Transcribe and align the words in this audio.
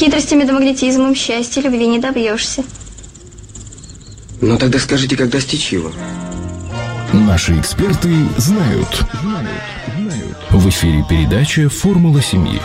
Хитростями 0.00 0.44
да 0.44 0.54
магнетизмом 0.54 1.14
счастья 1.14 1.60
любви 1.60 1.86
не 1.86 1.98
добьешься. 1.98 2.64
Ну 4.40 4.56
тогда 4.56 4.78
скажите, 4.78 5.14
как 5.14 5.28
достичь 5.28 5.74
его? 5.74 5.92
Наши 7.12 7.60
эксперты 7.60 8.08
знают. 8.38 9.04
В 10.48 10.68
эфире 10.70 11.04
передача 11.06 11.68
«Формула 11.68 12.22
семьи». 12.22 12.62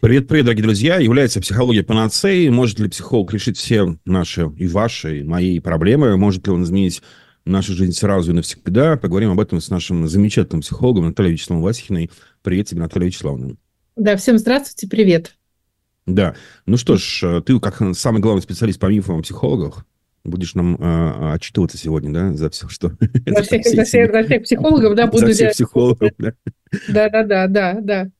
Привет, 0.00 0.26
привет, 0.26 0.46
дорогие 0.46 0.62
друзья. 0.62 0.96
Является 0.96 1.42
психология 1.42 1.82
панацеей? 1.82 2.48
Может 2.48 2.78
ли 2.78 2.88
психолог 2.88 3.30
решить 3.34 3.58
все 3.58 3.98
наши 4.06 4.50
и 4.56 4.66
ваши, 4.66 5.20
и 5.20 5.22
мои 5.22 5.60
проблемы? 5.60 6.16
Может 6.16 6.46
ли 6.46 6.54
он 6.54 6.62
изменить 6.62 7.02
нашу 7.44 7.72
жизнь 7.74 7.92
сразу 7.92 8.30
и 8.30 8.34
навсегда? 8.34 8.96
Поговорим 8.96 9.30
об 9.30 9.40
этом 9.40 9.60
с 9.60 9.70
нашим 9.70 10.08
замечательным 10.08 10.62
психологом 10.62 11.06
Натальей 11.06 11.32
Вячеславовной 11.32 11.68
Васихиной. 11.68 12.10
Привет 12.42 12.68
тебе, 12.68 12.80
Наталья 12.80 13.06
Вячеславовна. 13.06 13.56
Да, 13.96 14.16
всем 14.16 14.38
здравствуйте, 14.38 14.88
привет. 14.88 15.36
Да. 16.06 16.34
Ну 16.66 16.76
что 16.76 16.96
ж, 16.96 17.42
ты 17.44 17.58
как 17.60 17.82
самый 17.94 18.20
главный 18.20 18.42
специалист 18.42 18.80
по 18.80 18.86
мифам 18.86 19.18
о 19.18 19.22
психологах, 19.22 19.84
будешь 20.24 20.54
нам 20.54 20.76
э, 20.76 21.34
отчитываться 21.34 21.78
сегодня, 21.78 22.12
да, 22.12 22.32
за 22.34 22.50
все, 22.50 22.68
что... 22.68 22.92
За 23.26 23.42
всех, 23.42 23.64
за 23.64 23.84
всех, 23.84 24.12
за 24.12 24.24
всех 24.24 24.42
психологов, 24.42 24.94
да, 24.94 25.06
буду... 25.06 25.26
За 25.26 25.32
всех 25.32 25.52
психологов, 25.52 26.10
да. 26.18 26.32
Да-да-да, 26.88 27.46
да, 27.46 27.78
да. 27.80 28.10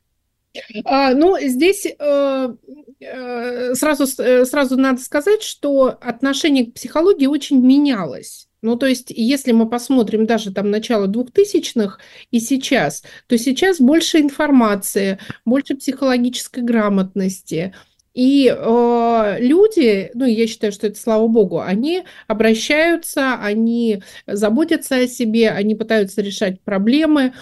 А, 0.84 1.14
ну, 1.14 1.38
здесь 1.40 1.86
э, 1.86 2.54
э, 3.00 3.74
сразу, 3.74 4.04
э, 4.22 4.44
сразу 4.44 4.76
надо 4.76 5.00
сказать, 5.00 5.42
что 5.42 5.96
отношение 6.00 6.66
к 6.66 6.74
психологии 6.74 7.26
очень 7.26 7.64
менялось. 7.64 8.48
Ну, 8.62 8.76
то 8.76 8.86
есть, 8.86 9.10
если 9.10 9.52
мы 9.52 9.68
посмотрим 9.68 10.26
даже 10.26 10.52
там 10.52 10.70
начало 10.70 11.06
2000-х 11.06 11.98
и 12.30 12.40
сейчас, 12.40 13.02
то 13.26 13.38
сейчас 13.38 13.80
больше 13.80 14.18
информации, 14.18 15.18
больше 15.44 15.76
психологической 15.76 16.62
грамотности. 16.62 17.74
И 18.12 18.54
э, 18.54 19.36
люди, 19.38 20.10
ну, 20.14 20.26
я 20.26 20.46
считаю, 20.46 20.72
что 20.72 20.88
это 20.88 20.98
слава 20.98 21.26
богу, 21.28 21.60
они 21.60 22.02
обращаются, 22.26 23.34
они 23.40 24.02
заботятся 24.26 24.96
о 24.96 25.06
себе, 25.06 25.50
они 25.50 25.74
пытаются 25.74 26.20
решать 26.20 26.60
проблемы. 26.60 27.32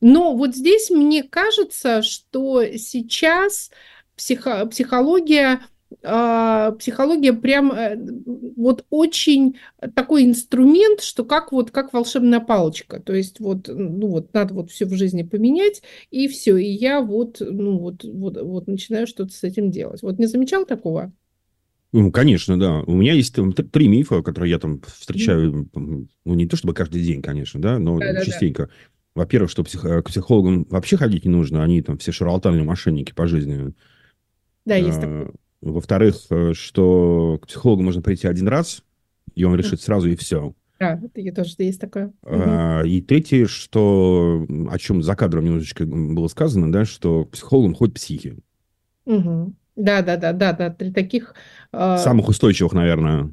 Но 0.00 0.34
вот 0.34 0.54
здесь 0.54 0.90
мне 0.90 1.22
кажется, 1.22 2.02
что 2.02 2.64
сейчас 2.76 3.70
психо 4.16 4.66
психология 4.66 5.60
психология 6.00 7.32
прям 7.32 7.70
э, 7.72 7.96
вот 8.56 8.84
очень 8.90 9.56
такой 9.94 10.24
инструмент, 10.24 11.00
что 11.00 11.24
как 11.24 11.52
вот 11.52 11.70
как 11.70 11.92
волшебная 11.92 12.40
палочка, 12.40 13.00
то 13.00 13.14
есть 13.14 13.38
вот 13.40 13.68
ну 13.68 14.08
вот 14.08 14.34
надо 14.34 14.54
вот 14.54 14.70
все 14.70 14.84
в 14.86 14.94
жизни 14.94 15.22
поменять 15.22 15.82
и 16.10 16.26
все, 16.26 16.56
и 16.56 16.66
я 16.66 17.00
вот 17.00 17.40
ну 17.40 17.78
вот 17.78 18.04
вот 18.04 18.36
вот 18.40 18.66
начинаю 18.66 19.06
что-то 19.06 19.32
с 19.32 19.44
этим 19.44 19.70
делать. 19.70 20.02
Вот 20.02 20.18
не 20.18 20.26
замечал 20.26 20.66
такого? 20.66 21.12
Ну, 21.92 22.10
конечно, 22.10 22.58
да. 22.58 22.80
У 22.80 22.94
меня 22.94 23.14
есть 23.14 23.34
там 23.34 23.52
три 23.52 23.88
мифа, 23.88 24.22
которые 24.22 24.50
я 24.50 24.58
там 24.58 24.82
встречаю, 24.82 25.68
ну, 25.72 26.08
не 26.24 26.46
то 26.46 26.56
чтобы 26.56 26.74
каждый 26.74 27.02
день, 27.02 27.22
конечно, 27.22 27.60
да, 27.60 27.78
но 27.78 27.98
да, 27.98 28.24
частенько. 28.24 28.64
Да, 28.64 28.68
да. 28.68 28.74
Во-первых, 29.14 29.50
что 29.50 29.64
псих... 29.64 29.80
к 29.80 30.02
психологам 30.04 30.66
вообще 30.68 30.98
ходить 30.98 31.24
не 31.24 31.30
нужно, 31.30 31.64
они 31.64 31.80
там 31.80 31.96
все 31.96 32.12
шарлатаны, 32.12 32.64
мошенники 32.64 33.14
по 33.14 33.26
жизни. 33.26 33.72
Да, 34.66 34.76
есть 34.76 34.98
а, 34.98 35.00
такое. 35.00 35.32
Во-вторых, 35.60 36.16
э, 36.30 36.52
что 36.54 37.38
к 37.42 37.46
психологу 37.46 37.82
можно 37.82 38.02
прийти 38.02 38.26
один 38.28 38.48
раз, 38.48 38.82
и 39.34 39.44
он 39.44 39.54
решит 39.54 39.80
сразу, 39.80 40.08
и 40.08 40.16
все. 40.16 40.54
Да, 40.78 41.00
это 41.14 41.34
тоже 41.34 41.54
есть 41.58 41.80
такое. 41.80 42.12
А, 42.22 42.82
и 42.82 43.00
третье, 43.00 43.46
что, 43.46 44.46
о 44.70 44.78
чем 44.78 45.02
за 45.02 45.16
кадром 45.16 45.44
немножечко 45.44 45.86
было 45.86 46.28
сказано, 46.28 46.70
да, 46.70 46.84
что 46.84 47.24
к 47.24 47.30
психологам 47.30 47.74
ходят 47.74 47.94
психи. 47.94 48.36
Угу. 49.06 49.54
Да, 49.76 50.02
да, 50.02 50.16
да, 50.16 50.32
да, 50.32 50.52
да, 50.52 50.70
три 50.70 50.92
таких... 50.92 51.34
Э... 51.72 51.96
Самых 51.98 52.28
устойчивых, 52.28 52.72
наверное. 52.72 53.32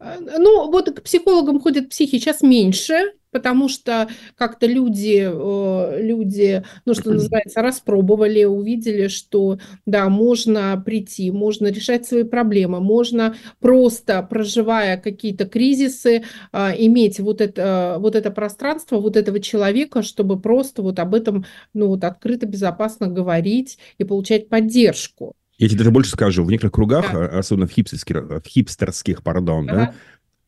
Э, 0.00 0.18
ну, 0.38 0.70
вот 0.70 0.90
к 0.90 1.02
психологам 1.02 1.60
ходят 1.60 1.90
психи 1.90 2.18
сейчас 2.18 2.40
меньше, 2.40 3.12
потому 3.30 3.68
что 3.68 4.08
как-то 4.34 4.66
люди, 4.66 5.28
э, 5.30 6.02
люди, 6.02 6.64
ну, 6.86 6.94
что 6.94 7.10
называется, 7.12 7.60
распробовали, 7.62 8.44
увидели, 8.44 9.08
что, 9.08 9.58
да, 9.86 10.08
можно 10.08 10.82
прийти, 10.84 11.30
можно 11.30 11.66
решать 11.68 12.06
свои 12.06 12.24
проблемы, 12.24 12.80
можно 12.80 13.36
просто, 13.60 14.22
проживая 14.22 14.96
какие-то 14.96 15.46
кризисы, 15.46 16.24
а, 16.52 16.72
иметь 16.76 17.20
вот 17.20 17.40
это, 17.40 17.96
вот 18.00 18.16
это 18.16 18.30
пространство, 18.30 18.98
вот 18.98 19.16
этого 19.16 19.38
человека, 19.40 20.02
чтобы 20.02 20.40
просто 20.40 20.82
вот 20.82 20.98
об 20.98 21.14
этом, 21.14 21.44
ну, 21.74 21.88
вот 21.88 22.04
открыто, 22.04 22.46
безопасно 22.46 23.06
говорить 23.06 23.78
и 23.98 24.04
получать 24.04 24.48
поддержку. 24.48 25.34
Я 25.60 25.68
тебе 25.68 25.78
даже 25.78 25.90
больше 25.90 26.10
скажу, 26.10 26.42
в 26.42 26.50
некоторых 26.50 26.72
кругах, 26.72 27.12
да. 27.12 27.26
особенно 27.26 27.66
в 27.66 27.70
хипстерских, 27.70 28.16
в 28.16 28.42
хипстерских 28.46 29.22
пардон, 29.22 29.68
ага. 29.68 29.78
да, 29.78 29.94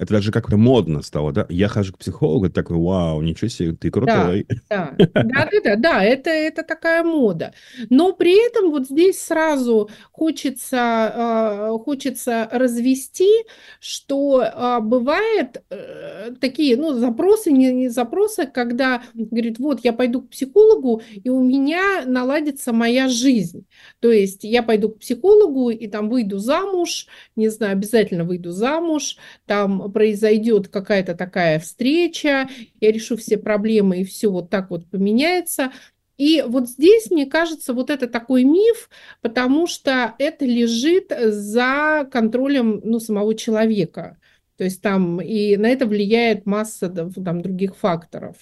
это 0.03 0.15
даже 0.15 0.33
как-то 0.33 0.57
модно 0.57 1.01
стало, 1.03 1.33
да? 1.33 1.47
Я 1.49 1.69
хожу 1.69 1.93
к 1.93 1.99
психологу, 1.99 2.51
такой, 2.51 2.77
вау, 2.77 3.23
ничего 3.23 3.49
себе, 3.49 3.73
ты 3.73 3.89
крутой. 3.89 4.47
Да, 4.69 4.95
да, 4.99 5.15
да, 5.15 5.49
да, 5.63 5.77
да, 5.77 6.05
это, 6.05 6.31
это 6.31 6.65
такая 6.65 7.05
мода. 7.05 7.55
Но 7.89 8.13
при 8.13 8.45
этом 8.45 8.71
вот 8.71 8.89
здесь 8.89 9.23
сразу 9.23 9.91
хочется, 10.11 11.13
э, 11.15 11.79
хочется 11.85 12.49
развести, 12.51 13.31
что 13.79 14.43
э, 14.43 14.81
бывает 14.81 15.63
э, 15.71 16.33
такие, 16.41 16.77
ну, 16.77 16.95
запросы, 16.95 17.53
не, 17.53 17.73
не 17.73 17.89
запросы, 17.89 18.47
когда 18.47 19.03
говорит, 19.15 19.61
вот, 19.61 19.85
я 19.85 19.93
пойду 19.93 20.23
к 20.23 20.31
психологу, 20.31 21.03
и 21.23 21.29
у 21.29 21.45
меня 21.45 22.05
наладится 22.07 22.73
моя 22.73 23.09
жизнь. 23.09 23.67
То 24.01 24.11
есть 24.11 24.43
я 24.43 24.65
пойду 24.65 24.89
к 24.89 24.99
психологу, 24.99 25.71
и 25.71 25.87
там 25.87 26.09
выйду 26.09 26.39
замуж, 26.39 27.07
не 27.37 27.49
знаю, 27.51 27.75
обязательно 27.75 28.25
выйду 28.25 28.51
замуж, 28.51 29.17
там 29.47 29.92
произойдет 29.93 30.69
какая-то 30.69 31.15
такая 31.15 31.59
встреча, 31.61 32.49
я 32.81 32.93
решу 32.93 33.17
все 33.17 33.39
проблемы, 33.39 34.01
и 34.01 34.05
все 34.05 34.31
вот 34.31 34.51
так 34.51 34.71
вот 34.71 34.87
поменяется. 34.91 35.73
И 36.19 36.45
вот 36.47 36.69
здесь, 36.69 37.11
мне 37.11 37.27
кажется, 37.27 37.73
вот 37.75 37.91
это 37.91 38.07
такой 38.07 38.45
миф, 38.45 38.91
потому 39.21 39.67
что 39.67 40.15
это 40.19 40.45
лежит 40.45 41.13
за 41.17 42.09
контролем 42.11 42.81
ну, 42.85 43.01
самого 43.01 43.35
человека. 43.35 44.19
То 44.57 44.65
есть 44.65 44.81
там 44.83 45.21
и 45.21 45.57
на 45.57 45.67
это 45.67 45.87
влияет 45.87 46.47
масса 46.47 46.89
там, 46.89 47.41
других 47.41 47.77
факторов. 47.77 48.37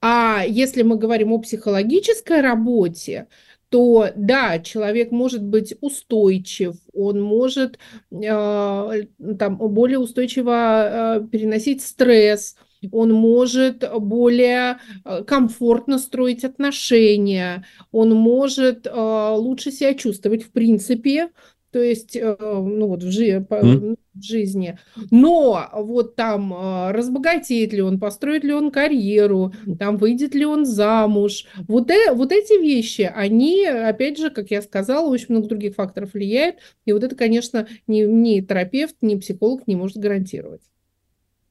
А 0.00 0.44
если 0.46 0.82
мы 0.82 0.96
говорим 0.96 1.32
о 1.32 1.38
психологической 1.38 2.40
работе, 2.40 3.26
то 3.74 4.12
да, 4.14 4.60
человек 4.60 5.10
может 5.10 5.42
быть 5.42 5.74
устойчив, 5.80 6.76
он 6.92 7.20
может 7.20 7.80
э, 8.12 9.02
там, 9.36 9.56
более 9.56 9.98
устойчиво 9.98 11.18
э, 11.18 11.26
переносить 11.26 11.82
стресс, 11.82 12.54
он 12.92 13.12
может 13.12 13.84
более 13.98 14.78
э, 15.04 15.24
комфортно 15.24 15.98
строить 15.98 16.44
отношения, 16.44 17.66
он 17.90 18.10
может 18.10 18.86
э, 18.86 19.34
лучше 19.36 19.72
себя 19.72 19.94
чувствовать 19.94 20.44
в 20.44 20.52
принципе, 20.52 21.30
то 21.74 21.82
есть, 21.82 22.14
э, 22.14 22.36
ну 22.38 22.86
вот 22.86 23.02
в, 23.02 23.10
жи 23.10 23.44
mm. 23.50 23.96
в 24.14 24.22
жизни. 24.22 24.78
Но 25.10 25.68
вот 25.74 26.14
там 26.14 26.54
э, 26.54 26.92
разбогатеет 26.92 27.72
ли 27.72 27.82
он, 27.82 27.98
построит 27.98 28.44
ли 28.44 28.52
он 28.52 28.70
карьеру, 28.70 29.52
там 29.80 29.96
выйдет 29.96 30.36
ли 30.36 30.46
он 30.46 30.66
замуж. 30.66 31.46
Вот, 31.66 31.90
э, 31.90 32.12
вот 32.12 32.30
эти 32.30 32.62
вещи, 32.62 33.10
они, 33.12 33.66
опять 33.66 34.18
же, 34.18 34.30
как 34.30 34.52
я 34.52 34.62
сказала, 34.62 35.10
очень 35.10 35.26
много 35.30 35.48
других 35.48 35.74
факторов 35.74 36.14
влияют. 36.14 36.58
И 36.84 36.92
вот 36.92 37.02
это, 37.02 37.16
конечно, 37.16 37.66
ни, 37.88 38.02
ни 38.02 38.40
терапевт, 38.40 38.94
ни 39.00 39.16
психолог 39.16 39.66
не 39.66 39.74
может 39.74 39.96
гарантировать. 39.96 40.62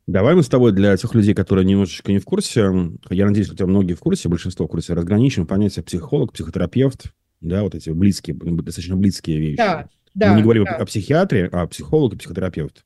Давай 0.07 0.35
мы 0.35 0.43
с 0.43 0.47
тобой 0.47 0.71
для 0.71 0.95
тех 0.95 1.13
людей, 1.15 1.33
которые 1.33 1.65
немножечко 1.65 2.13
не 2.13 2.19
в 2.19 2.23
курсе, 2.23 2.71
я 3.09 3.25
надеюсь, 3.25 3.49
хотя 3.49 3.65
многие 3.65 3.95
в 3.95 3.99
курсе, 3.99 4.29
большинство 4.29 4.67
в 4.67 4.69
курсе, 4.69 4.93
разграничим 4.93 5.45
понятие 5.45 5.83
психолог, 5.83 6.31
психотерапевт, 6.31 7.07
да, 7.41 7.63
вот 7.63 7.75
эти 7.75 7.89
близкие, 7.89 8.37
достаточно 8.37 8.95
близкие 8.95 9.37
вещи. 9.37 9.57
Да. 9.57 9.89
Да, 10.13 10.31
Мы 10.31 10.37
не 10.37 10.43
говорим 10.43 10.65
да. 10.65 10.75
о 10.75 10.85
психиатре, 10.85 11.49
а 11.51 11.67
психолог 11.67 12.13
и 12.13 12.17
психотерапевт. 12.17 12.85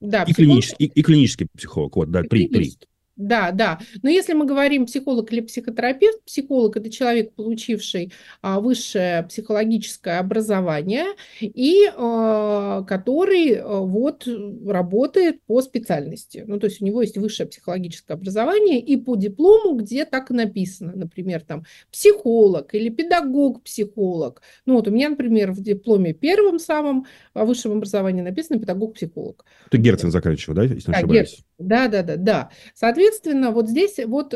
Да, 0.00 0.22
и, 0.22 0.32
психолог... 0.32 0.36
клинический, 0.36 0.86
и, 0.86 1.00
и 1.00 1.02
клинический 1.02 1.46
психолог. 1.54 1.96
Вот, 1.96 2.10
да, 2.10 2.22
три, 2.22 2.48
три. 2.48 2.74
Да, 3.16 3.52
да. 3.52 3.78
Но 4.02 4.10
если 4.10 4.32
мы 4.32 4.44
говорим 4.44 4.86
психолог 4.86 5.32
или 5.32 5.40
психотерапевт, 5.40 6.24
психолог– 6.24 6.76
это 6.78 6.90
человек, 6.90 7.32
получивший 7.34 8.12
а, 8.42 8.60
высшее 8.60 9.22
психологическое 9.24 10.18
образование 10.18 11.06
и 11.40 11.84
а, 11.96 12.82
который 12.82 13.54
а, 13.54 13.80
вот 13.80 14.26
работает 14.66 15.42
по 15.46 15.62
специальности. 15.62 16.44
Ну, 16.46 16.58
то 16.58 16.66
есть 16.66 16.82
у 16.82 16.84
него 16.84 17.02
есть 17.02 17.16
высшее 17.16 17.48
психологическое 17.48 18.14
образование 18.14 18.80
и 18.80 18.96
по 18.96 19.14
диплому, 19.14 19.76
где 19.76 20.04
так 20.04 20.32
и 20.32 20.34
написано, 20.34 20.92
например, 20.96 21.42
там 21.42 21.64
психолог 21.92 22.74
или 22.74 22.88
педагог-психолог. 22.88 24.42
Ну, 24.66 24.74
вот 24.74 24.88
у 24.88 24.90
меня, 24.90 25.10
например, 25.10 25.52
в 25.52 25.62
дипломе 25.62 26.14
первым 26.14 26.58
самым 26.58 27.06
высшем 27.32 27.72
образовании 27.72 28.22
написано 28.22 28.58
педагог-психолог. 28.58 29.44
Ты 29.70 29.78
Герцен 29.78 30.10
заканчивал, 30.10 30.56
да, 30.56 30.64
если 30.64 30.90
не 30.90 30.92
да, 30.92 30.98
ошибаюсь? 30.98 31.44
Да, 31.58 31.88
да, 31.88 32.02
да, 32.02 32.16
да. 32.16 32.50
Соответственно, 32.74 33.50
вот 33.52 33.68
здесь 33.68 33.98
вот 34.04 34.34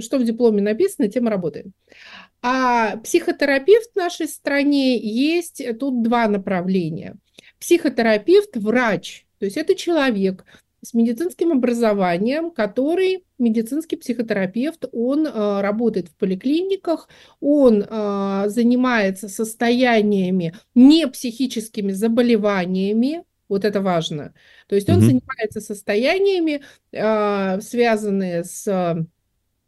что 0.00 0.18
в 0.18 0.24
дипломе 0.24 0.62
написано, 0.62 1.08
тем 1.08 1.28
работаем. 1.28 1.72
А 2.42 2.96
психотерапевт 2.98 3.92
в 3.92 3.96
нашей 3.96 4.26
стране 4.28 4.98
есть 4.98 5.62
тут 5.78 6.02
два 6.02 6.28
направления. 6.28 7.16
Психотерапевт, 7.60 8.56
врач, 8.56 9.26
то 9.38 9.44
есть 9.44 9.56
это 9.56 9.74
человек 9.74 10.44
с 10.82 10.94
медицинским 10.94 11.52
образованием, 11.52 12.50
который 12.50 13.24
медицинский 13.38 13.96
психотерапевт, 13.96 14.84
он 14.92 15.26
э, 15.26 15.60
работает 15.60 16.08
в 16.08 16.16
поликлиниках, 16.16 17.08
он 17.40 17.82
э, 17.82 18.44
занимается 18.46 19.28
состояниями 19.28 20.54
не 20.74 21.08
психическими 21.08 21.92
заболеваниями, 21.92 23.24
вот 23.48 23.64
это 23.64 23.80
важно. 23.80 24.34
То 24.68 24.74
есть 24.74 24.88
он 24.88 24.96
Мгм. 24.96 25.06
занимается 25.06 25.60
состояниями, 25.60 26.62
э, 26.92 27.60
связанные 27.60 28.44
с 28.44 28.96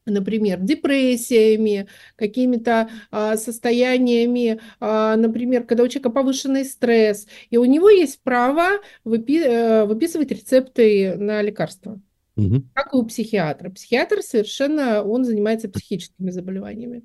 например, 0.07 0.61
депрессиями, 0.61 1.87
какими-то 2.17 2.89
а, 3.11 3.37
состояниями, 3.37 4.59
а, 4.81 5.17
например, 5.17 5.65
когда 5.65 5.83
у 5.85 5.89
человека 5.89 6.11
повышенный 6.11 6.65
стресс, 6.65 7.27
и 7.51 7.59
у 7.59 7.65
него 7.67 7.91
есть 7.91 8.23
право 8.23 8.81
выпи- 9.05 9.45
э, 9.45 9.85
выписывать 9.85 10.31
рецепты 10.31 11.15
на 11.17 11.43
лекарства, 11.43 12.01
Мгм. 12.37 12.71
как 12.73 12.95
и 12.95 12.97
у 12.97 13.03
психиатра. 13.05 13.69
Психиатр 13.71 14.23
совершенно, 14.23 15.03
он 15.05 15.25
занимается 15.27 15.69
психическими 15.69 16.31
заболеваниями. 16.31 17.03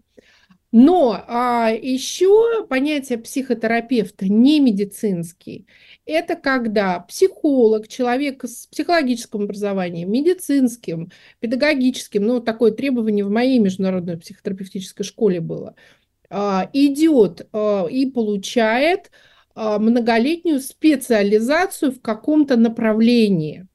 Но 0.73 1.23
а, 1.27 1.69
еще 1.69 2.65
понятие 2.67 3.19
психотерапевта 3.19 4.25
не 4.27 4.59
медицинский. 4.59 5.67
Это 6.07 6.35
когда 6.35 6.99
психолог, 7.01 7.87
человек 7.87 8.43
с 8.43 8.65
психологическим 8.65 9.43
образованием, 9.43 10.11
медицинским, 10.11 11.11
педагогическим, 11.39 12.25
ну, 12.25 12.39
такое 12.39 12.71
требование 12.71 13.23
в 13.23 13.29
моей 13.29 13.59
международной 13.59 14.17
психотерапевтической 14.17 15.05
школе 15.05 15.41
было, 15.41 15.75
а, 16.31 16.67
идет 16.73 17.47
а, 17.53 17.85
и 17.85 18.09
получает 18.09 19.11
а, 19.53 19.77
многолетнюю 19.77 20.59
специализацию 20.59 21.91
в 21.91 22.01
каком-то 22.01 22.57
направлении. 22.57 23.67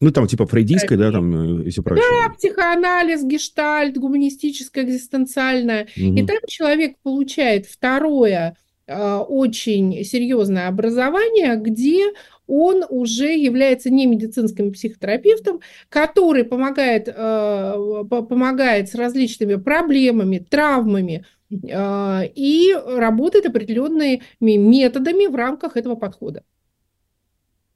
Ну, 0.00 0.12
там 0.12 0.26
типа 0.28 0.46
фрейдистской, 0.46 0.96
да, 0.96 1.10
там 1.10 1.60
э, 1.62 1.64
и 1.64 1.70
все 1.70 1.82
прочее. 1.82 2.04
Психоанализ, 2.36 3.24
гештальт, 3.24 3.96
гуманистическое, 3.98 4.84
экзистенциальное. 4.84 5.88
И 5.96 6.10
Мгм. 6.22 6.26
там 6.26 6.36
человек 6.46 6.96
получает 7.02 7.66
второе 7.66 8.56
а, 8.90 9.20
очень 9.22 10.02
серьезное 10.04 10.68
образование, 10.68 11.56
где 11.56 12.06
он 12.46 12.84
уже 12.88 13.34
является 13.36 13.90
не 13.90 14.06
медицинским 14.06 14.72
психотерапевтом, 14.72 15.60
который 15.90 16.44
помогает, 16.44 17.04
по- 17.14 18.22
помогает 18.22 18.88
с 18.88 18.94
различными 18.94 19.56
проблемами, 19.56 20.38
травмами 20.38 21.26
и 21.50 22.74
работает 22.86 23.44
определенными 23.46 24.22
методами 24.40 25.26
в 25.26 25.34
рамках 25.34 25.76
этого 25.76 25.94
подхода. 25.94 26.42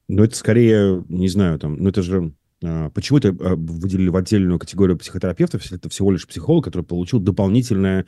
Но 0.09 0.25
это 0.25 0.37
скорее, 0.37 1.05
не 1.09 1.29
знаю, 1.29 1.59
там, 1.59 1.77
ну 1.77 1.89
это 1.89 2.03
же... 2.03 2.33
а, 2.65 2.91
Почему 2.91 3.19
это 3.19 3.29
а, 3.29 3.57
выделили 3.57 4.09
в 4.09 4.17
отдельную 4.17 4.59
категорию 4.59 4.99
психотерапевтов, 4.99 5.63
если 5.63 5.79
это 5.79 5.89
всего 5.89 6.11
лишь 6.11 6.27
психолог, 6.27 6.65
который 6.65 6.83
получил 6.85 7.21
дополнительное 7.21 8.07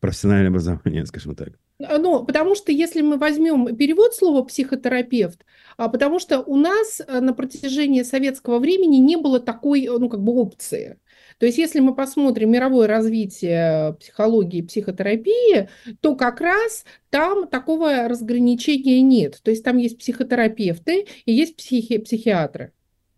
профессиональное 0.00 0.48
образование, 0.48 1.06
скажем 1.06 1.34
так? 1.34 1.50
А, 1.82 1.98
Ну, 1.98 2.24
потому 2.24 2.54
что 2.54 2.72
если 2.72 3.02
мы 3.02 3.18
возьмем 3.18 3.76
перевод 3.76 4.14
слова 4.14 4.42
психотерапевт, 4.44 5.44
потому 5.76 6.18
что 6.18 6.40
у 6.40 6.56
нас 6.56 7.00
а, 7.06 7.20
на 7.20 7.34
протяжении 7.34 8.02
советского 8.02 8.58
времени 8.58 8.96
не 8.96 9.16
было 9.16 9.40
такой, 9.40 9.86
ну, 9.86 10.08
как 10.08 10.22
бы 10.22 10.32
опции. 10.32 10.98
То 11.42 11.46
есть, 11.46 11.58
если 11.58 11.80
мы 11.80 11.92
посмотрим 11.92 12.52
мировое 12.52 12.86
развитие 12.86 13.96
психологии 13.98 14.58
и 14.58 14.62
психотерапии, 14.62 15.68
то 16.00 16.14
как 16.14 16.40
раз 16.40 16.84
там 17.10 17.48
такого 17.48 18.06
разграничения 18.06 19.02
нет. 19.02 19.40
То 19.42 19.50
есть, 19.50 19.64
там 19.64 19.76
есть 19.78 19.98
психотерапевты 19.98 21.06
и 21.26 21.32
есть 21.32 21.56
психи- 21.56 21.98
психиатры. 21.98 22.70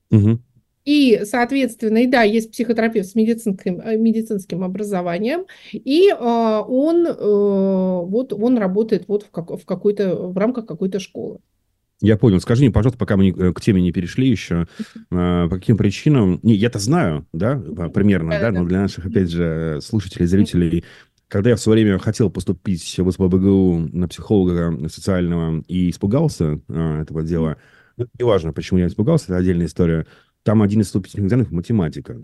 Мгм. 0.08 0.42
И, 0.86 1.20
соответственно, 1.24 1.98
и 1.98 2.06
да, 2.06 2.22
есть 2.22 2.50
психотерапевт 2.52 3.10
с 3.10 3.14
медицинским, 3.14 3.78
э, 3.80 3.98
медицинским 3.98 4.64
образованием, 4.64 5.44
и 5.74 6.08
э, 6.08 6.14
он, 6.16 7.06
э, 7.06 7.12
вот, 7.18 8.32
он 8.32 8.56
работает 8.56 9.06
вот 9.06 9.24
в, 9.24 9.30
как, 9.30 9.50
в, 9.50 9.66
какой-то, 9.66 10.16
в 10.16 10.38
рамках 10.38 10.64
какой-то 10.64 10.98
школы. 10.98 11.40
Я 12.04 12.18
понял. 12.18 12.38
Скажи 12.40 12.62
мне, 12.62 12.70
пожалуйста, 12.70 12.98
пока 12.98 13.16
мы 13.16 13.24
не- 13.24 13.30
э, 13.30 13.52
к 13.52 13.60
теме 13.62 13.80
не 13.80 13.90
перешли 13.90 14.28
еще, 14.28 14.66
а, 15.10 15.48
по 15.48 15.56
каким 15.56 15.76
причинам... 15.78 16.38
Не, 16.42 16.54
я-то 16.54 16.78
знаю, 16.78 17.26
да, 17.32 17.52
а, 17.78 17.88
примерно, 17.88 18.38
да, 18.38 18.50
но 18.52 18.64
для 18.66 18.82
наших, 18.82 19.06
опять 19.06 19.30
же, 19.30 19.80
слушателей, 19.82 20.26
зрителей, 20.26 20.84
когда 21.28 21.50
я 21.50 21.56
в 21.56 21.60
свое 21.60 21.82
время 21.82 21.98
хотел 21.98 22.28
поступить 22.30 22.98
в 22.98 23.10
СПБГУ 23.10 23.88
на 23.92 24.06
психолога 24.06 24.88
социального 24.90 25.64
и 25.66 25.88
испугался 25.88 26.60
а, 26.68 27.00
этого 27.00 27.22
дела, 27.22 27.56
ну, 27.96 28.06
неважно, 28.18 28.52
почему 28.52 28.80
я 28.80 28.86
испугался, 28.88 29.26
это 29.28 29.38
отдельная 29.38 29.66
история, 29.66 30.06
там 30.42 30.60
один 30.62 30.82
из 30.82 30.86
вступительных 30.86 31.26
экзаменов 31.26 31.52
математика. 31.52 32.20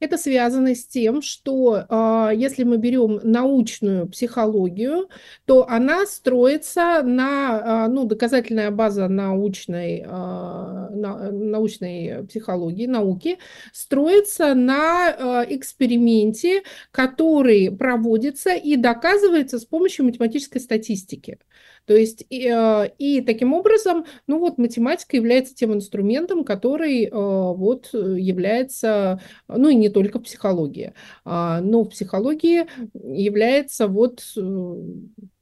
Это 0.00 0.16
связано 0.16 0.74
с 0.74 0.86
тем, 0.86 1.20
что 1.20 1.84
а, 1.90 2.30
если 2.34 2.64
мы 2.64 2.78
берем 2.78 3.20
научную 3.22 4.08
психологию, 4.08 5.10
то 5.44 5.68
она 5.68 6.06
строится 6.06 7.02
на, 7.02 7.84
а, 7.84 7.88
ну, 7.88 8.06
доказательная 8.06 8.70
база 8.70 9.08
научной, 9.08 10.02
а, 10.06 10.88
на- 10.90 11.30
научной 11.30 12.26
психологии, 12.26 12.86
науки, 12.86 13.38
строится 13.74 14.54
на 14.54 15.44
эксперименте, 15.50 16.62
который 16.92 17.70
проводится 17.70 18.54
и 18.54 18.76
доказывается 18.76 19.58
с 19.58 19.66
помощью 19.66 20.06
математической 20.06 20.60
статистики. 20.60 21.38
То 21.86 21.94
есть 21.94 22.24
и, 22.30 22.48
э, 22.48 22.90
и 22.98 23.20
таким 23.20 23.52
образом, 23.52 24.04
ну 24.26 24.38
вот 24.38 24.58
математика 24.58 25.16
является 25.16 25.54
тем 25.54 25.74
инструментом, 25.74 26.44
который 26.44 27.04
э, 27.04 27.10
вот 27.10 27.90
э, 27.92 28.16
является, 28.18 29.20
ну 29.48 29.68
и 29.68 29.74
не 29.74 29.88
только 29.88 30.20
психология, 30.20 30.94
а, 31.24 31.60
но 31.60 31.84
в 31.84 31.90
психологии 31.90 32.66
является 32.94 33.88
вот 33.88 34.22
э, 34.36 34.74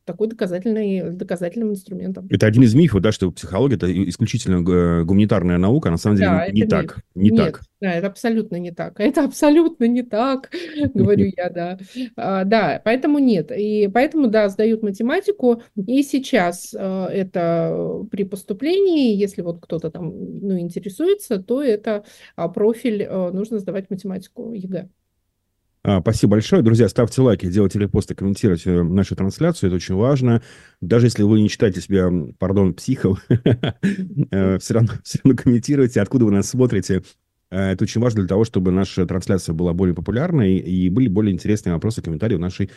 такой 0.08 0.28
доказательный, 0.28 1.10
доказательным 1.10 1.70
инструментом. 1.70 2.26
Это 2.30 2.46
один 2.46 2.62
из 2.62 2.74
мифов, 2.74 3.02
да, 3.02 3.12
что 3.12 3.30
психология 3.30 3.76
это 3.76 4.08
исключительно 4.08 4.56
э, 4.56 5.04
гуманитарная 5.04 5.58
наука, 5.58 5.90
а 5.90 5.92
на 5.92 5.98
самом 5.98 6.16
деле 6.16 6.30
Да, 6.30 6.48
не 6.48 6.62
это 6.62 6.70
так. 6.70 6.98
Не 7.14 7.28
Нет, 7.30 7.36
так. 7.36 7.60
да, 7.82 7.92
это 7.92 8.06
абсолютно 8.06 8.56
не 8.56 8.70
так. 8.70 8.98
Это 9.08 9.24
абсолютно 9.24 9.84
не 9.84 10.02
так, 10.02 10.50
говорю 10.94 11.30
я, 11.36 11.50
да. 11.50 11.78
А, 12.16 12.44
Да, 12.44 12.80
поэтому 12.82 13.18
нет. 13.18 13.52
И 13.54 13.88
поэтому, 13.92 14.28
да, 14.28 14.48
сдают 14.48 14.82
математику. 14.82 15.62
И 15.76 16.02
сейчас 16.02 16.74
э, 16.74 17.04
это 17.12 18.06
при 18.10 18.24
поступлении, 18.24 19.14
если 19.14 19.42
вот 19.42 19.60
кто-то 19.60 19.90
там, 19.90 20.10
ну, 20.40 20.58
интересуется, 20.58 21.38
то 21.38 21.62
это 21.62 22.04
а, 22.34 22.48
профиль, 22.48 23.02
э, 23.02 23.30
нужно 23.30 23.58
сдавать 23.58 23.90
математику 23.90 24.54
ЕГЭ. 24.54 24.88
А, 25.88 26.02
Спасибо 26.02 26.32
большое. 26.32 26.60
Друзья, 26.60 26.86
ставьте 26.86 27.22
лайки, 27.22 27.46
делайте 27.46 27.78
репосты, 27.78 28.14
комментируйте 28.14 28.72
э, 28.72 28.82
нашу 28.82 29.16
трансляцию. 29.16 29.68
Это 29.68 29.76
очень 29.76 29.94
важно. 29.94 30.42
Даже 30.82 31.06
если 31.06 31.22
вы 31.22 31.40
не 31.40 31.48
считаете 31.48 31.80
себя, 31.80 32.10
пардон, 32.38 32.74
психом, 32.74 33.16
все 33.30 34.74
равно, 34.74 34.92
все 35.02 35.20
равно 35.24 35.34
комментируйте, 35.34 36.02
откуда 36.02 36.26
вы 36.26 36.32
нас 36.32 36.50
смотрите. 36.50 37.04
Э, 37.50 37.70
Это 37.70 37.84
очень 37.84 38.02
важно 38.02 38.20
для 38.20 38.28
того, 38.28 38.44
чтобы 38.44 38.70
наша 38.70 39.06
трансляция 39.06 39.54
была 39.54 39.72
более 39.72 39.94
популярной 39.94 40.58
и 40.58 40.90
были 40.90 41.08
более 41.08 41.32
интересные 41.32 41.72
вопросы, 41.72 42.02
комментарии 42.02 42.34
в 42.36 42.40
нашей 42.40 42.70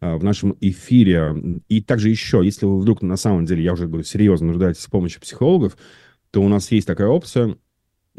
а, 0.00 0.16
в 0.16 0.24
нашем 0.24 0.56
эфире. 0.60 1.60
И 1.68 1.80
также 1.80 2.10
еще, 2.10 2.40
если 2.42 2.66
вы 2.66 2.80
вдруг 2.80 3.00
на 3.00 3.16
самом 3.16 3.44
деле, 3.46 3.62
я 3.62 3.74
уже 3.74 3.86
говорю, 3.86 4.02
серьезно 4.02 4.48
нуждаетесь 4.48 4.86
в 4.86 4.90
помощи 4.90 5.20
психологов, 5.20 5.76
то 6.32 6.42
у 6.42 6.48
нас 6.48 6.72
есть 6.72 6.88
такая 6.88 7.06
опция. 7.06 7.58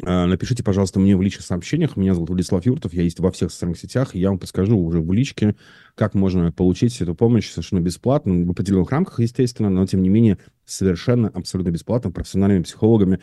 А, 0.03 0.25
Напишите, 0.27 0.63
пожалуйста, 0.63 0.99
мне 0.99 1.15
в 1.15 1.21
личных 1.21 1.45
сообщениях. 1.45 1.95
Меня 1.95 2.13
зовут 2.13 2.29
Владислав 2.29 2.65
Юртов, 2.65 2.93
я 2.93 3.03
есть 3.03 3.19
во 3.19 3.31
всех 3.31 3.51
социальных 3.51 3.79
сетях. 3.79 4.15
и 4.15 4.19
Я 4.19 4.29
вам 4.29 4.39
подскажу 4.39 4.77
уже 4.77 5.01
в 5.01 5.11
личке, 5.11 5.55
как 5.95 6.13
можно 6.13 6.51
получить 6.51 6.99
эту 7.01 7.15
помощь 7.15 7.49
совершенно 7.49 7.79
бесплатно, 7.79 8.45
в 8.45 8.51
определенных 8.51 8.91
рамках, 8.91 9.19
естественно, 9.19 9.69
но, 9.69 9.85
тем 9.85 10.01
не 10.01 10.09
менее, 10.09 10.37
совершенно, 10.65 11.29
абсолютно 11.29 11.71
бесплатно, 11.71 12.11
профессиональными 12.11 12.63
психологами, 12.63 13.19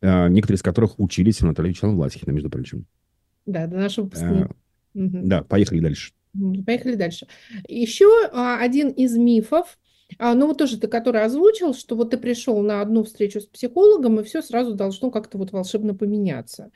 а, 0.00 0.28
некоторые 0.28 0.56
из 0.56 0.62
которых 0.62 0.98
учились 0.98 1.40
у 1.42 1.46
Натальи 1.46 1.72
Челан-Власихина, 1.72 2.32
между 2.32 2.50
прочим. 2.50 2.86
Да, 3.46 3.66
до 3.66 3.76
нашего 3.76 4.04
выпускника. 4.04 4.50
Да, 4.94 5.42
поехали 5.42 5.80
дальше. 5.80 6.12
Поехали 6.66 6.94
дальше. 6.94 7.26
Еще 7.66 8.06
а, 8.32 8.58
один 8.60 8.90
из 8.90 9.16
мифов, 9.16 9.78
а, 10.18 10.34
ну 10.34 10.46
вот 10.46 10.58
тоже 10.58 10.78
ты, 10.78 10.88
который 10.88 11.22
озвучил, 11.22 11.74
что 11.74 11.94
вот 11.96 12.10
ты 12.10 12.18
пришел 12.18 12.60
на 12.60 12.80
одну 12.80 13.04
встречу 13.04 13.40
с 13.40 13.46
психологом, 13.46 14.20
и 14.20 14.24
все 14.24 14.42
сразу 14.42 14.74
должно 14.74 15.10
как-то 15.10 15.38
вот 15.38 15.52
волшебно 15.52 15.94
поменяться. 15.94 16.70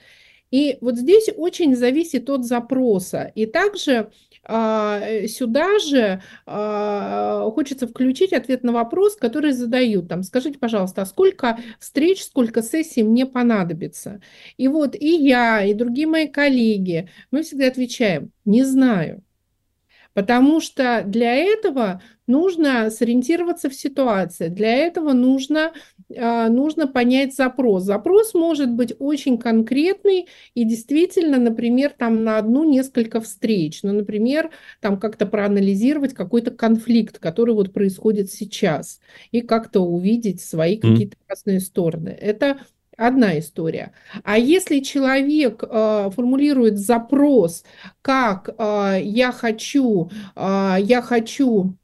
И 0.50 0.76
вот 0.82 0.98
здесь 0.98 1.30
очень 1.34 1.74
зависит 1.74 2.28
от 2.28 2.44
запроса. 2.44 3.32
И 3.34 3.46
также 3.46 4.10
а, 4.44 5.00
э, 5.00 5.26
сюда 5.26 5.78
же 5.78 6.22
а, 6.44 7.48
хочется 7.50 7.88
включить 7.88 8.34
ответ 8.34 8.62
на 8.62 8.72
вопрос, 8.72 9.16
который 9.16 9.52
задают. 9.52 10.08
Там, 10.08 10.22
скажите, 10.22 10.58
пожалуйста, 10.58 11.02
а 11.02 11.06
сколько 11.06 11.58
встреч, 11.80 12.22
сколько 12.22 12.62
сессий 12.62 13.02
мне 13.02 13.24
понадобится? 13.24 14.20
И 14.58 14.68
вот 14.68 14.94
и 14.94 15.08
я, 15.08 15.64
и 15.64 15.72
другие 15.72 16.06
мои 16.06 16.28
коллеги, 16.28 17.08
мы 17.30 17.42
всегда 17.42 17.68
отвечаем, 17.68 18.30
не 18.44 18.62
знаю. 18.62 19.22
Потому 20.14 20.60
что 20.60 21.02
для 21.06 21.34
этого 21.34 22.02
нужно 22.26 22.90
сориентироваться 22.90 23.68
в 23.68 23.74
ситуации, 23.74 24.48
для 24.48 24.72
этого 24.72 25.12
нужно, 25.12 25.72
а, 26.16 26.48
нужно 26.48 26.86
понять 26.86 27.34
запрос. 27.34 27.84
Запрос 27.84 28.34
может 28.34 28.70
быть 28.70 28.94
очень 28.98 29.38
конкретный 29.38 30.28
и 30.54 30.64
действительно, 30.64 31.38
например, 31.38 31.92
там 31.96 32.24
на 32.24 32.38
одну 32.38 32.64
несколько 32.64 33.20
встреч, 33.20 33.80
ну, 33.82 33.92
например, 33.92 34.50
там 34.80 34.98
как-то 34.98 35.26
проанализировать 35.26 36.14
какой-то 36.14 36.50
конфликт, 36.50 37.18
который 37.18 37.54
вот 37.54 37.72
происходит 37.72 38.30
сейчас, 38.30 39.00
и 39.30 39.40
как-то 39.40 39.80
увидеть 39.80 40.40
свои 40.40 40.76
какие-то 40.76 41.16
разные 41.28 41.60
стороны. 41.60 42.10
Это 42.10 42.60
Одна 42.98 43.38
история. 43.38 43.92
А 44.22 44.36
если 44.36 44.80
человек 44.80 45.62
э, 45.62 46.10
формулирует 46.14 46.78
запрос, 46.78 47.64
как 48.02 48.50
э, 48.58 49.00
я 49.02 49.32
хочу, 49.32 50.10
э, 50.36 50.76
я 50.80 51.00
хочу 51.00 51.76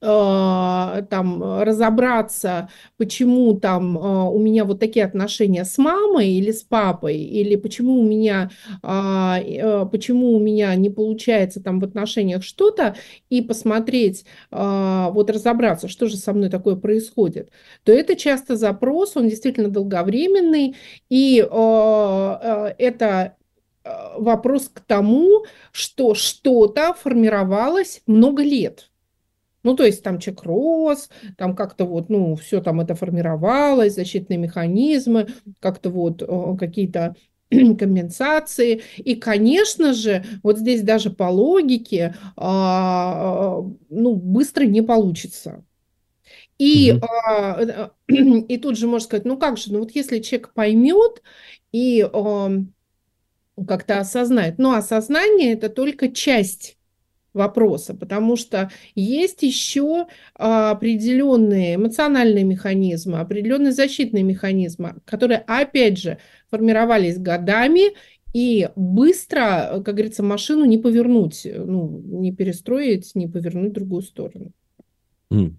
там 0.00 1.62
разобраться, 1.62 2.68
почему 2.98 3.54
там 3.54 3.98
э, 3.98 4.28
у 4.30 4.38
меня 4.38 4.64
вот 4.64 4.78
такие 4.78 5.04
отношения 5.04 5.64
с 5.64 5.76
мамой 5.76 6.28
или 6.30 6.52
с 6.52 6.62
папой, 6.62 7.16
или 7.18 7.56
почему 7.56 8.00
у 8.00 8.04
меня, 8.04 8.50
а, 8.82 9.40
э, 9.40 9.86
почему 9.90 10.36
у 10.36 10.38
меня 10.38 10.74
не 10.76 10.88
получается 10.88 11.60
там 11.60 11.80
в 11.80 11.84
отношениях 11.84 12.44
что-то, 12.44 12.94
и 13.28 13.42
посмотреть, 13.42 14.24
вот 14.50 15.30
разобраться, 15.30 15.88
что 15.88 16.06
же 16.06 16.16
со 16.16 16.32
мной 16.32 16.48
такое 16.48 16.76
происходит, 16.76 17.50
то 17.84 17.92
это 17.92 18.16
часто 18.16 18.56
запрос, 18.56 19.16
он 19.16 19.28
действительно 19.28 19.68
долговременный, 19.68 20.76
и 21.10 21.36
это 21.38 23.36
вопрос 24.16 24.70
к 24.72 24.80
тому, 24.80 25.44
что 25.72 26.14
что-то 26.14 26.94
формировалось 26.94 28.02
много 28.06 28.42
лет. 28.42 28.90
Ну, 29.62 29.74
то 29.74 29.84
есть 29.84 30.02
там 30.02 30.18
человек 30.18 30.44
рос, 30.44 31.10
там 31.36 31.56
как-то 31.56 31.84
вот, 31.84 32.08
ну, 32.08 32.36
все 32.36 32.60
там 32.60 32.80
это 32.80 32.94
формировалось, 32.94 33.94
защитные 33.94 34.38
механизмы, 34.38 35.28
как-то 35.60 35.90
вот 35.90 36.22
какие-то 36.58 37.16
компенсации. 37.50 38.82
И, 38.96 39.14
конечно 39.16 39.92
же, 39.92 40.24
вот 40.42 40.58
здесь 40.58 40.82
даже 40.82 41.10
по 41.10 41.24
логике, 41.24 42.14
а, 42.36 43.62
ну, 43.88 44.14
быстро 44.14 44.64
не 44.64 44.82
получится. 44.82 45.64
И, 46.58 46.92
угу. 46.92 47.06
а, 47.26 47.92
и 48.08 48.58
тут 48.58 48.76
же 48.76 48.86
можно 48.86 49.04
сказать, 49.04 49.24
ну 49.24 49.38
как 49.38 49.58
же, 49.58 49.72
ну 49.72 49.80
вот 49.80 49.92
если 49.92 50.18
человек 50.18 50.52
поймет 50.54 51.22
и 51.72 52.06
а, 52.12 52.50
как-то 53.66 54.00
осознает, 54.00 54.58
но 54.58 54.74
осознание 54.74 55.52
это 55.52 55.68
только 55.68 56.08
часть 56.08 56.77
вопроса, 57.34 57.94
потому 57.94 58.36
что 58.36 58.70
есть 58.94 59.42
еще 59.42 60.06
определенные 60.34 61.76
эмоциональные 61.76 62.44
механизмы, 62.44 63.20
определенные 63.20 63.72
защитные 63.72 64.24
механизмы, 64.24 64.96
которые, 65.04 65.38
опять 65.46 65.98
же, 65.98 66.18
формировались 66.50 67.18
годами, 67.18 67.92
и 68.34 68.68
быстро, 68.76 69.82
как 69.84 69.94
говорится, 69.94 70.22
машину 70.22 70.64
не 70.66 70.78
повернуть, 70.78 71.46
ну, 71.46 72.02
не 72.04 72.32
перестроить, 72.32 73.14
не 73.14 73.26
повернуть 73.26 73.70
в 73.70 73.74
другую 73.74 74.02
сторону. 74.02 74.52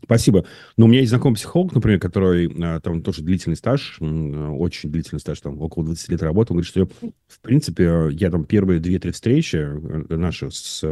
Спасибо. 0.03 0.45
Но 0.77 0.85
у 0.85 0.87
меня 0.87 0.99
есть 0.99 1.11
знакомый 1.11 1.35
психолог, 1.35 1.73
например, 1.73 1.99
который 1.99 2.51
а, 2.59 2.79
там 2.79 3.03
тоже 3.03 3.21
длительный 3.21 3.55
стаж, 3.55 3.99
очень 4.01 4.91
длительный 4.91 5.19
стаж, 5.19 5.39
там 5.41 5.61
около 5.61 5.85
20 5.85 6.09
лет 6.09 6.23
работал. 6.23 6.55
Он 6.55 6.61
говорит, 6.61 6.69
что 6.69 6.87
в 7.27 7.39
принципе 7.41 8.09
я 8.11 8.31
там 8.31 8.45
первые 8.45 8.79
две-три 8.79 9.11
встречи 9.11 9.57
э, 9.57 10.15
наши 10.15 10.49
с 10.49 10.83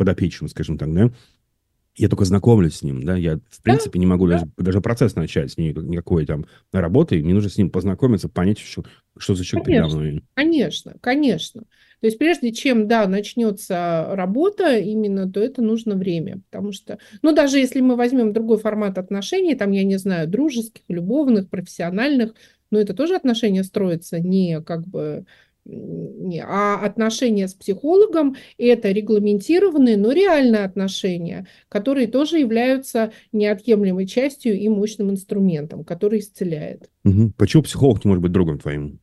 подопечным, 0.00 0.48
скажем 0.48 0.78
так, 0.78 0.92
да, 0.94 1.10
я 1.94 2.08
только 2.08 2.24
знакомлюсь 2.24 2.76
с 2.76 2.82
ним, 2.82 3.02
да, 3.04 3.16
я, 3.16 3.38
в 3.50 3.62
принципе, 3.62 3.98
не 3.98 4.06
могу 4.06 4.26
даже, 4.26 4.48
даже 4.56 4.80
процесс 4.80 5.14
начать, 5.14 5.58
никакой 5.58 6.24
там 6.24 6.46
работы, 6.72 7.22
мне 7.22 7.34
нужно 7.34 7.50
с 7.50 7.58
ним 7.58 7.68
познакомиться, 7.68 8.30
понять, 8.30 8.58
что, 8.58 8.82
что 9.18 9.34
за 9.34 9.44
человек 9.44 9.66
конечно, 9.66 9.88
передо 9.88 9.98
мной. 9.98 10.24
Конечно, 10.34 10.94
конечно. 11.02 11.64
То 12.00 12.06
есть 12.06 12.16
прежде 12.16 12.52
чем, 12.52 12.88
да, 12.88 13.06
начнется 13.06 14.06
работа 14.12 14.78
именно, 14.78 15.30
то 15.30 15.40
это 15.40 15.60
нужно 15.60 15.96
время, 15.96 16.40
потому 16.50 16.72
что, 16.72 16.98
ну, 17.20 17.34
даже 17.34 17.58
если 17.58 17.82
мы 17.82 17.96
возьмем 17.96 18.32
другой 18.32 18.56
формат 18.56 18.96
отношений, 18.96 19.54
там, 19.54 19.72
я 19.72 19.84
не 19.84 19.98
знаю, 19.98 20.26
дружеских, 20.26 20.82
любовных, 20.88 21.50
профессиональных, 21.50 22.34
но 22.70 22.78
это 22.78 22.94
тоже 22.94 23.16
отношения 23.16 23.64
строятся 23.64 24.18
не 24.18 24.62
как 24.62 24.86
бы 24.86 25.26
а 25.66 26.84
отношения 26.84 27.48
с 27.48 27.54
психологом– 27.54 28.36
это 28.58 28.90
регламентированные, 28.90 29.96
но 29.96 30.12
реальные 30.12 30.64
отношения, 30.64 31.46
которые 31.68 32.06
тоже 32.06 32.38
являются 32.38 33.12
неотъемлемой 33.32 34.06
частью 34.06 34.58
и 34.58 34.68
мощным 34.68 35.10
инструментом, 35.10 35.84
который 35.84 36.20
исцеляет. 36.20 36.90
Угу. 37.04 37.32
Почему 37.36 37.62
психолог 37.62 38.04
не 38.04 38.08
может 38.08 38.22
быть 38.22 38.32
другом 38.32 38.58
твоим? 38.58 39.00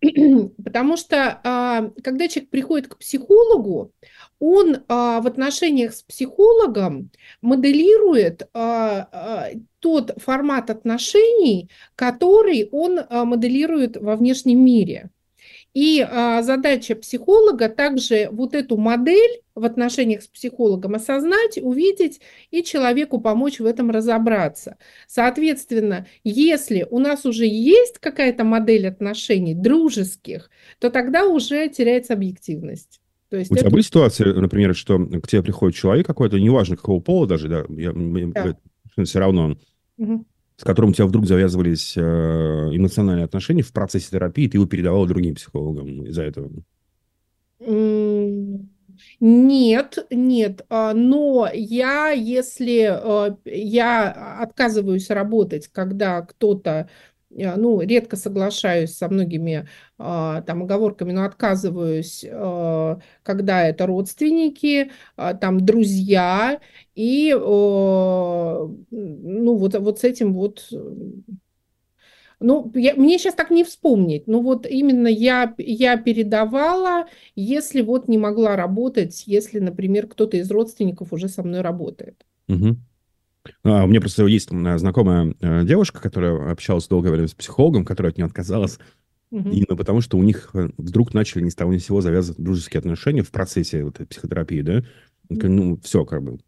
Потому 0.64 0.96
что 0.96 1.40
а, 1.42 1.90
когда 2.02 2.28
человек 2.28 2.50
приходит 2.50 2.88
к 2.88 2.98
психологу, 2.98 3.92
он 4.40 4.84
а, 4.88 5.20
в 5.20 5.26
отношениях 5.26 5.94
с 5.94 6.02
психологом 6.02 7.10
моделирует 7.40 8.48
а, 8.54 9.50
тот 9.80 10.14
формат 10.22 10.70
отношений, 10.70 11.70
который 11.94 12.68
он 12.72 13.00
моделирует 13.10 13.96
во 13.96 14.16
внешнем 14.16 14.64
мире. 14.64 15.10
И 15.74 16.00
а, 16.00 16.42
задача 16.42 16.96
психолога 16.96 17.68
также 17.68 18.28
вот 18.32 18.54
эту 18.54 18.76
модель 18.76 19.42
в 19.54 19.64
отношениях 19.64 20.22
с 20.22 20.26
психологом 20.26 20.94
осознать, 20.94 21.58
увидеть 21.58 22.20
и 22.50 22.62
человеку 22.62 23.20
помочь 23.20 23.60
в 23.60 23.66
этом 23.66 23.90
разобраться. 23.90 24.78
Соответственно, 25.06 26.06
если 26.24 26.86
у 26.90 26.98
нас 26.98 27.26
уже 27.26 27.46
есть 27.46 27.98
какая-то 27.98 28.44
модель 28.44 28.88
отношений 28.88 29.54
дружеских, 29.54 30.50
то 30.80 30.90
тогда 30.90 31.26
уже 31.26 31.68
теряется 31.68 32.14
объективность. 32.14 33.00
То 33.30 33.36
есть 33.36 33.50
у 33.50 33.54
это... 33.54 33.64
тебя 33.64 33.70
были 33.70 33.82
ситуации, 33.82 34.24
например, 34.24 34.74
что 34.74 34.98
к 34.98 35.28
тебе 35.28 35.42
приходит 35.42 35.76
человек 35.76 36.06
какой-то, 36.06 36.40
неважно 36.40 36.76
какого 36.76 37.00
пола 37.00 37.26
даже, 37.26 37.48
да, 37.48 37.64
я, 37.70 37.92
да. 37.92 38.56
все 39.04 39.18
равно, 39.18 39.56
угу 39.98 40.24
с 40.58 40.64
которым 40.64 40.90
у 40.90 40.92
тебя 40.92 41.06
вдруг 41.06 41.26
завязывались 41.26 41.96
э, 41.96 42.00
эмоциональные 42.02 43.24
отношения 43.24 43.62
в 43.62 43.72
процессе 43.72 44.10
терапии, 44.10 44.48
ты 44.48 44.56
его 44.56 44.66
передавал 44.66 45.06
другим 45.06 45.36
психологам 45.36 46.04
из-за 46.06 46.24
этого? 46.24 46.50
Нет, 49.20 49.98
нет, 50.10 50.66
а, 50.68 50.92
но 50.94 51.48
я, 51.52 52.10
если 52.10 52.90
э, 52.90 53.36
я 53.44 54.40
отказываюсь 54.40 55.08
работать, 55.10 55.68
когда 55.68 56.22
кто-то 56.22 56.88
ну, 57.30 57.80
редко 57.80 58.16
соглашаюсь 58.16 58.96
со 58.96 59.08
многими 59.08 59.68
а, 59.98 60.42
там 60.42 60.62
оговорками, 60.62 61.12
но 61.12 61.24
отказываюсь, 61.24 62.24
а, 62.30 62.98
когда 63.22 63.64
это 63.66 63.86
родственники, 63.86 64.90
а, 65.16 65.34
там 65.34 65.64
друзья, 65.64 66.60
и 66.94 67.32
ну, 67.32 68.76
вот, 68.90 69.74
вот 69.74 69.98
с 70.00 70.04
этим 70.04 70.32
вот 70.34 70.68
ну, 72.40 72.70
я, 72.74 72.94
мне 72.94 73.18
сейчас 73.18 73.34
так 73.34 73.50
не 73.50 73.64
вспомнить. 73.64 74.26
Ну, 74.28 74.42
вот 74.42 74.66
именно 74.66 75.08
я, 75.08 75.54
я 75.58 75.96
передавала, 75.96 77.06
если 77.34 77.82
вот 77.82 78.06
не 78.08 78.16
могла 78.16 78.54
работать, 78.54 79.24
если, 79.26 79.58
например, 79.58 80.06
кто-то 80.06 80.36
из 80.36 80.50
родственников 80.50 81.12
уже 81.12 81.28
со 81.28 81.42
мной 81.42 81.62
работает. 81.62 82.24
Угу. 82.48 82.76
А, 83.64 83.84
у 83.84 83.86
меня 83.86 84.00
просто 84.00 84.26
есть 84.26 84.50
знакомая 84.50 85.34
э, 85.40 85.64
девушка, 85.64 86.00
которая 86.00 86.50
общалась 86.52 86.88
долгое 86.88 87.10
время 87.10 87.28
с 87.28 87.34
психологом, 87.34 87.84
которая 87.84 88.12
от 88.12 88.18
нее 88.18 88.26
отказалась. 88.26 88.78
Угу. 89.30 89.50
Именно 89.50 89.76
потому, 89.76 90.00
что 90.00 90.16
у 90.16 90.22
них 90.22 90.50
э, 90.54 90.70
вдруг 90.78 91.14
начали 91.14 91.42
ни 91.42 91.50
с 91.50 91.54
того 91.54 91.72
ни 91.72 91.78
с 91.78 91.86
сего 91.86 92.00
завязывать 92.00 92.40
дружеские 92.40 92.78
отношения 92.78 93.22
в 93.22 93.30
процессе 93.30 93.84
вот 93.84 93.96
этой 93.96 94.06
психотерапии, 94.06 94.62
да? 94.62 94.82
Ну, 95.30 95.78
все, 95.82 96.06
как 96.06 96.22
бы, 96.22 96.38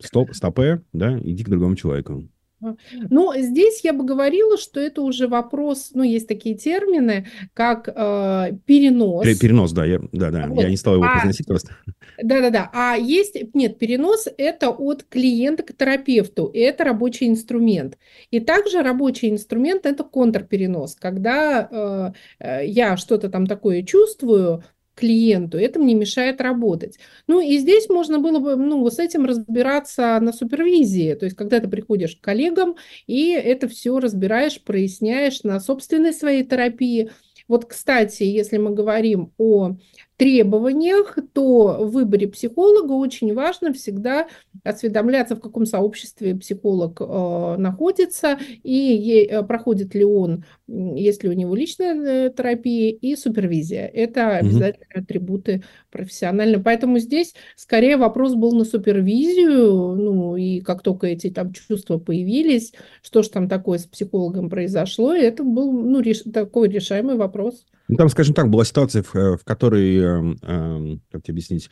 стоп, 0.00 0.34
стопе, 0.34 0.82
да, 0.92 1.18
иди 1.20 1.44
к 1.44 1.48
другому 1.48 1.76
человеку. 1.76 2.28
Ну, 2.60 3.32
здесь 3.36 3.80
я 3.84 3.92
бы 3.92 4.04
говорила, 4.04 4.56
что 4.56 4.80
это 4.80 5.02
уже 5.02 5.28
вопрос, 5.28 5.90
ну, 5.94 6.02
есть 6.02 6.26
такие 6.26 6.56
термины, 6.56 7.26
как 7.52 7.88
э, 7.88 8.52
перенос. 8.64 9.26
Перенос, 9.38 9.72
да, 9.72 9.84
я, 9.84 10.00
да, 10.12 10.30
да, 10.30 10.46
вот. 10.48 10.62
я 10.62 10.70
не 10.70 10.76
стал 10.76 10.94
его 10.94 11.04
а, 11.04 11.12
произносить 11.12 11.46
просто. 11.46 11.76
Да-да-да, 12.22 12.70
а 12.72 12.96
есть, 12.96 13.36
нет, 13.54 13.78
перенос– 13.78 14.26
это 14.38 14.70
от 14.70 15.04
клиента 15.04 15.62
к 15.62 15.76
терапевту, 15.76 16.46
и 16.46 16.58
это 16.60 16.84
рабочий 16.84 17.28
инструмент. 17.28 17.98
И 18.30 18.40
также 18.40 18.82
рабочий 18.82 19.28
инструмент– 19.28 19.84
это 19.86 20.02
контрперенос, 20.04 20.96
когда 20.96 22.14
э, 22.40 22.66
я 22.66 22.96
что-то 22.96 23.28
там 23.28 23.46
такое 23.46 23.82
чувствую, 23.82 24.64
клиенту, 24.96 25.58
это 25.58 25.78
мне 25.78 25.94
мешает 25.94 26.40
работать. 26.40 26.98
Ну 27.28 27.40
и 27.40 27.58
здесь 27.58 27.88
можно 27.88 28.18
было 28.18 28.40
бы 28.40 28.56
ну, 28.56 28.88
с 28.90 28.98
этим 28.98 29.26
разбираться 29.26 30.18
на 30.20 30.32
супервизии, 30.32 31.14
то 31.14 31.26
есть 31.26 31.36
когда 31.36 31.60
ты 31.60 31.68
приходишь 31.68 32.16
к 32.16 32.20
коллегам 32.20 32.76
и 33.06 33.30
это 33.30 33.68
все 33.68 34.00
разбираешь, 34.00 34.60
проясняешь 34.60 35.42
на 35.44 35.60
собственной 35.60 36.12
своей 36.12 36.42
терапии. 36.44 37.10
Вот, 37.46 37.66
кстати, 37.66 38.24
если 38.24 38.56
мы 38.56 38.72
говорим 38.72 39.32
о 39.38 39.76
требованиях, 40.16 41.18
то 41.32 41.84
в 41.84 41.90
выборе 41.92 42.26
психолога 42.26 42.92
очень 42.92 43.34
важно 43.34 43.72
всегда 43.72 44.26
осведомляться, 44.64 45.36
в 45.36 45.40
каком 45.40 45.66
сообществе 45.66 46.34
психолог 46.34 47.00
э, 47.00 47.56
находится 47.58 48.38
и 48.62 49.28
э, 49.30 49.42
проходит 49.42 49.94
ли 49.94 50.04
он, 50.04 50.44
есть 50.66 51.22
ли 51.22 51.28
у 51.28 51.32
него 51.32 51.54
личная 51.54 51.94
э, 52.28 52.32
терапия 52.34 52.92
и 52.92 53.14
супервизия. 53.14 53.86
Это 53.86 54.36
обязательные 54.36 54.88
угу. 54.94 55.02
атрибуты 55.02 55.62
профессиональные. 55.90 56.62
Поэтому 56.62 56.98
здесь 56.98 57.34
скорее 57.54 57.98
вопрос 57.98 58.34
был 58.34 58.52
на 58.52 58.64
супервизию, 58.64 59.96
ну 59.96 60.36
и 60.36 60.60
как 60.60 60.82
только 60.82 61.08
эти 61.08 61.30
там 61.30 61.52
чувства 61.52 61.98
появились, 61.98 62.72
что 63.02 63.22
же 63.22 63.30
там 63.30 63.48
такое 63.48 63.78
с 63.78 63.84
психологом 63.84 64.48
произошло, 64.48 65.14
это 65.14 65.42
был 65.44 65.72
ну, 65.72 66.00
реш... 66.00 66.22
такой 66.32 66.68
решаемый 66.68 67.16
вопрос. 67.16 67.66
Ну, 67.88 67.96
там, 67.96 68.08
скажем 68.08 68.34
так, 68.34 68.48
была 68.48 68.64
ситуация, 68.64 69.02
в, 69.02 69.14
в 69.14 69.44
которой, 69.44 69.96
э, 69.96 70.36
э, 70.42 70.98
как 71.10 71.22
тебе 71.22 71.32
объяснить, 71.32 71.70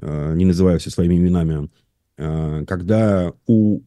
э, 0.00 0.34
не 0.34 0.44
называя 0.44 0.78
все 0.78 0.90
своими 0.90 1.16
именами, 1.16 1.70
э, 2.18 2.64
когда 2.66 3.32
у 3.46 3.80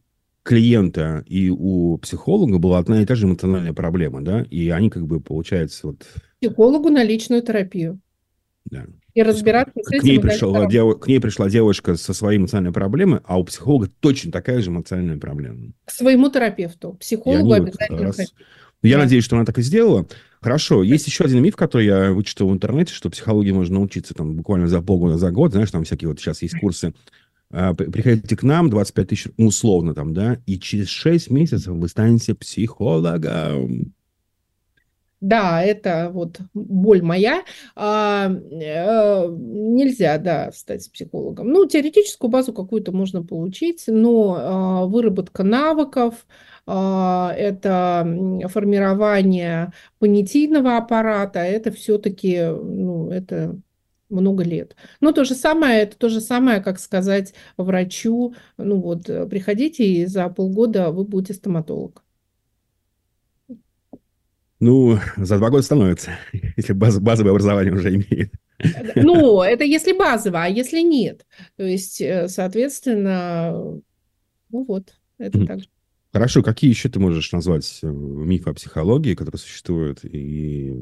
клиента 0.43 1.23
и 1.27 1.49
у 1.49 1.97
психолога 1.97 2.57
была 2.57 2.79
одна 2.79 3.01
и 3.01 3.05
та 3.05 3.15
же 3.15 3.27
эмоциональная 3.27 3.73
проблема, 3.73 4.21
да, 4.21 4.41
и 4.41 4.69
они 4.69 4.89
как 4.89 5.05
бы, 5.05 5.19
получается, 5.21 5.87
вот... 5.87 6.05
Психологу 6.41 6.89
на 6.89 7.03
личную 7.03 7.41
терапию. 7.41 7.99
Да. 8.65 8.85
И 9.13 9.21
разбираться 9.21 9.73
с 9.75 9.91
этим. 9.91 9.99
К 9.99 10.03
ней, 10.03 10.19
пришла, 10.19 10.65
дев... 10.67 10.99
к 10.99 11.07
ней 11.07 11.19
пришла 11.19 11.49
девушка 11.49 11.95
со 11.95 12.13
своей 12.13 12.39
эмоциональной 12.39 12.71
проблемой, 12.71 13.19
а 13.25 13.39
у 13.39 13.43
психолога 13.43 13.89
точно 13.99 14.31
такая 14.31 14.61
же 14.61 14.69
эмоциональная 14.69 15.17
проблема. 15.17 15.73
К 15.85 15.91
своему 15.91 16.29
терапевту. 16.29 16.93
Психологу 16.93 17.53
обязательно. 17.53 18.03
Раз... 18.03 18.33
Я 18.81 18.97
да. 18.97 19.03
надеюсь, 19.03 19.23
что 19.23 19.35
она 19.35 19.45
так 19.45 19.57
и 19.57 19.61
сделала. 19.61 20.05
Хорошо. 20.41 20.83
Есть 20.83 21.07
еще 21.07 21.25
один 21.25 21.43
миф, 21.43 21.55
который 21.55 21.85
я 21.85 22.11
вычитал 22.11 22.49
в 22.49 22.53
интернете, 22.53 22.93
что 22.93 23.09
психологии 23.09 23.51
можно 23.51 23.75
научиться 23.75 24.13
там 24.13 24.35
буквально 24.35 24.67
за 24.67 24.81
полгода, 24.81 25.17
за 25.17 25.31
год. 25.31 25.51
Знаешь, 25.51 25.71
там 25.71 25.83
всякие 25.83 26.07
вот 26.07 26.19
сейчас 26.19 26.41
есть 26.41 26.57
курсы. 26.59 26.93
А, 27.51 27.73
приходите 27.73 28.37
к 28.37 28.43
нам, 28.43 28.69
25 28.69 29.07
тысяч, 29.07 29.27
ну, 29.37 29.47
условно 29.47 29.95
там, 29.95 30.13
да, 30.13 30.37
и 30.45 30.59
через 30.59 30.87
6 30.89 31.31
месяцев 31.31 31.73
вы 31.73 31.87
станете 31.87 32.35
психологом. 32.35 33.93
Да, 35.21 35.61
это 35.61 36.11
вот 36.13 36.39
боль 36.53 37.01
моя. 37.01 37.43
А, 37.75 38.29
э, 38.29 39.27
нельзя, 39.29 40.17
да, 40.17 40.51
стать 40.53 40.89
психологом. 40.93 41.49
Ну, 41.49 41.65
теоретическую 41.65 42.31
базу 42.31 42.53
какую-то 42.53 42.93
можно 42.93 43.21
получить, 43.21 43.83
но 43.87 44.37
а, 44.39 44.85
выработка 44.85 45.43
навыков, 45.43 46.25
а, 46.58 46.58
это 46.69 48.47
формирование 48.47 49.71
понятийного 49.97 50.77
аппарата, 50.77 51.39
это 51.39 51.71
все-таки, 51.71 52.41
ну, 52.43 53.09
это 53.09 53.59
много 54.09 54.43
лет. 54.43 54.75
Но 54.99 55.11
то 55.11 55.23
же 55.23 55.35
самое, 55.35 55.81
это 55.81 55.97
то 55.97 56.09
же 56.09 56.21
самое, 56.21 56.61
как 56.61 56.79
сказать 56.79 57.33
врачу, 57.57 58.35
ну 58.57 58.79
вот, 58.81 59.05
приходите, 59.05 59.85
и 59.85 60.05
за 60.05 60.29
полгода 60.29 60.91
вы 60.91 61.05
будете 61.05 61.33
стоматолог. 61.33 62.03
Ну, 64.59 64.97
за 65.17 65.37
два 65.37 65.49
года 65.49 65.63
становится, 65.63 66.11
если 66.57 66.73
баз, 66.73 66.99
базовое 66.99 67.31
образование 67.31 67.73
уже 67.73 67.95
имеет. 67.95 68.33
Ну, 68.95 69.41
это 69.41 69.63
если 69.63 69.93
базовое, 69.93 70.43
а 70.43 70.47
если 70.49 70.81
нет. 70.81 71.25
То 71.55 71.63
есть, 71.63 72.01
э, 72.01 72.27
соответственно, 72.27 73.81
ну 74.49 74.63
вот, 74.65 74.95
это 75.17 75.37
mm-hmm. 75.37 75.45
так 75.45 75.59
же. 75.61 75.67
Хорошо, 76.11 76.41
какие 76.41 76.69
еще 76.69 76.89
ты 76.89 76.99
можешь 76.99 77.31
назвать 77.31 77.79
э, 77.83 77.87
мифы 77.87 78.49
о 78.49 78.53
психологии, 78.53 79.13
которые 79.13 79.39
существуют, 79.39 80.03
и 80.03 80.73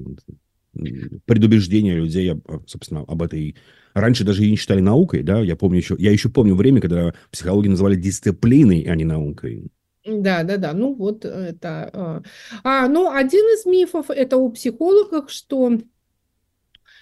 предубеждения 1.26 1.96
людей, 1.96 2.32
собственно, 2.68 3.02
об 3.02 3.22
этой... 3.24 3.56
Раньше 3.94 4.24
даже 4.24 4.46
и 4.46 4.52
не 4.52 4.58
считали 4.58 4.80
наукой, 4.80 5.24
да? 5.24 5.40
Я 5.40 5.56
помню 5.56 5.80
еще... 5.80 5.96
Я 5.98 6.12
еще 6.12 6.30
помню 6.30 6.56
время, 6.56 6.82
когда 6.82 7.14
психологию 7.32 7.72
называли 7.72 7.96
дисциплиной, 7.96 8.84
а 8.84 8.96
не 8.96 9.06
наукой. 9.06 9.72
Да, 10.06 10.44
да, 10.44 10.58
да. 10.58 10.74
Ну 10.74 10.94
вот 10.94 11.26
это. 11.26 11.90
А, 11.94 12.22
а 12.64 12.88
ну 12.88 13.12
один 13.12 13.44
из 13.46 13.66
мифов 13.66 14.10
это 14.10 14.38
у 14.38 14.50
психологов, 14.52 15.30
что 15.32 15.80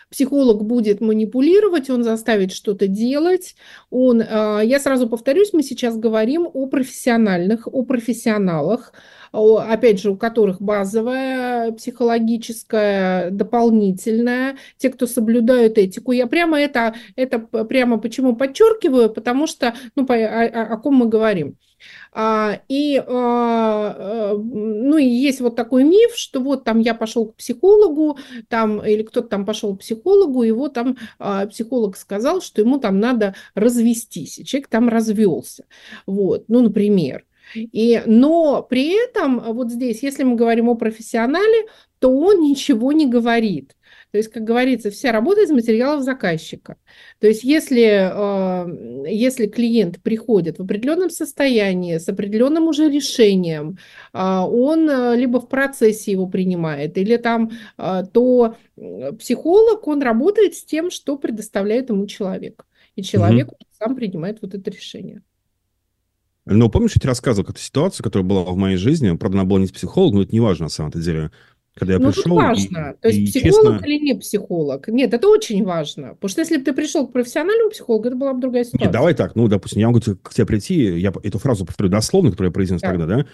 психолог 0.10 0.64
будет 0.64 1.02
манипулировать, 1.02 1.90
он 1.90 2.04
заставит 2.04 2.52
что-то 2.52 2.88
делать. 2.88 3.56
Он, 3.90 4.22
а, 4.22 4.62
я 4.62 4.80
сразу 4.80 5.10
повторюсь, 5.10 5.54
мы 5.54 5.64
сейчас 5.64 5.98
говорим 5.98 6.48
о 6.52 6.68
профессиональных, 6.68 7.68
о 7.68 7.84
профессионалах, 7.84 8.94
опять 9.32 10.00
же, 10.00 10.12
у 10.12 10.18
которых 10.18 10.62
базовая 10.62 11.72
психологическая, 11.74 13.32
дополнительная, 13.32 14.58
те, 14.78 14.90
кто 14.90 15.08
соблюдают 15.08 15.78
этику. 15.78 16.14
Я 16.14 16.28
прямо 16.28 16.60
это, 16.60 16.96
это 17.16 17.40
прямо 17.40 17.98
почему 17.98 18.36
подчеркиваю, 18.36 19.10
потому 19.10 19.48
что, 19.48 19.76
ну, 19.96 20.06
о, 20.08 20.14
о, 20.14 20.74
о 20.74 20.78
ком 20.78 20.96
мы 20.96 21.08
говорим. 21.08 21.58
А, 22.12 22.62
и, 22.70 23.04
а, 23.06 23.96
э, 23.98 24.38
ну, 24.38 24.98
и 24.98 25.06
есть 25.06 25.42
вот 25.42 25.56
такой 25.56 25.84
миф, 25.84 26.16
что 26.16 26.40
вот 26.40 26.64
там 26.64 26.80
я 26.80 26.94
пошел 26.94 27.28
к 27.28 27.36
психологу, 27.36 28.18
там, 28.48 28.86
или 28.86 29.04
кто-то 29.04 29.28
там 29.28 29.46
пошел 29.46 29.76
к 29.76 29.80
психологу, 29.80 30.46
вот 30.56 30.74
там 30.74 30.98
а, 31.20 31.46
психолог 31.48 31.98
сказал, 31.98 32.42
что 32.42 32.62
ему 32.62 32.80
там 32.80 33.00
надо 33.00 33.36
развестись, 33.54 34.40
и 34.40 34.46
человек 34.46 34.68
там 34.70 34.88
развелся. 34.88 35.66
Вот, 36.06 36.46
ну, 36.48 36.62
например. 36.62 37.26
И, 37.54 38.02
но 38.06 38.64
при 38.64 38.92
этом 38.92 39.40
вот 39.54 39.72
здесь, 39.72 40.02
если 40.02 40.24
мы 40.24 40.36
говорим 40.36 40.70
о 40.70 40.76
профессионале, 40.76 41.66
то 42.00 42.10
он 42.10 42.42
ничего 42.42 42.92
не 42.92 43.08
говорит. 43.08 43.76
То 44.16 44.20
есть, 44.20 44.32
как 44.32 44.46
говорится, 44.46 44.92
вся 44.92 45.12
работа 45.12 45.42
из 45.42 45.52
материалов 45.52 46.06
заказчика. 46.06 46.78
То 47.20 47.28
есть, 47.28 47.44
если, 47.44 47.84
э, 47.84 49.08
если 49.12 49.46
клиент 49.46 50.02
приходит 50.02 50.58
в 50.58 50.62
определенном 50.62 51.10
состоянии, 51.10 51.98
с 51.98 52.08
определенным 52.08 52.70
уже 52.70 52.90
решением, 52.90 53.78
э, 54.14 54.18
он 54.22 54.90
э, 54.90 55.18
либо 55.18 55.42
в 55.42 55.50
процессе 55.50 56.14
его 56.14 56.28
принимает, 56.28 56.98
или 56.98 57.18
там, 57.18 57.52
то 58.14 58.56
психолог, 59.20 59.86
он 59.86 60.02
работает 60.02 60.56
с 60.56 60.64
тем, 60.64 60.92
что 60.92 61.18
предоставляет 61.18 61.90
ему 61.90 62.08
человек. 62.08 62.66
И 62.96 63.04
человек 63.04 63.50
угу. 63.50 63.58
сам 63.78 63.98
принимает 63.98 64.42
вот 64.42 64.56
это 64.56 64.72
решение. 64.72 65.24
Ну, 66.46 66.70
помнишь, 66.70 66.92
я 66.96 67.02
тебе 67.02 67.10
рассказывал 67.10 67.44
какую-то 67.44 67.62
ситуацию, 67.62 68.06
которая 68.06 68.26
была 68.26 68.44
в 68.44 68.56
моей 68.56 68.78
жизни. 68.78 69.14
Правда, 69.18 69.40
она 69.40 69.46
была 69.46 69.60
не 69.60 69.68
с 69.68 69.74
психологом, 69.74 70.20
но 70.20 70.24
это 70.24 70.32
не 70.32 70.40
важно 70.40 70.68
на 70.68 70.70
самом 70.70 70.92
деле 70.92 71.32
когда 71.76 71.94
я 71.94 72.00
ну, 72.00 72.12
пришел. 72.12 72.24
Ну, 72.28 72.36
важно. 72.36 72.96
И, 72.98 73.02
То 73.02 73.08
есть 73.10 73.20
и, 73.20 73.40
психолог 73.40 73.74
честно... 73.74 73.86
или 73.86 74.00
не 74.04 74.14
психолог? 74.16 74.88
Нет, 74.88 75.14
это 75.14 75.28
очень 75.28 75.64
важно. 75.64 76.16
Потому 76.16 76.30
что 76.30 76.42
если 76.42 76.58
бы 76.58 76.64
ты 76.64 76.74
пришел 76.74 77.06
к 77.06 77.12
профессиональному 77.12 77.70
психологу, 77.70 78.08
это 78.08 78.16
была 78.16 78.34
бы 78.34 78.42
другая 78.42 78.64
ситуация. 78.64 78.86
Нет, 78.86 78.94
давай 78.94 79.14
так. 79.14 79.36
Ну, 79.36 79.48
допустим, 79.48 79.82
я 79.82 79.88
могу 79.88 80.00
к 80.00 80.34
тебе 80.34 80.46
прийти, 80.46 80.76
я 81.00 81.14
эту 81.24 81.38
фразу 81.38 81.66
повторю 81.66 81.90
дословно, 81.90 82.32
которую 82.32 82.50
я 82.52 82.54
произнес 82.54 82.82
да. 82.82 82.90
тогда, 82.90 83.06
да? 83.06 83.26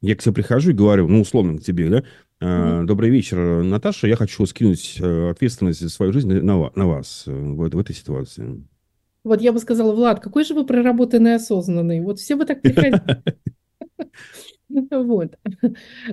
Я 0.00 0.16
к 0.16 0.22
тебе 0.22 0.32
прихожу 0.32 0.70
и 0.70 0.74
говорю, 0.74 1.08
ну, 1.08 1.20
условно 1.20 1.58
к 1.58 1.62
тебе, 1.62 1.90
да? 1.90 2.04
Mm-hmm. 2.40 2.84
Добрый 2.86 3.10
вечер, 3.10 3.62
Наташа. 3.62 4.06
Я 4.06 4.16
хочу 4.16 4.46
скинуть 4.46 4.96
э, 4.98 5.30
ответственность 5.30 5.80
за 5.80 5.90
свою 5.90 6.14
жизнь 6.14 6.32
на, 6.32 6.70
на 6.74 6.86
вас 6.86 7.24
э, 7.26 7.32
в, 7.32 7.68
в 7.68 7.78
этой 7.78 7.94
ситуации. 7.94 8.64
Вот 9.24 9.42
я 9.42 9.52
бы 9.52 9.58
сказала, 9.58 9.94
Влад, 9.94 10.20
какой 10.20 10.44
же 10.44 10.54
вы 10.54 10.64
проработанный 10.64 11.34
осознанный. 11.34 12.00
Вот 12.00 12.18
все 12.18 12.36
бы 12.36 12.46
так 12.46 12.62
приходили. 12.62 13.22
Вот. 14.90 15.36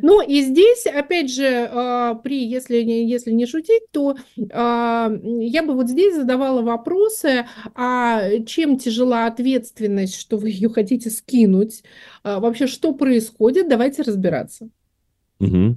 Ну 0.02 0.22
и 0.22 0.42
здесь, 0.42 0.86
опять 0.86 1.32
же, 1.32 1.70
а, 1.72 2.16
при, 2.16 2.46
если, 2.46 2.78
если 2.78 3.32
не 3.32 3.46
шутить, 3.46 3.84
то 3.92 4.16
а, 4.52 5.12
я 5.24 5.64
бы 5.64 5.74
вот 5.74 5.90
здесь 5.90 6.16
задавала 6.16 6.62
вопросы, 6.62 7.46
а 7.76 8.40
чем 8.46 8.78
тяжела 8.78 9.28
ответственность, 9.28 10.16
что 10.16 10.38
вы 10.38 10.50
ее 10.50 10.70
хотите 10.70 11.10
скинуть, 11.10 11.84
а, 12.24 12.40
вообще 12.40 12.68
что 12.68 12.94
происходит, 12.94 13.70
давайте 13.70 14.02
разбираться. 14.02 14.70
Угу. 15.40 15.76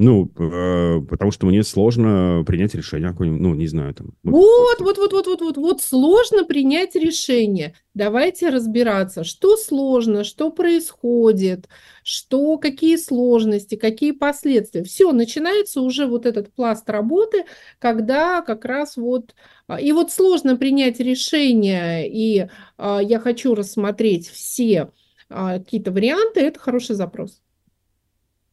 Ну, 0.00 0.30
э, 0.38 1.00
потому 1.10 1.32
что 1.32 1.46
мне 1.46 1.64
сложно 1.64 2.44
принять 2.46 2.72
решение 2.76 3.10
какое-нибудь, 3.10 3.40
ну, 3.40 3.54
не 3.54 3.66
знаю, 3.66 3.94
там. 3.94 4.14
Вот, 4.22 4.78
вот, 4.78 4.96
вот, 4.96 5.12
вот, 5.12 5.26
вот, 5.26 5.40
вот, 5.40 5.56
вот 5.56 5.82
сложно 5.82 6.44
принять 6.44 6.94
решение. 6.94 7.74
Давайте 7.94 8.50
разбираться, 8.50 9.24
что 9.24 9.56
сложно, 9.56 10.22
что 10.22 10.52
происходит, 10.52 11.68
что, 12.04 12.58
какие 12.58 12.94
сложности, 12.94 13.74
какие 13.74 14.12
последствия. 14.12 14.84
Все, 14.84 15.10
начинается 15.10 15.80
уже 15.80 16.06
вот 16.06 16.26
этот 16.26 16.54
пласт 16.54 16.88
работы, 16.88 17.44
когда 17.80 18.42
как 18.42 18.64
раз 18.64 18.96
вот... 18.96 19.34
а, 19.66 19.80
И 19.80 19.90
вот 19.90 20.12
сложно 20.12 20.56
принять 20.56 21.00
решение, 21.00 22.08
и 22.08 22.46
а, 22.76 23.00
я 23.00 23.18
хочу 23.18 23.52
рассмотреть 23.56 24.28
все 24.28 24.92
а, 25.28 25.58
какие-то 25.58 25.90
варианты, 25.90 26.38
это 26.40 26.60
хороший 26.60 26.94
запрос. 26.94 27.42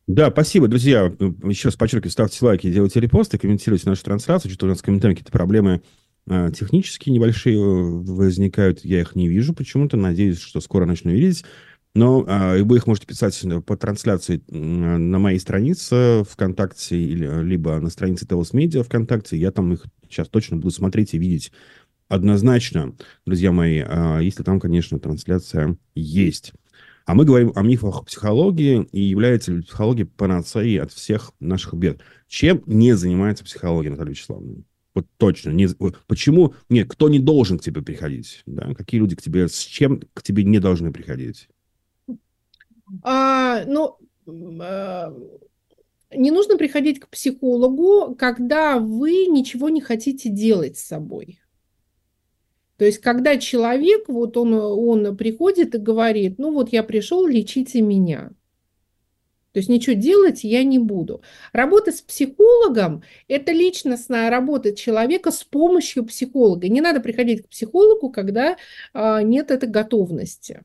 Да, 0.07 0.29
спасибо, 0.29 0.67
друзья. 0.67 1.11
Еще 1.43 1.69
раз 1.69 1.75
подчеркиваю, 1.75 2.11
ставьте 2.11 2.45
лайки, 2.45 2.71
делайте 2.71 2.99
репосты, 2.99 3.39
комментируйте 3.39 3.89
нашу 3.89 4.03
трансляцию. 4.03 4.51
Что-то 4.51 4.67
у 4.67 4.69
нас 4.69 4.79
в 4.79 4.83
комментариях 4.83 5.17
какие-то 5.17 5.31
проблемы 5.31 5.81
э, 6.27 6.51
технические 6.55 7.15
небольшие 7.15 7.55
э, 7.55 7.59
возникают. 7.59 8.85
Я 8.85 9.01
их 9.01 9.15
не 9.15 9.27
вижу 9.27 9.53
почему-то. 9.53 9.97
Надеюсь, 9.97 10.39
что 10.39 10.61
скоро 10.61 10.85
начну 10.85 11.11
видеть. 11.11 11.43
Но 11.95 12.23
э, 12.27 12.61
вы 12.61 12.77
их 12.77 12.85
можете 12.85 13.07
писать 13.07 13.41
по 13.65 13.75
трансляции 13.77 14.43
э, 14.47 14.55
на 14.55 15.17
моей 15.17 15.39
странице 15.39 16.23
ВКонтакте, 16.29 16.97
или, 16.97 17.43
либо 17.43 17.79
на 17.79 17.89
странице 17.89 18.27
Телос 18.27 18.53
Медиа 18.53 18.83
ВКонтакте. 18.83 19.37
Я 19.37 19.51
там 19.51 19.73
их 19.73 19.85
сейчас 20.07 20.27
точно 20.27 20.57
буду 20.57 20.69
смотреть 20.69 21.15
и 21.15 21.17
видеть 21.17 21.51
однозначно, 22.07 22.95
друзья 23.25 23.51
мои, 23.51 23.83
э, 23.85 24.19
если 24.21 24.43
там, 24.43 24.59
конечно, 24.59 24.99
трансляция 24.99 25.77
есть. 25.95 26.53
А 27.05 27.13
мы 27.13 27.23
говорим 27.23 27.51
о 27.55 27.61
мифах 27.61 28.03
психологии, 28.05 28.87
и 28.91 28.99
является 28.99 29.51
ли 29.51 29.61
психология 29.61 30.05
панацеей 30.05 30.81
от 30.81 30.91
всех 30.91 31.33
наших 31.39 31.75
бед. 31.75 31.99
Чем 32.27 32.63
не 32.65 32.93
занимается 32.93 33.43
психология, 33.43 33.91
Наталья 33.91 34.11
Вячеславовна? 34.11 34.63
Вот 34.95 35.05
точно. 35.17 35.51
Не, 35.51 35.67
почему? 36.07 36.55
Нет, 36.69 36.89
кто 36.89 37.07
не 37.09 37.19
должен 37.19 37.59
к 37.59 37.61
тебе 37.61 37.83
приходить? 37.83 38.41
Да? 38.47 38.73
Какие 38.73 39.01
люди 39.01 39.15
к 39.15 39.21
тебе, 39.21 39.47
с 39.47 39.59
чем 39.59 40.01
к 40.13 40.23
тебе 40.23 40.43
не 40.43 40.57
должны 40.59 40.91
приходить? 40.91 41.47
А, 43.03 43.63
ну, 43.65 43.97
а, 44.61 45.13
не 46.11 46.31
нужно 46.31 46.57
приходить 46.57 46.99
к 46.99 47.09
психологу, 47.09 48.15
когда 48.15 48.79
вы 48.79 49.27
ничего 49.27 49.69
не 49.69 49.81
хотите 49.81 50.29
делать 50.29 50.77
с 50.77 50.85
собой. 50.85 51.39
То 52.77 52.85
есть, 52.85 52.99
когда 52.99 53.37
человек, 53.37 54.09
вот 54.09 54.37
он, 54.37 54.53
он 54.53 55.15
приходит 55.15 55.75
и 55.75 55.77
говорит, 55.77 56.39
ну 56.39 56.51
вот 56.51 56.69
я 56.73 56.83
пришел, 56.83 57.25
лечите 57.25 57.81
меня. 57.81 58.31
То 59.55 59.59
есть 59.59 59.69
ничего 59.69 59.95
делать 59.95 60.43
я 60.43 60.65
не 60.65 60.79
буду. 60.79 61.21
Работа 61.53 61.93
с 61.93 62.01
психологом– 62.01 63.03
это 63.29 63.53
личностная 63.53 64.29
работа 64.29 64.75
человека 64.75 65.31
с 65.31 65.45
помощью 65.45 66.05
психолога. 66.05 66.67
Не 66.67 66.81
надо 66.81 66.99
приходить 66.99 67.43
к 67.43 67.47
психологу, 67.47 68.09
когда 68.09 68.57
а, 68.93 69.21
нет 69.21 69.51
этой 69.51 69.69
готовности. 69.69 70.63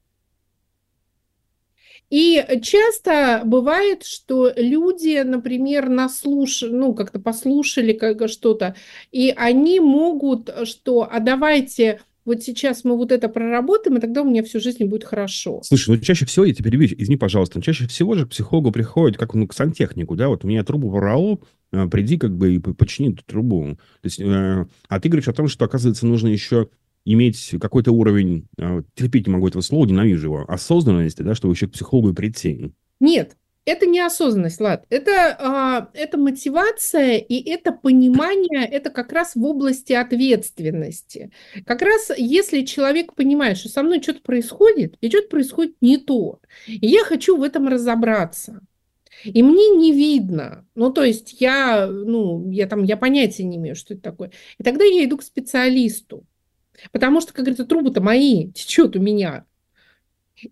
И 2.10 2.44
часто 2.62 3.42
бывает, 3.44 4.04
что 4.04 4.52
люди, 4.56 5.22
например, 5.22 5.88
наслушали, 5.88 6.72
ну, 6.72 6.94
как-то 6.94 7.20
послушали 7.20 7.92
как 7.92 8.28
что-то, 8.28 8.74
и 9.12 9.32
они 9.36 9.78
могут, 9.78 10.50
что, 10.64 11.08
а 11.10 11.20
давайте 11.20 12.00
вот 12.24 12.42
сейчас 12.42 12.84
мы 12.84 12.96
вот 12.96 13.12
это 13.12 13.28
проработаем, 13.28 13.96
и 13.96 14.00
тогда 14.00 14.22
у 14.22 14.28
меня 14.28 14.42
всю 14.42 14.60
жизнь 14.60 14.84
будет 14.84 15.04
хорошо. 15.04 15.60
Слушай, 15.64 15.96
ну 15.96 16.00
чаще 16.00 16.26
всего, 16.26 16.44
я 16.44 16.52
тебе 16.52 16.70
перебью, 16.70 16.88
извини, 16.98 17.16
пожалуйста, 17.16 17.58
но 17.58 17.62
чаще 17.62 17.86
всего 17.86 18.14
же 18.14 18.26
к 18.26 18.30
психологу 18.30 18.72
приходят 18.72 19.16
как 19.16 19.34
ну, 19.34 19.46
к 19.46 19.54
сантехнику, 19.54 20.16
да, 20.16 20.28
вот 20.28 20.44
у 20.44 20.48
меня 20.48 20.62
трубу 20.62 20.88
ворвало, 20.88 21.38
э, 21.72 21.88
приди 21.88 22.18
как 22.18 22.36
бы 22.36 22.54
и 22.54 22.58
почини 22.58 23.12
эту 23.12 23.24
трубу. 23.24 23.78
То 24.02 24.06
есть, 24.06 24.20
э, 24.20 24.66
а 24.88 25.00
ты 25.00 25.08
говоришь 25.08 25.28
о 25.28 25.32
том, 25.32 25.48
что, 25.48 25.64
оказывается, 25.64 26.06
нужно 26.06 26.28
еще 26.28 26.68
иметь 27.04 27.54
какой-то 27.60 27.92
уровень, 27.92 28.46
э, 28.58 28.82
терпеть 28.94 29.26
не 29.26 29.32
могу 29.32 29.48
этого 29.48 29.62
слова, 29.62 29.86
ненавижу 29.86 30.26
его, 30.26 30.44
осознанности, 30.48 31.22
да, 31.22 31.34
чтобы 31.34 31.54
еще 31.54 31.66
к 31.66 31.72
психологу 31.72 32.14
прийти. 32.14 32.72
Нет, 33.00 33.36
это 33.64 33.86
не 33.86 34.00
осознанность, 34.00 34.60
Лад. 34.60 34.84
Это, 34.90 35.36
а, 35.38 35.90
это 35.94 36.18
мотивация 36.18 37.18
и 37.18 37.48
это 37.48 37.72
понимание, 37.72 38.66
это 38.66 38.90
как 38.90 39.12
раз 39.12 39.34
в 39.34 39.44
области 39.44 39.92
ответственности. 39.92 41.30
Как 41.66 41.82
раз 41.82 42.10
если 42.16 42.62
человек 42.62 43.14
понимает, 43.14 43.58
что 43.58 43.68
со 43.68 43.82
мной 43.82 44.02
что-то 44.02 44.22
происходит, 44.22 44.96
и 45.00 45.08
что-то 45.08 45.28
происходит 45.28 45.76
не 45.80 45.98
то, 45.98 46.40
и 46.66 46.86
я 46.86 47.04
хочу 47.04 47.36
в 47.36 47.42
этом 47.42 47.68
разобраться, 47.68 48.60
и 49.24 49.42
мне 49.42 49.68
не 49.68 49.92
видно, 49.92 50.66
ну, 50.74 50.90
то 50.90 51.04
есть 51.04 51.40
я, 51.40 51.86
ну, 51.86 52.50
я 52.50 52.66
там, 52.66 52.84
я 52.84 52.96
понятия 52.96 53.44
не 53.44 53.58
имею, 53.58 53.76
что 53.76 53.94
это 53.94 54.02
такое. 54.02 54.32
И 54.58 54.62
тогда 54.62 54.84
я 54.84 55.04
иду 55.04 55.18
к 55.18 55.22
специалисту. 55.22 56.24
Потому 56.92 57.20
что, 57.20 57.32
как 57.32 57.44
говорится, 57.44 57.64
трубы-то 57.64 58.00
мои, 58.00 58.50
течет 58.52 58.96
у 58.96 59.00
меня. 59.00 59.44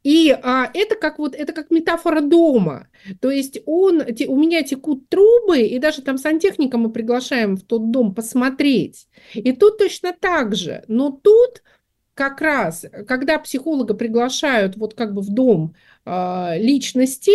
И 0.03 0.31
а, 0.43 0.71
это 0.75 0.97
как 0.97 1.19
вот 1.19 1.35
это 1.35 1.53
как 1.53 1.71
метафора 1.71 2.21
дома. 2.21 2.89
То 3.21 3.31
есть 3.31 3.61
он, 3.67 4.05
те, 4.15 4.27
у 4.27 4.39
меня 4.39 4.63
текут 4.63 5.09
трубы, 5.09 5.61
и 5.61 5.79
даже 5.79 6.03
там 6.03 6.19
сантехника 6.19 6.77
мы 6.79 6.91
приглашаем 6.91 7.57
в 7.57 7.63
тот 7.63 7.91
дом 7.91 8.15
посмотреть. 8.15 9.09
И 9.35 9.53
тут 9.53 9.79
точно 9.79 10.13
так 10.13 10.55
же. 10.55 10.85
Но 10.89 11.11
тут 11.11 11.63
как 12.15 12.41
раз, 12.41 12.85
когда 13.07 13.39
психолога 13.39 13.95
приглашают 13.95 14.77
вот 14.77 14.95
как 14.95 15.15
бы 15.15 15.23
в 15.23 15.31
дом 15.31 15.75
а, 16.05 16.57
личности, 16.57 17.33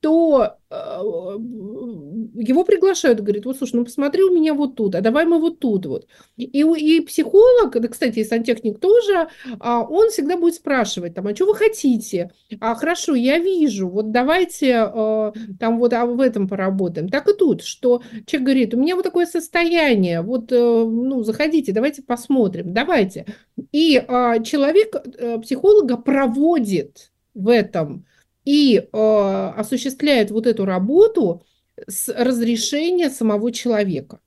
то 0.00 0.56
а, 0.70 1.00
его 1.02 2.64
приглашают, 2.64 3.20
говорит, 3.20 3.44
вот, 3.44 3.58
слушай, 3.58 3.76
ну 3.76 3.84
посмотри 3.84 4.22
у 4.22 4.34
меня 4.34 4.54
вот 4.54 4.76
тут, 4.76 4.94
а 4.94 5.00
давай 5.00 5.26
мы 5.26 5.38
вот 5.38 5.58
тут 5.58 5.84
вот. 5.86 6.06
И, 6.36 6.46
и 6.46 7.00
психолог, 7.00 7.78
да, 7.78 7.88
кстати, 7.88 8.20
и 8.20 8.24
сантехник 8.24 8.78
тоже, 8.80 9.28
а, 9.58 9.82
он 9.82 10.08
всегда 10.08 10.36
будет 10.38 10.54
спрашивать, 10.54 11.14
там, 11.14 11.26
а 11.26 11.34
что 11.34 11.46
вы 11.46 11.54
хотите? 11.54 12.30
А 12.60 12.74
хорошо, 12.74 13.14
я 13.14 13.38
вижу, 13.38 13.88
вот 13.88 14.10
давайте 14.10 14.76
а, 14.76 15.32
там 15.58 15.78
вот 15.78 15.92
а 15.92 16.06
в 16.06 16.20
этом 16.20 16.48
поработаем. 16.48 17.08
Так 17.08 17.28
и 17.28 17.34
тут, 17.34 17.62
что 17.62 18.02
человек 18.26 18.46
говорит, 18.46 18.74
у 18.74 18.78
меня 18.78 18.96
вот 18.96 19.02
такое 19.02 19.26
состояние, 19.26 20.22
вот, 20.22 20.50
ну, 20.50 21.22
заходите, 21.24 21.72
давайте 21.72 22.02
посмотрим, 22.02 22.72
давайте. 22.72 23.26
И 23.72 24.02
человек 24.44 24.94
психолога 25.42 25.96
проводит 25.98 27.12
в 27.34 27.48
этом 27.48 28.06
и 28.44 28.76
э, 28.76 29.52
осуществляет 29.56 30.30
вот 30.30 30.46
эту 30.46 30.64
работу 30.64 31.44
с 31.86 32.08
разрешения 32.08 33.10
самого 33.10 33.52
человека. 33.52 34.20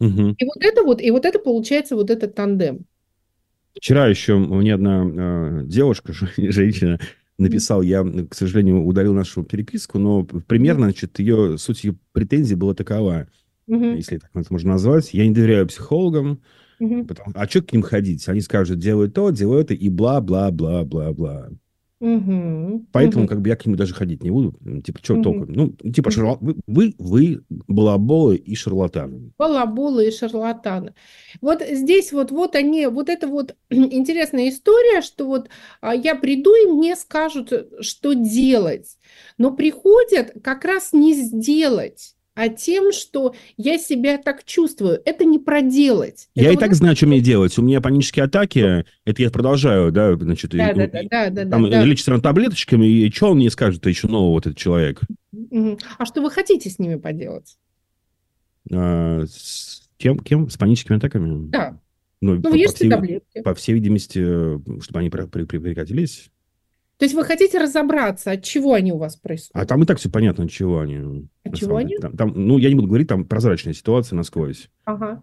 Угу. 0.00 0.34
И 0.38 0.44
вот 0.44 0.58
это 0.60 0.82
вот, 0.82 1.00
и 1.00 1.10
вот 1.10 1.24
это 1.24 1.38
получается 1.38 1.94
вот 1.94 2.10
этот 2.10 2.34
тандем. 2.34 2.86
Вчера 3.74 4.06
еще 4.06 4.36
мне 4.36 4.74
одна 4.74 5.04
э, 5.04 5.62
девушка, 5.66 6.12
женщина, 6.36 6.98
написал, 7.38 7.82
я, 7.82 8.04
к 8.04 8.34
сожалению, 8.34 8.84
удалил 8.84 9.14
нашу 9.14 9.42
переписку, 9.42 9.98
но 9.98 10.24
примерно, 10.24 10.84
значит, 10.84 11.18
ее, 11.18 11.56
суть 11.58 11.84
ее 11.84 11.96
претензии 12.12 12.54
была 12.54 12.74
такова, 12.74 13.28
угу. 13.66 13.84
если 13.92 14.18
так 14.18 14.30
это 14.34 14.52
можно 14.52 14.72
назвать. 14.72 15.14
Я 15.14 15.26
не 15.26 15.34
доверяю 15.34 15.66
психологам, 15.66 16.42
угу. 16.78 17.04
потому, 17.04 17.32
а 17.34 17.48
что 17.48 17.62
к 17.62 17.72
ним 17.72 17.82
ходить? 17.82 18.28
Они 18.28 18.40
скажут, 18.40 18.78
делай 18.78 19.08
то, 19.08 19.30
делай 19.30 19.62
это, 19.62 19.74
и 19.74 19.88
бла-бла-бла-бла-бла. 19.88 21.50
Угу, 22.02 22.86
Поэтому 22.90 23.24
угу. 23.24 23.28
как 23.28 23.40
бы 23.42 23.48
я 23.48 23.54
к 23.54 23.64
нему 23.64 23.76
даже 23.76 23.94
ходить 23.94 24.24
не 24.24 24.32
буду. 24.32 24.58
Типа, 24.82 24.98
что 25.00 25.14
угу. 25.14 25.22
толку? 25.22 25.46
Ну, 25.46 25.68
типа, 25.68 26.10
шарла... 26.10 26.36
вы, 26.40 26.56
вы, 26.66 26.94
вы 26.98 27.44
балаболы 27.68 28.34
и 28.34 28.56
шарлатаны. 28.56 29.30
Балаболы 29.38 30.08
и 30.08 30.10
шарлатаны. 30.10 30.94
Вот 31.40 31.62
здесь 31.62 32.10
вот, 32.12 32.32
вот 32.32 32.56
они, 32.56 32.88
вот 32.88 33.08
это 33.08 33.28
вот 33.28 33.54
интересная 33.70 34.48
история, 34.48 35.00
что 35.00 35.26
вот 35.26 35.48
а, 35.80 35.94
я 35.94 36.16
приду 36.16 36.52
и 36.56 36.66
мне 36.66 36.96
скажут, 36.96 37.52
что 37.80 38.14
делать. 38.14 38.98
Но 39.38 39.52
приходят 39.52 40.32
как 40.42 40.64
раз 40.64 40.92
не 40.92 41.14
сделать 41.14 42.16
а 42.34 42.48
тем, 42.48 42.92
что 42.92 43.34
я 43.56 43.78
себя 43.78 44.18
так 44.18 44.44
чувствую. 44.44 45.00
Это 45.04 45.24
не 45.24 45.38
проделать. 45.38 46.28
Я 46.34 46.44
это 46.44 46.52
и 46.52 46.54
вот 46.56 46.60
так 46.60 46.74
знаю, 46.74 46.96
что 46.96 47.06
мне 47.06 47.20
делать. 47.20 47.56
У 47.58 47.62
меня 47.62 47.80
панические 47.80 48.24
атаки, 48.24 48.84
это 49.04 49.22
я 49.22 49.30
продолжаю, 49.30 49.92
да, 49.92 50.14
значит, 50.16 50.52
да, 50.52 50.70
и, 50.70 50.74
да, 50.74 50.86
да, 50.86 51.00
да, 51.10 51.30
да, 51.30 51.50
там 51.50 51.68
да. 51.68 51.84
лечится 51.84 52.18
таблеточками, 52.18 52.86
и 52.86 53.10
что 53.10 53.30
он 53.30 53.38
мне 53.38 53.50
скажет 53.50 53.84
еще 53.86 54.08
нового, 54.08 54.32
вот 54.32 54.46
этот 54.46 54.58
человек? 54.58 55.00
А 55.98 56.06
что 56.06 56.22
вы 56.22 56.30
хотите 56.30 56.70
с 56.70 56.78
ними 56.78 56.96
поделать? 56.96 57.58
А, 58.70 59.24
с 59.26 59.82
тем, 59.98 60.18
кем? 60.18 60.48
С 60.48 60.56
паническими 60.56 60.96
атаками? 60.96 61.48
Да. 61.50 61.78
Ну, 62.20 62.36
ну 62.36 62.42
по, 62.42 62.50
вы 62.50 62.64
по 62.64 62.72
всей, 62.72 62.88
таблетки. 62.88 63.42
По 63.42 63.54
всей 63.54 63.72
видимости, 63.74 64.20
чтобы 64.80 65.00
они 65.00 65.10
прекратились. 65.10 66.30
То 67.02 67.06
есть 67.06 67.16
вы 67.16 67.24
хотите 67.24 67.58
разобраться, 67.58 68.30
от 68.30 68.44
чего 68.44 68.74
они 68.74 68.92
у 68.92 68.96
вас 68.96 69.16
происходят? 69.16 69.60
А 69.60 69.66
там 69.66 69.82
и 69.82 69.86
так 69.86 69.98
все 69.98 70.08
понятно, 70.08 70.44
от 70.44 70.52
чего 70.52 70.78
они. 70.78 71.26
От 71.44 71.56
чего 71.56 71.78
они? 71.78 71.96
Там, 71.96 72.16
там, 72.16 72.32
ну, 72.36 72.58
я 72.58 72.68
не 72.68 72.76
буду 72.76 72.86
говорить, 72.86 73.08
там 73.08 73.24
прозрачная 73.24 73.74
ситуация 73.74 74.14
насквозь. 74.14 74.68
Ага. 74.84 75.20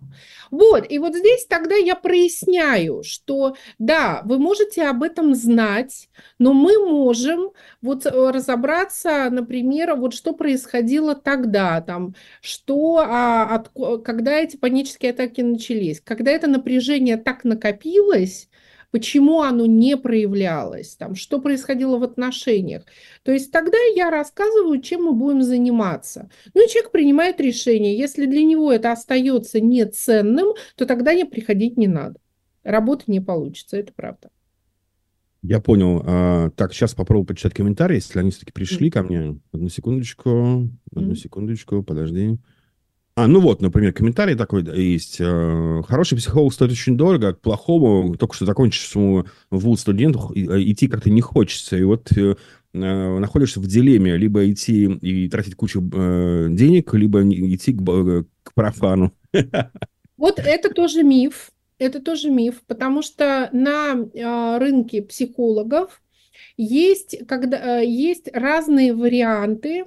Вот, 0.52 0.86
и 0.92 1.00
вот 1.00 1.16
здесь 1.16 1.46
тогда 1.46 1.76
я 1.76 1.96
проясняю, 1.96 3.02
что 3.06 3.56
да, 3.78 4.24
вы 4.26 4.40
можете 4.40 4.90
об 4.90 5.04
этом 5.04 5.34
знать, 5.36 6.10
но 6.38 6.52
мы 6.52 6.86
можем 6.86 7.52
вот 7.82 8.06
э, 8.06 8.10
разобраться, 8.10 9.30
например, 9.32 9.96
вот 9.96 10.14
что 10.14 10.34
происходило 10.34 11.16
тогда, 11.16 11.80
там, 11.80 12.14
что, 12.42 12.98
а, 13.08 13.56
от, 13.56 14.04
когда 14.04 14.34
эти 14.34 14.58
панические 14.58 15.12
атаки 15.12 15.40
начались, 15.40 16.02
когда 16.02 16.32
это 16.32 16.48
напряжение 16.48 17.16
так 17.16 17.46
накопилось, 17.46 18.50
почему 18.92 19.42
оно 19.42 19.66
не 19.66 19.98
проявлялось, 19.98 20.96
там, 20.96 21.16
что 21.16 21.40
происходило 21.40 21.98
в 21.98 22.04
отношениях. 22.04 22.84
То 23.24 23.32
есть 23.32 23.52
тогда 23.52 23.78
я 23.96 24.10
рассказываю, 24.10 24.82
чем 24.82 25.04
мы 25.04 25.14
будем 25.14 25.42
заниматься. 25.44 26.30
Ну 26.54 26.66
и 26.66 26.70
человек 26.70 26.92
принимает 26.92 27.40
решение. 27.40 27.98
Если 27.98 28.26
для 28.26 28.44
него 28.44 28.72
это 28.72 28.92
остается 28.92 29.60
неценным, 29.62 30.54
то 30.76 30.86
тогда 30.86 31.14
не 31.14 31.26
приходить 31.26 31.78
не 31.78 31.88
надо. 31.88 32.20
Работы 32.64 33.06
не 33.08 33.20
получится, 33.20 33.78
это 33.78 33.94
правда. 33.94 34.30
Я 35.42 35.62
понял. 35.62 36.04
А, 36.06 36.50
так, 36.52 36.74
сейчас 36.74 36.94
попробую 36.94 37.26
почитать 37.26 37.54
комментарии, 37.54 37.96
если 37.96 38.20
они 38.20 38.32
все-таки 38.32 38.52
пришли 38.52 38.92
ко 38.92 39.04
мне. 39.04 39.40
Одну 39.54 39.70
секундочку. 39.70 40.70
Одну 40.94 41.08
Мгм. 41.10 41.16
секундочку, 41.16 41.82
подожди. 41.82 42.38
А, 43.20 43.28
ну 43.28 43.42
вот, 43.42 43.62
например, 43.62 43.92
комментарий 43.92 44.36
такой 44.36 44.64
есть. 44.82 45.18
э, 45.20 45.82
Хороший 45.86 46.18
психолог 46.18 46.54
стоит 46.54 46.72
очень 46.72 46.96
дорого, 46.96 47.28
а 47.28 47.34
к 47.34 47.42
плохому, 47.42 48.16
только 48.16 48.34
что 48.34 48.46
закончившему 48.46 49.26
вуз 49.52 49.82
студенту 49.82 50.32
э, 50.34 50.40
идти 50.64 50.88
как-то 50.88 51.10
не 51.10 51.20
хочется. 51.20 51.76
И 51.76 51.84
вот 51.84 52.10
э, 52.14 52.36
находишься 52.72 53.60
в 53.60 53.68
дилемме, 53.68 54.16
либо 54.16 54.50
идти 54.50 54.86
и 54.86 55.28
тратить 55.28 55.56
кучу 55.56 55.82
денег, 55.82 56.94
либо 56.94 57.22
идти 57.22 57.74
к, 57.74 58.26
к 58.44 58.54
профану. 58.54 59.12
Вот 60.16 60.40
это 60.40 60.70
тоже 60.70 61.04
миф. 61.04 61.52
Это 61.78 62.02
тоже 62.02 62.30
миф, 62.30 62.62
потому 62.68 63.02
что 63.02 63.50
на 63.52 63.96
рынке 64.60 65.02
психологов 65.02 66.02
есть, 66.56 67.18
когда, 67.28 67.80
есть 67.80 68.30
разные 68.34 68.94
варианты. 68.94 69.86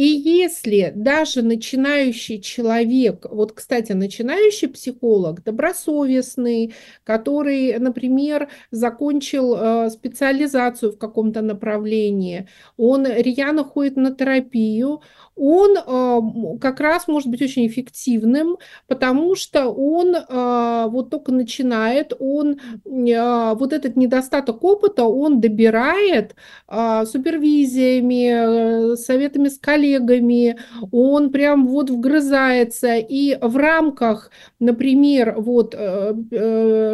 И 0.00 0.06
если 0.06 0.94
даже 0.96 1.42
начинающий 1.42 2.40
человек, 2.40 3.26
вот, 3.30 3.52
кстати, 3.52 3.92
начинающий 3.92 4.68
психолог, 4.68 5.44
добросовестный, 5.44 6.72
который, 7.04 7.78
например, 7.78 8.48
закончил 8.70 9.54
э, 9.54 9.90
специализацию 9.90 10.92
в 10.92 10.96
каком-то 10.98 11.42
направлении, 11.42 12.48
он 12.78 13.06
рьяно 13.06 13.62
ходит 13.62 13.96
на 13.96 14.14
терапию, 14.14 15.02
он 15.40 15.74
э, 15.74 16.58
как 16.60 16.80
раз 16.80 17.08
может 17.08 17.30
быть 17.30 17.40
очень 17.40 17.66
эффективным, 17.66 18.58
потому 18.86 19.34
что 19.34 19.70
он 19.70 20.14
э, 20.14 20.86
вот 20.90 21.08
только 21.08 21.32
начинает, 21.32 22.12
он 22.18 22.60
э, 22.84 23.54
вот 23.54 23.72
этот 23.72 23.96
недостаток 23.96 24.62
опыта 24.62 25.04
он 25.04 25.40
добирает 25.40 26.34
супервизиями, 26.68 28.96
советами 28.96 29.48
с 29.48 29.58
коллегами, 29.58 30.58
он 30.92 31.30
прям 31.30 31.66
вот 31.66 31.90
вгрызается. 31.90 32.96
И 32.96 33.38
в 33.40 33.56
рамках, 33.56 34.30
например, 34.58 35.36
вот 35.38 35.74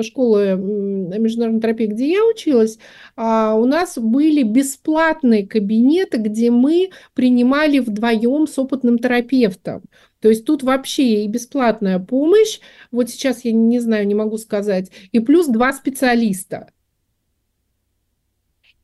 школы 0.03 0.57
международной 0.57 1.61
терапии, 1.61 1.87
где 1.87 2.13
я 2.13 2.25
училась, 2.25 2.79
а, 3.17 3.55
у 3.55 3.65
нас 3.65 3.99
были 3.99 4.43
бесплатные 4.43 5.47
кабинеты, 5.47 6.19
где 6.19 6.51
мы 6.51 6.91
принимали 7.15 7.79
вдвоем 7.79 8.36
с 8.45 8.59
опытным 8.59 8.99
терапевтом. 8.99 9.85
То 10.21 10.29
есть 10.29 10.45
тут 10.45 10.63
вообще 10.63 11.25
и 11.25 11.29
бесплатная 11.29 11.99
помощь, 11.99 12.61
вот 12.91 13.09
сейчас 13.09 13.45
я 13.45 13.53
не 13.53 13.81
знаю, 13.81 14.07
не 14.07 14.15
могу 14.15 14.37
сказать, 14.37 14.91
и 15.13 15.21
плюс 15.21 15.47
два 15.47 15.73
специалиста. 15.73 16.69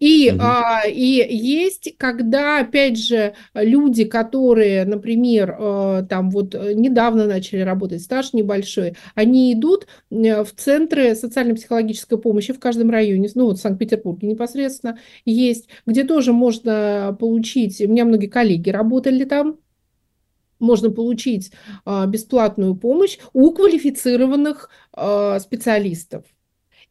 И, 0.03 0.33
Мгм. 0.33 0.41
а, 0.43 0.83
и 0.89 1.25
есть, 1.31 1.95
когда, 1.97 2.59
опять 2.59 2.99
же, 2.99 3.35
люди, 3.55 4.03
которые, 4.03 4.85
например, 4.85 5.57
э, 5.57 6.07
там 6.11 6.29
вот 6.31 6.57
э, 6.57 6.73
недавно 6.75 7.27
начали 7.27 7.61
работать, 7.61 8.03
стаж 8.03 8.33
небольшой, 8.33 8.97
они 9.15 9.53
идут 9.53 9.87
э, 10.11 10.43
в 10.43 10.53
центры 10.57 11.15
социально-психологической 11.15 12.19
помощи 12.19 12.53
в 12.53 12.59
каждом 12.59 12.91
районе, 12.91 13.29
ну 13.37 13.45
вот 13.45 13.59
в 13.59 13.63
Санкт-Петербурге 13.63 14.27
непосредственно 14.27 14.99
есть, 15.25 15.69
где 15.87 16.03
тоже 16.03 16.33
можно 16.33 17.17
получить, 17.21 17.81
у 17.81 17.87
меня 17.87 18.05
многие 18.05 18.27
коллеги 18.27 18.71
работали 18.71 19.23
там, 19.23 19.61
можно 20.59 20.91
получить 20.91 21.53
а, 21.85 22.07
бесплатную 22.07 22.75
помощь 22.75 23.19
у 23.33 23.53
квалифицированных 23.53 24.69
а, 24.93 25.39
специалистов. 25.39 26.25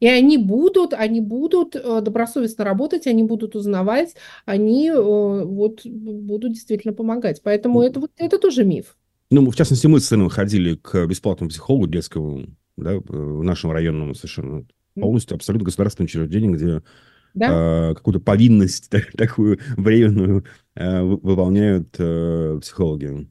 И 0.02 0.06
они 0.08 0.36
будут, 0.36 0.94
они 0.94 1.20
будут 1.20 1.76
э, 1.76 2.00
добросовестно 2.00 2.64
работать, 2.64 3.06
они 3.06 3.22
будут 3.22 3.54
узнавать, 3.54 4.16
они 4.46 4.88
э, 4.88 5.00
вот 5.00 5.86
будут 5.86 6.54
действительно 6.54 6.92
помогать. 6.92 7.40
Поэтому 7.44 7.82
это, 7.82 8.00
вот, 8.00 8.10
это 8.16 8.40
тоже 8.40 8.64
миф. 8.64 8.96
Ну, 9.30 9.48
в 9.48 9.54
частности, 9.54 9.86
мы 9.86 10.00
с 10.00 10.06
сыном 10.08 10.28
ходили 10.28 10.74
к 10.74 11.06
бесплатному 11.06 11.50
психологу 11.50 11.86
детскому, 11.86 12.46
да, 12.76 12.96
в 12.98 13.44
нашем 13.44 13.70
районном 13.70 14.16
совершенно 14.16 14.66
полностью 14.96 15.36
абсолютно 15.36 15.66
государственное 15.66 16.06
учреждение, 16.06 16.50
где 16.50 16.82
Да? 17.34 17.90
э, 17.90 17.94
какую-то 17.94 18.18
повинность 18.18 18.90
та- 18.90 19.02
такую 19.16 19.60
временную 19.76 20.44
э, 20.74 21.00
вы- 21.00 21.18
выполняют 21.18 21.94
э, 21.98 22.58
психологи. 22.60 23.30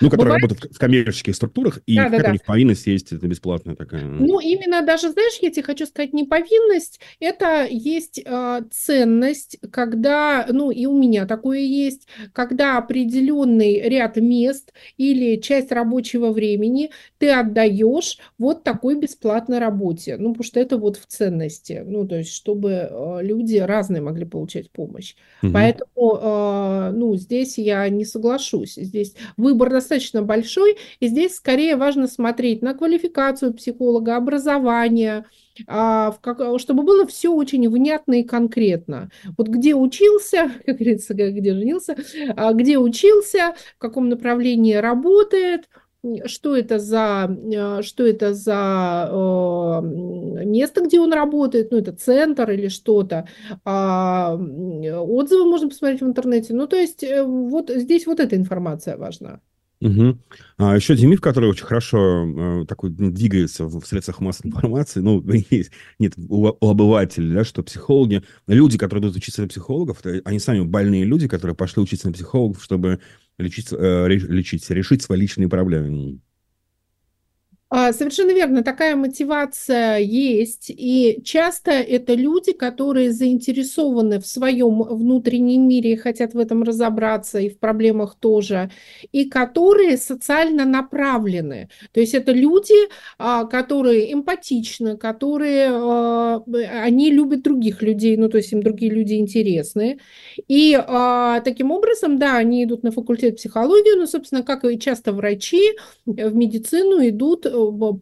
Ну, 0.00 0.10
которые 0.10 0.34
Бывает- 0.36 0.42
работают 0.42 0.74
в 0.74 0.78
коммерческих 0.78 1.34
структурах, 1.34 1.80
и 1.86 1.96
Да, 1.96 2.04
какая-то 2.04 2.22
да, 2.24 2.28
у 2.30 2.32
них 2.32 2.44
повинность 2.44 2.86
есть, 2.86 3.12
это 3.12 3.26
бесплатная 3.26 3.76
такая. 3.76 4.04
Ну, 4.04 4.40
именно 4.40 4.82
даже, 4.82 5.10
знаешь, 5.10 5.38
я 5.40 5.50
тебе 5.50 5.62
хочу 5.62 5.86
сказать, 5.86 6.12
не 6.12 6.24
повинность, 6.24 7.00
это 7.20 7.66
есть 7.68 8.20
э, 8.24 8.60
ценность, 8.70 9.58
когда, 9.70 10.46
ну, 10.50 10.70
и 10.70 10.86
у 10.86 10.96
меня 10.98 11.26
такое 11.26 11.58
есть, 11.60 12.08
когда 12.32 12.78
определенный 12.78 13.80
ряд 13.88 14.16
мест 14.16 14.72
или 14.96 15.36
часть 15.40 15.72
рабочего 15.72 16.30
времени 16.30 16.90
ты 17.18 17.30
отдаешь 17.30 18.18
вот 18.38 18.64
такой 18.64 18.96
бесплатной 18.98 19.58
работе, 19.58 20.16
ну, 20.18 20.30
потому 20.32 20.44
что 20.44 20.60
это 20.60 20.76
вот 20.78 20.96
в 20.96 21.06
ценности, 21.06 21.82
ну, 21.86 22.06
то 22.06 22.16
есть, 22.16 22.32
чтобы 22.32 22.70
э, 22.90 23.18
люди 23.22 23.56
разные 23.56 24.02
могли 24.02 24.24
получать 24.24 24.70
помощь. 24.70 25.14
Мгм. 25.42 25.52
Поэтому, 25.52 26.18
э, 26.20 26.90
ну, 26.94 27.16
здесь 27.16 27.58
я 27.58 27.88
не 27.88 28.04
соглашусь. 28.04 28.74
Здесь 28.74 29.14
выбор 29.36 29.70
достаточно 29.86 30.22
большой, 30.22 30.76
и 31.00 31.06
здесь 31.06 31.36
скорее 31.36 31.76
важно 31.76 32.08
смотреть 32.08 32.62
на 32.62 32.74
квалификацию 32.74 33.54
психолога, 33.54 34.16
образование, 34.16 35.26
а, 35.66 36.14
чтобы 36.58 36.82
было 36.82 37.06
все 37.06 37.30
очень 37.30 37.68
внятно 37.70 38.20
и 38.20 38.24
конкретно. 38.24 39.10
Вот 39.38 39.48
где 39.48 39.74
учился, 39.74 40.50
как 40.66 40.76
говорится, 40.76 41.14
где 41.14 41.54
женился, 41.54 41.96
а, 42.36 42.52
где 42.52 42.78
учился, 42.78 43.54
в 43.76 43.78
каком 43.78 44.08
направлении 44.08 44.74
работает, 44.74 45.68
что 46.26 46.56
это 46.56 46.78
за, 46.78 47.28
э, 47.28 47.82
что 47.82 48.06
это 48.06 48.34
за 48.34 49.08
э, 49.10 50.44
место, 50.44 50.82
где 50.82 51.00
он 51.00 51.12
работает, 51.12 51.70
ну, 51.70 51.78
это 51.78 51.92
центр 51.92 52.50
или 52.50 52.68
что-то. 52.68 53.28
А, 53.64 54.34
Отзывы 54.36 55.44
можно 55.46 55.68
посмотреть 55.68 56.00
в 56.00 56.06
интернете. 56.06 56.54
Ну, 56.54 56.66
то 56.66 56.76
есть, 56.76 57.02
э, 57.02 57.22
вот 57.22 57.70
здесь 57.70 58.06
вот 58.06 58.20
эта 58.20 58.36
информация 58.36 58.96
важна. 58.96 59.40
Мгм. 59.80 60.22
А 60.56 60.74
еще 60.74 60.96
миф, 61.06 61.20
который 61.20 61.50
очень 61.50 61.66
хорошо 61.66 62.62
э, 62.62 62.64
такой 62.66 62.94
ну, 62.98 63.10
двигается 63.10 63.66
в, 63.66 63.84
средствах 63.84 64.20
массовой 64.20 64.48
информации, 64.48 65.00
ну, 65.00 65.22
есть, 65.50 65.70
нет, 65.98 66.14
у, 66.16 66.46
у 66.48 66.70
обывателей, 66.70 67.34
да, 67.34 67.44
что 67.44 67.62
психологи, 67.62 68.22
люди, 68.46 68.78
которые 68.78 69.04
идут 69.04 69.16
учиться 69.16 69.42
на 69.42 69.48
психологов, 69.48 70.00
это 70.00 70.22
они 70.24 70.38
сами 70.38 70.60
больные 70.60 71.04
люди, 71.04 71.28
которые 71.28 71.54
пошли 71.54 71.82
учиться 71.82 72.06
на 72.06 72.14
психологов, 72.14 72.64
чтобы 72.64 73.00
лечить, 73.38 73.68
э, 73.70 74.08
лечить, 74.08 74.68
решить 74.70 75.02
свои 75.02 75.20
личные 75.20 75.48
проблемы. 75.48 76.20
А, 77.68 77.92
Совершенно 77.92 78.30
верно, 78.30 78.62
такая 78.62 78.94
мотивация 78.94 79.98
есть, 79.98 80.70
и 80.70 81.20
часто 81.24 81.72
это 81.72 82.14
люди, 82.14 82.52
которые 82.52 83.10
заинтересованы 83.10 84.20
в 84.20 84.26
своем 84.26 84.82
внутреннем 84.84 85.66
мире 85.66 85.94
и 85.94 85.96
хотят 85.96 86.34
в 86.34 86.38
этом 86.38 86.62
разобраться, 86.62 87.40
и 87.40 87.48
в 87.48 87.58
проблемах 87.58 88.14
тоже, 88.20 88.70
и 89.10 89.24
которые 89.28 89.96
социально 89.96 90.64
направлены. 90.64 91.68
То 91.92 91.98
есть 91.98 92.14
это 92.14 92.30
люди, 92.30 92.74
а, 93.18 93.44
которые 93.46 94.12
эмпатичны, 94.12 94.96
которые, 94.96 95.68
а, 95.72 96.44
они 96.84 97.10
любят 97.10 97.42
других 97.42 97.82
людей, 97.82 98.16
ну 98.16 98.28
то 98.28 98.36
есть 98.36 98.52
им 98.52 98.62
другие 98.62 98.92
люди 98.92 99.14
интересны, 99.14 99.98
и 100.46 100.80
таким 101.44 101.72
образом, 101.72 102.18
да, 102.18 102.36
они 102.36 102.62
идут 102.62 102.84
на 102.84 102.92
факультет 102.92 103.36
психологии, 103.36 103.98
но, 103.98 104.06
собственно, 104.06 104.44
как 104.44 104.64
и 104.64 104.78
часто 104.78 105.12
врачи, 105.12 105.72
в 106.04 106.34
медицину 106.34 107.06
идут 107.08 107.46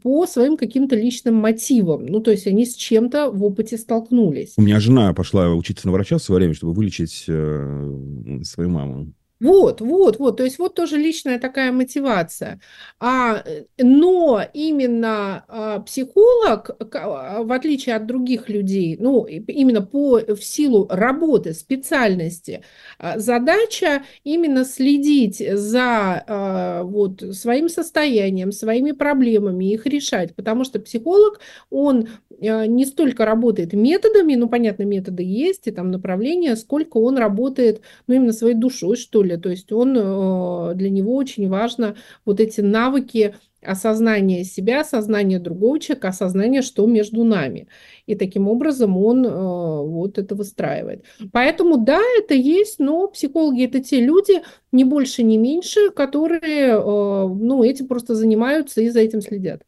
по 0.03 0.27
своим 0.27 0.57
каким-то 0.57 0.97
личным 0.97 1.35
мотивам. 1.37 2.07
Ну, 2.07 2.21
то 2.21 2.31
есть 2.31 2.47
они 2.47 2.67
с 2.67 2.75
чем-то 2.75 3.31
в 3.31 3.45
опыте 3.45 3.79
столкнулись. 3.79 4.55
У 4.57 4.63
меня 4.63 4.81
жена 4.81 5.13
пошла 5.13 5.51
учиться 5.55 5.87
на 5.87 5.93
врача 5.93 6.19
в 6.19 6.23
свое 6.23 6.41
время, 6.41 6.55
чтобы 6.55 6.73
вылечить 6.73 7.25
э, 7.29 8.41
свою 8.45 8.71
маму. 8.71 9.13
Вот, 9.41 9.81
вот, 9.81 10.19
вот, 10.19 10.37
то 10.37 10.45
есть 10.45 10.59
вот 10.59 10.75
тоже 10.75 10.97
личная 10.97 11.41
такая 11.41 11.73
мотивация. 11.73 12.61
А, 13.01 13.43
э, 13.45 13.65
но 13.79 14.41
именно 14.55 15.45
а, 15.49 15.81
психолог, 15.81 16.71
в 16.79 17.53
отличие 17.53 17.97
от 17.97 18.07
других 18.07 18.49
людей, 18.49 18.97
ну, 18.99 19.25
именно 19.25 19.83
по, 19.83 20.21
в 20.21 20.43
силу 20.43 20.87
работы, 20.89 21.53
специальности, 21.53 22.63
а, 22.99 23.19
задача 23.19 24.05
именно 24.23 24.65
следить 24.65 25.39
за 25.39 26.25
а, 26.27 26.83
вот, 26.85 27.23
своим 27.33 27.69
состоянием, 27.69 28.53
своими 28.53 28.93
проблемами, 28.93 29.73
их 29.73 29.85
решать, 29.87 30.35
потому 30.37 30.65
что 30.65 30.79
психолог, 30.79 31.41
он 31.71 32.09
а, 32.41 32.67
не 32.67 32.87
столько 32.87 33.25
работает 33.25 33.73
методами, 33.73 34.37
ну, 34.37 34.49
понятно, 34.49 34.85
методы 34.85 35.25
есть, 35.25 35.67
и 35.67 35.73
там 35.73 35.91
направления, 35.91 36.57
сколько 36.57 36.99
он 36.99 37.19
работает, 37.19 37.81
ну, 38.07 38.15
именно 38.15 38.33
своей 38.33 38.55
душой, 38.55 38.97
что 38.97 39.23
ли, 39.23 39.34
то 39.39 39.49
есть 39.49 39.73
он, 39.73 39.97
э, 39.97 40.75
для 40.75 40.91
него 40.91 41.15
очень 41.15 41.49
важно 41.49 41.97
вот 42.25 42.41
эти 42.41 42.61
навыки 42.61 43.35
осознания 43.63 44.45
себя, 44.45 44.83
осознания 44.83 45.39
другого 45.39 45.81
человека, 45.81 46.09
осознания, 46.09 46.63
что 46.63 46.87
между 46.87 47.25
нами. 47.25 47.69
И 48.07 48.15
таким 48.15 48.49
образом 48.49 48.97
он 48.97 49.25
э, 49.25 49.31
вот 49.31 50.19
это 50.19 50.35
выстраивает. 50.35 51.05
Поэтому 51.33 51.79
да, 51.79 52.01
это 52.19 52.35
есть, 52.35 52.79
но 52.79 53.09
психологи 53.09 53.65
это 53.65 53.81
те 53.81 54.01
люди, 54.01 54.43
не 54.73 54.85
больше, 54.85 55.23
не 55.23 55.39
меньше, 55.39 55.91
которые, 55.91 56.75
э, 56.75 56.79
ну, 56.79 57.65
этим 57.65 57.89
просто 57.89 58.15
занимаются 58.15 58.81
и 58.81 58.91
за 58.91 59.01
этим 59.01 59.21
следят. 59.21 59.63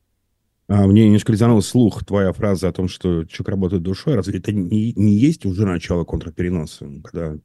А 0.68 0.86
мне 0.86 1.04
немножко 1.04 1.32
резанул 1.32 1.62
слух 1.62 2.04
твоя 2.04 2.32
фраза 2.32 2.68
о 2.68 2.72
том, 2.72 2.88
что 2.88 3.24
человек 3.24 3.48
работает 3.48 3.82
душой. 3.82 4.16
Разве 4.16 4.40
это 4.40 4.52
не, 4.52 4.92
не 4.94 5.12
есть 5.12 5.46
уже 5.46 5.64
начало 5.64 6.04
контрпереноса, 6.04 6.88
когда 7.04 7.36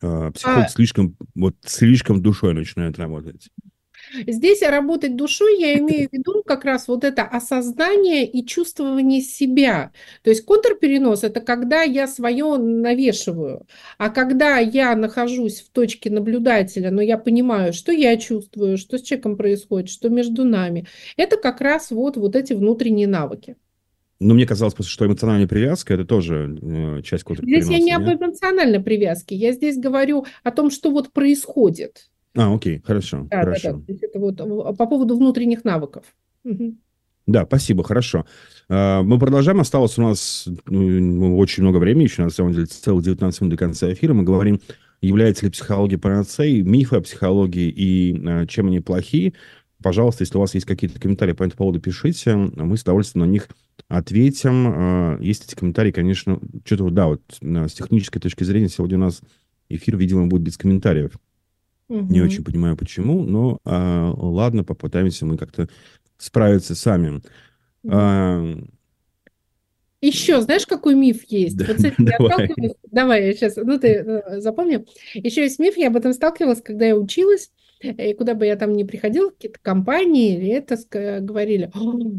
психолог 0.00 0.66
а... 0.66 0.68
слишком, 0.68 1.16
вот, 1.34 1.54
слишком 1.64 2.22
душой 2.22 2.54
начинает 2.54 2.98
работать. 2.98 3.50
Здесь 4.26 4.62
работать 4.62 5.16
душой 5.16 5.60
я 5.60 5.74
имею 5.78 6.08
в 6.08 6.12
виду 6.12 6.42
как 6.44 6.64
раз 6.64 6.88
вот 6.88 7.04
это 7.04 7.22
осознание 7.22 8.26
и 8.26 8.46
чувствование 8.46 9.20
себя. 9.20 9.92
То 10.22 10.30
есть 10.30 10.44
контрперенос– 10.44 11.22
это 11.24 11.40
когда 11.40 11.82
я 11.82 12.06
свое 12.06 12.56
навешиваю, 12.56 13.66
а 13.98 14.10
когда 14.10 14.58
я 14.58 14.94
нахожусь 14.94 15.60
в 15.60 15.70
точке 15.70 16.10
наблюдателя, 16.10 16.90
но 16.90 17.02
я 17.02 17.18
понимаю, 17.18 17.72
что 17.72 17.92
я 17.92 18.16
чувствую, 18.16 18.78
что 18.78 18.98
с 18.98 19.02
человеком 19.02 19.36
происходит, 19.36 19.90
что 19.90 20.08
между 20.08 20.44
нами, 20.44 20.86
это 21.16 21.36
как 21.36 21.60
раз 21.60 21.90
вот, 21.90 22.16
вот 22.16 22.36
эти 22.36 22.52
внутренние 22.52 23.08
навыки. 23.08 23.56
Но 24.18 24.34
мне 24.34 24.46
казалось 24.46 24.74
просто, 24.74 24.92
что 24.92 25.06
эмоциональная 25.06 25.46
привязка– 25.46 25.94
это 25.94 26.04
тоже 26.04 26.58
э, 26.62 27.02
часть 27.02 27.24
контрпереноса. 27.24 27.66
Здесь 27.66 27.78
я 27.78 27.84
не 27.84 28.04
нет? 28.04 28.14
об 28.14 28.22
эмоциональной 28.22 28.80
привязке, 28.80 29.36
я 29.36 29.52
здесь 29.52 29.78
говорю 29.78 30.24
о 30.42 30.50
том, 30.50 30.70
что 30.70 30.90
вот 30.90 31.12
происходит. 31.12 32.08
А, 32.34 32.54
окей, 32.54 32.82
хорошо. 32.84 33.26
Да, 33.30 33.40
хорошо. 33.40 33.72
да, 33.72 33.94
да. 33.94 33.94
Это 34.00 34.18
вот 34.18 34.36
по 34.76 34.86
поводу 34.86 35.16
внутренних 35.16 35.64
навыков. 35.64 36.04
Угу. 36.44 36.76
Да, 37.26 37.44
спасибо, 37.44 37.82
хорошо. 37.82 38.24
А, 38.68 39.02
мы 39.02 39.18
продолжаем. 39.18 39.60
Осталось 39.60 39.98
у 39.98 40.02
нас 40.02 40.48
ну, 40.66 41.36
очень 41.38 41.62
много 41.62 41.78
времени, 41.78 42.04
еще 42.04 42.22
на 42.22 42.30
самом 42.30 42.52
деле 42.52 42.66
целых 42.66 43.04
19 43.04 43.40
минут 43.40 43.50
до 43.50 43.58
конца 43.58 43.92
эфира. 43.92 44.14
Мы 44.14 44.22
говорим, 44.22 44.60
является 45.00 45.44
ли 45.44 45.50
психология 45.50 45.98
панацеей, 45.98 46.62
мифы 46.62 46.96
о 46.96 47.00
психологии 47.00 47.68
и 47.68 48.22
а, 48.26 48.46
чем 48.46 48.68
они 48.68 48.80
плохие. 48.80 49.34
Пожалуйста, 49.82 50.22
если 50.22 50.38
у 50.38 50.40
вас 50.40 50.54
есть 50.54 50.66
какие-то 50.66 51.00
комментарии 51.00 51.32
по 51.32 51.42
этому 51.42 51.58
поводу, 51.58 51.80
пишите. 51.80 52.34
Мы 52.34 52.76
с 52.76 52.82
удовольствием 52.82 53.26
на 53.26 53.30
них 53.30 53.48
ответим. 53.88 54.66
А, 54.68 55.18
есть 55.20 55.46
эти 55.46 55.54
комментарии, 55.54 55.92
конечно, 55.92 56.40
что-то, 56.64 56.90
да, 56.90 57.06
вот 57.06 57.22
с 57.40 57.72
технической 57.72 58.20
точки 58.20 58.44
зрения 58.44 58.68
сегодня 58.68 58.98
у 58.98 59.02
нас 59.02 59.20
эфир, 59.68 59.96
видимо, 59.96 60.26
будет 60.26 60.42
без 60.42 60.56
комментариев. 60.56 61.12
Угу. 61.88 62.12
Не 62.12 62.20
очень 62.20 62.44
понимаю, 62.44 62.76
почему, 62.76 63.22
но 63.22 63.58
а, 63.64 64.12
ладно, 64.16 64.64
попытаемся 64.64 65.26
мы 65.26 65.36
как-то 65.36 65.68
справиться 66.18 66.74
сами. 66.74 67.16
Угу. 67.82 67.92
А, 67.92 68.56
еще, 70.02 70.40
знаешь, 70.42 70.66
какой 70.66 70.94
миф 70.94 71.24
есть? 71.28 71.56
Да, 71.56 71.64
вот, 71.66 71.76
кстати, 71.76 71.94
давай. 71.98 72.50
Я 72.56 72.70
давай, 72.90 73.26
я 73.26 73.32
сейчас, 73.32 73.56
ну 73.56 73.78
ты 73.78 73.88
э, 73.88 74.40
запомни. 74.40 74.84
Еще 75.14 75.42
есть 75.42 75.58
миф, 75.58 75.76
я 75.76 75.88
об 75.88 75.96
этом 75.96 76.12
сталкивалась, 76.12 76.62
когда 76.62 76.86
я 76.86 76.96
училась. 76.96 77.50
И 77.80 78.14
куда 78.14 78.34
бы 78.34 78.46
я 78.46 78.56
там 78.56 78.72
ни 78.72 78.84
приходила, 78.84 79.30
какие-то 79.30 79.58
компании 79.60 80.36
или 80.36 80.48
это 80.48 80.76
говорили, 81.20 81.70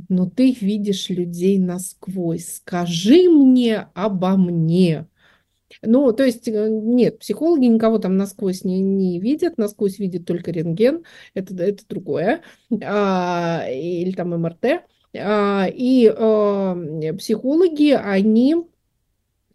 ну 0.09 0.29
ты 0.29 0.51
видишь 0.51 1.09
людей 1.09 1.57
насквозь, 1.57 2.57
скажи 2.57 3.29
мне 3.29 3.87
обо 3.93 4.37
мне. 4.37 5.07
Ну, 5.81 6.11
то 6.13 6.23
есть, 6.23 6.47
э, 6.47 6.69
нет, 6.69 7.19
психологи 7.19 7.65
никого 7.65 7.97
там 7.99 8.15
насквозь 8.15 8.63
не, 8.63 8.79
не 8.79 9.19
видят, 9.19 9.57
насквозь 9.57 9.99
видит 9.99 10.25
только 10.25 10.51
рентген, 10.51 11.03
это, 11.33 11.53
это 11.61 11.83
другое, 11.89 12.41
а, 12.83 13.65
или 13.69 14.11
там 14.11 14.29
МРТ. 14.29 14.85
А, 15.15 15.67
и 15.69 16.07
а, 16.07 16.75
психологи, 17.17 17.91
они 17.91 18.55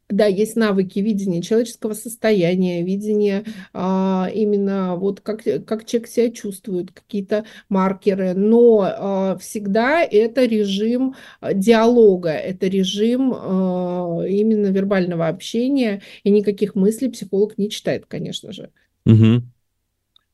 да, 0.08 0.26
есть 0.26 0.56
навыки 0.56 0.98
видения 0.98 1.42
человеческого 1.42 1.94
состояния, 1.94 2.82
видения 2.82 3.44
а, 3.72 4.28
именно 4.32 4.96
вот 4.96 5.20
как, 5.20 5.42
как 5.66 5.84
человек 5.86 6.08
себя 6.08 6.30
чувствует, 6.30 6.92
какие-то 6.92 7.44
маркеры, 7.68 8.34
но 8.34 8.80
а, 8.82 9.38
всегда 9.38 10.02
это 10.02 10.44
режим 10.44 11.14
а, 11.40 11.54
диалога, 11.54 12.30
это 12.30 12.66
режим 12.66 13.32
а, 13.34 14.22
именно 14.28 14.66
вербального 14.66 15.28
общения, 15.28 16.02
и 16.24 16.30
никаких 16.30 16.74
мыслей 16.74 17.08
психолог 17.08 17.56
не 17.56 17.70
читает, 17.70 18.04
конечно 18.06 18.52
же. 18.52 18.70
Угу. 19.06 19.42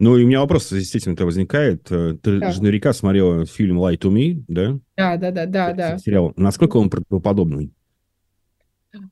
Ну, 0.01 0.17
и 0.17 0.25
у 0.25 0.27
меня 0.27 0.41
вопрос, 0.41 0.71
естественно, 0.71 1.15
это 1.15 1.25
возникает. 1.25 1.85
Ты 1.85 2.15
да. 2.23 2.53
же 2.53 2.63
наверняка 2.63 2.93
смотрела 2.93 3.47
фильм 3.47 3.81
«Lie 3.81 3.99
to 3.99 4.13
Me», 4.13 4.45
да? 4.47 4.79
Да, 4.97 5.17
да, 5.17 5.31
да, 5.33 5.47
да, 5.47 5.73
да. 5.73 5.99
Сериал. 5.99 6.33
Насколько 6.37 6.77
он 6.77 6.89
правдоподобный? 6.89 7.73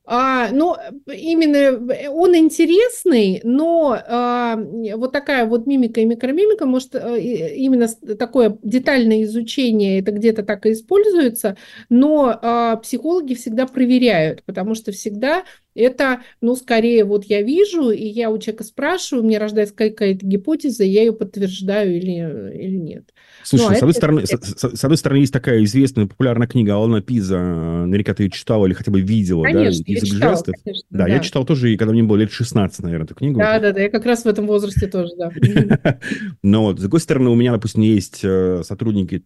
А, 0.04 0.50
ну, 0.52 0.74
именно 1.06 2.10
он 2.10 2.34
интересный, 2.36 3.40
но 3.44 3.98
а, 4.06 4.56
вот 4.94 5.12
такая 5.12 5.44
вот 5.44 5.66
мимика 5.66 6.00
и 6.00 6.06
микромимика, 6.06 6.64
может, 6.64 6.94
э, 6.94 7.54
именно 7.56 7.86
такое 8.18 8.56
детальное 8.62 9.24
изучение, 9.24 10.00
это 10.00 10.12
где-то 10.12 10.44
так 10.44 10.64
и 10.64 10.72
используется, 10.72 11.56
но 11.90 12.38
а, 12.40 12.76
психологи 12.76 13.34
всегда 13.34 13.66
проверяют, 13.66 14.44
потому 14.44 14.74
что 14.74 14.92
всегда 14.92 15.44
это, 15.76 16.22
ну, 16.40 16.56
скорее, 16.56 17.04
вот 17.04 17.24
я 17.24 17.42
вижу, 17.42 17.90
и 17.90 18.04
я 18.04 18.30
у 18.30 18.38
человека 18.38 18.64
спрашиваю, 18.64 19.24
мне 19.24 19.38
рождается 19.38 19.74
какая-то 19.74 20.24
гипотеза, 20.24 20.84
я 20.84 21.02
ее 21.02 21.12
подтверждаю 21.12 21.96
или, 21.96 22.56
или 22.56 22.76
нет. 22.76 23.12
Слушай, 23.42 23.62
ну, 23.62 23.70
а 23.70 23.74
с, 23.74 23.78
одной 23.78 23.94
стороны, 23.94 24.26
с, 24.26 24.30
с, 24.30 24.84
одной 24.84 24.96
стороны, 24.96 25.18
есть 25.20 25.32
такая 25.32 25.62
известная 25.64 26.06
популярная 26.06 26.48
книга 26.48 26.74
Алана 26.74 27.00
Пиза, 27.00 27.38
наверняка 27.38 28.14
ты 28.14 28.24
ее 28.24 28.30
читала 28.30 28.66
или 28.66 28.74
хотя 28.74 28.90
бы 28.90 29.00
видела, 29.00 29.42
конечно, 29.44 29.84
да, 29.84 29.92
язык 29.92 30.08
читала, 30.08 30.32
жестов. 30.32 30.54
Конечно, 30.64 30.86
да, 30.90 31.04
да, 31.04 31.08
я 31.08 31.18
читал 31.20 31.44
тоже, 31.44 31.72
и 31.72 31.76
когда 31.76 31.92
мне 31.92 32.02
было 32.02 32.16
лет 32.16 32.32
16, 32.32 32.82
наверное, 32.82 33.04
эту 33.04 33.14
книгу. 33.14 33.38
Да, 33.38 33.60
да, 33.60 33.72
да, 33.72 33.80
я 33.82 33.90
как 33.90 34.04
раз 34.04 34.24
в 34.24 34.26
этом 34.26 34.46
возрасте 34.46 34.86
тоже, 34.86 35.12
да. 35.16 35.30
Но 36.42 36.64
вот, 36.64 36.78
с 36.78 36.82
другой 36.82 37.00
стороны, 37.00 37.30
у 37.30 37.34
меня, 37.34 37.52
допустим, 37.52 37.82
есть 37.82 38.20
э, 38.22 38.62
сотрудники 38.64 39.24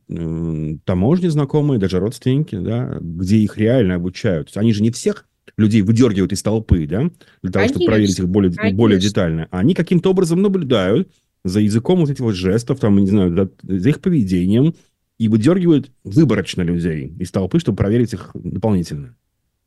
таможни 0.84 1.28
знакомые, 1.28 1.78
даже 1.78 1.98
родственники, 1.98 2.56
да, 2.56 2.98
где 3.00 3.36
их 3.36 3.56
реально 3.56 3.94
обучают. 3.94 4.50
Они 4.56 4.72
же 4.72 4.82
не 4.82 4.90
всех 4.90 5.26
людей 5.60 5.82
выдергивают 5.82 6.32
из 6.32 6.42
толпы, 6.42 6.86
да, 6.86 7.10
для 7.42 7.52
того, 7.52 7.66
конечно, 7.66 7.74
чтобы 7.74 7.86
проверить 7.86 8.18
их 8.18 8.28
более, 8.28 8.72
более 8.72 8.98
детально. 8.98 9.48
Они 9.50 9.74
каким-то 9.74 10.10
образом 10.10 10.42
наблюдают, 10.42 11.10
за 11.44 11.60
языком 11.60 12.00
вот 12.00 12.10
этих 12.10 12.20
вот 12.20 12.34
жестов, 12.34 12.80
там, 12.80 12.98
не 12.98 13.06
знаю, 13.06 13.34
за, 13.34 13.50
за 13.62 13.88
их 13.88 14.00
поведением, 14.00 14.74
и 15.18 15.28
выдергивают 15.28 15.90
выборочно 16.04 16.62
людей 16.62 17.12
из 17.18 17.30
толпы, 17.30 17.58
чтобы 17.60 17.76
проверить 17.76 18.12
их 18.12 18.30
дополнительно. 18.34 19.16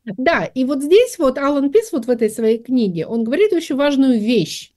Да, 0.04 0.44
и 0.44 0.64
вот 0.64 0.82
здесь 0.82 1.18
вот 1.18 1.38
Алан 1.38 1.70
Пис 1.70 1.92
вот 1.92 2.06
в 2.06 2.10
этой 2.10 2.28
своей 2.28 2.58
книге, 2.58 3.06
он 3.06 3.24
говорит 3.24 3.52
очень 3.52 3.76
важную 3.76 4.20
вещь. 4.20 4.72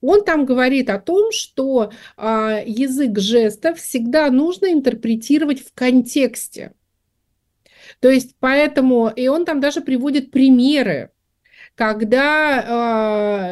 Он 0.00 0.24
там 0.24 0.44
говорит 0.44 0.90
о 0.90 0.98
том, 0.98 1.32
что 1.32 1.92
а, 2.16 2.62
язык 2.64 3.18
жестов 3.18 3.78
всегда 3.78 4.30
нужно 4.30 4.72
интерпретировать 4.72 5.60
в 5.60 5.72
контексте. 5.74 6.72
То 8.02 8.10
есть 8.10 8.34
поэтому, 8.40 9.10
и 9.14 9.28
он 9.28 9.44
там 9.44 9.60
даже 9.60 9.80
приводит 9.80 10.32
примеры, 10.32 11.12
когда, 11.76 12.64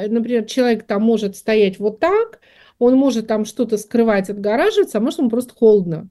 а, 0.05 0.09
например, 0.09 0.45
человек 0.47 0.89
там 0.89 1.03
может 1.03 1.37
стоять 1.37 1.79
вот 1.79 2.01
так, 2.01 2.41
он 2.81 2.97
может 2.97 3.29
там 3.29 3.45
что-то 3.45 3.79
скрывать, 3.79 4.29
отгораживаться, 4.29 4.99
а 4.99 5.01
может 5.01 5.21
ему 5.21 5.31
просто 5.31 5.55
холодно. 5.55 6.09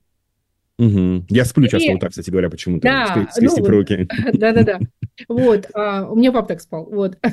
Угу. 0.79 1.25
Я 1.29 1.43
сплю 1.43 1.65
и... 1.65 1.69
часто 1.69 1.91
вот 1.91 1.99
так, 1.99 2.11
кстати 2.11 2.29
говоря, 2.29 2.49
почему-то, 2.49 2.83
да, 2.83 3.27
скрестив 3.31 3.67
ну, 3.67 3.69
руки. 3.69 4.07
Да-да-да. 4.33 4.79
Вот, 5.27 5.67
а, 5.73 6.09
у 6.09 6.15
меня 6.15 6.31
папа 6.31 6.47
так 6.47 6.61
спал, 6.61 6.87
вот. 6.89 7.17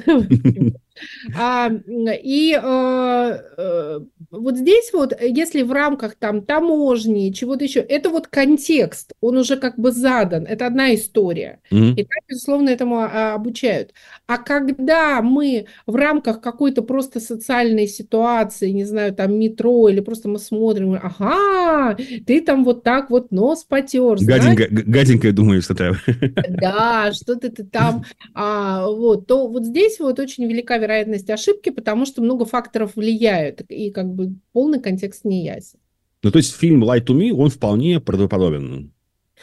А, 1.39 1.71
и 1.71 2.59
э, 2.59 3.39
э, 3.59 4.01
вот 4.31 4.57
здесь 4.57 4.91
вот, 4.95 5.13
если 5.21 5.63
в 5.63 5.73
рамках 5.73 6.15
там 6.15 6.41
таможни, 6.43 7.33
чего-то 7.33 7.65
еще, 7.65 7.81
это 7.81 8.09
вот 8.09 8.29
контекст, 8.29 9.13
он 9.21 9.37
уже 9.37 9.57
как 9.57 9.79
бы 9.79 9.93
задан, 9.93 10.45
это 10.45 10.67
одна 10.67 10.95
история. 10.95 11.61
И 11.71 12.03
так, 12.03 12.23
безусловно, 12.29 12.71
этому 12.71 13.01
а, 13.01 13.35
обучают. 13.35 13.93
А 14.27 14.39
когда 14.39 15.21
мы 15.21 15.67
в 15.87 15.97
рамках 15.97 16.41
какой-то 16.41 16.81
просто 16.81 17.21
социальной 17.21 17.89
ситуации, 17.89 18.71
не 18.71 18.85
знаю, 18.85 19.15
там 19.15 19.39
метро, 19.39 19.89
или 19.89 20.01
просто 20.01 20.29
мы 20.29 20.39
смотрим, 20.39 20.95
ага, 20.95 21.97
ты 22.27 22.41
там 22.41 22.65
вот 22.65 22.83
так 22.83 23.11
вот 23.11 23.33
нос 23.37 23.65
потер, 23.65 24.19
знаешь, 24.19 24.43
Гаденько, 24.43 24.75
г- 24.75 24.83
гаденькое 24.83 25.33
думаешь, 25.33 25.65
что 25.65 25.75
ты... 25.75 25.97
да, 26.49 27.13
что-то 27.13 27.51
ты 27.51 27.65
там, 27.65 28.05
а, 28.35 28.87
вот, 28.89 29.27
то 29.27 29.47
вот 29.47 29.65
здесь 29.65 30.01
вот 30.01 30.19
очень 30.19 30.47
велика 30.47 30.79
вероятность 30.79 31.31
ошибки, 31.31 31.71
потому 31.71 32.07
что 32.07 32.23
много 32.23 32.47
факторов 32.47 32.97
влияют, 32.97 33.61
и 33.69 33.91
как 33.91 34.07
бы 34.07 34.35
полный 34.53 34.81
контекст 34.81 35.25
не 35.25 35.45
ясен. 35.45 35.79
Ну, 36.23 36.31
то 36.31 36.39
есть 36.39 36.57
фильм 36.57 36.83
«Lie 36.83 37.05
to 37.05 37.15
Me», 37.15 37.31
он 37.31 37.51
вполне 37.51 38.01
правдоподобен. 38.01 38.93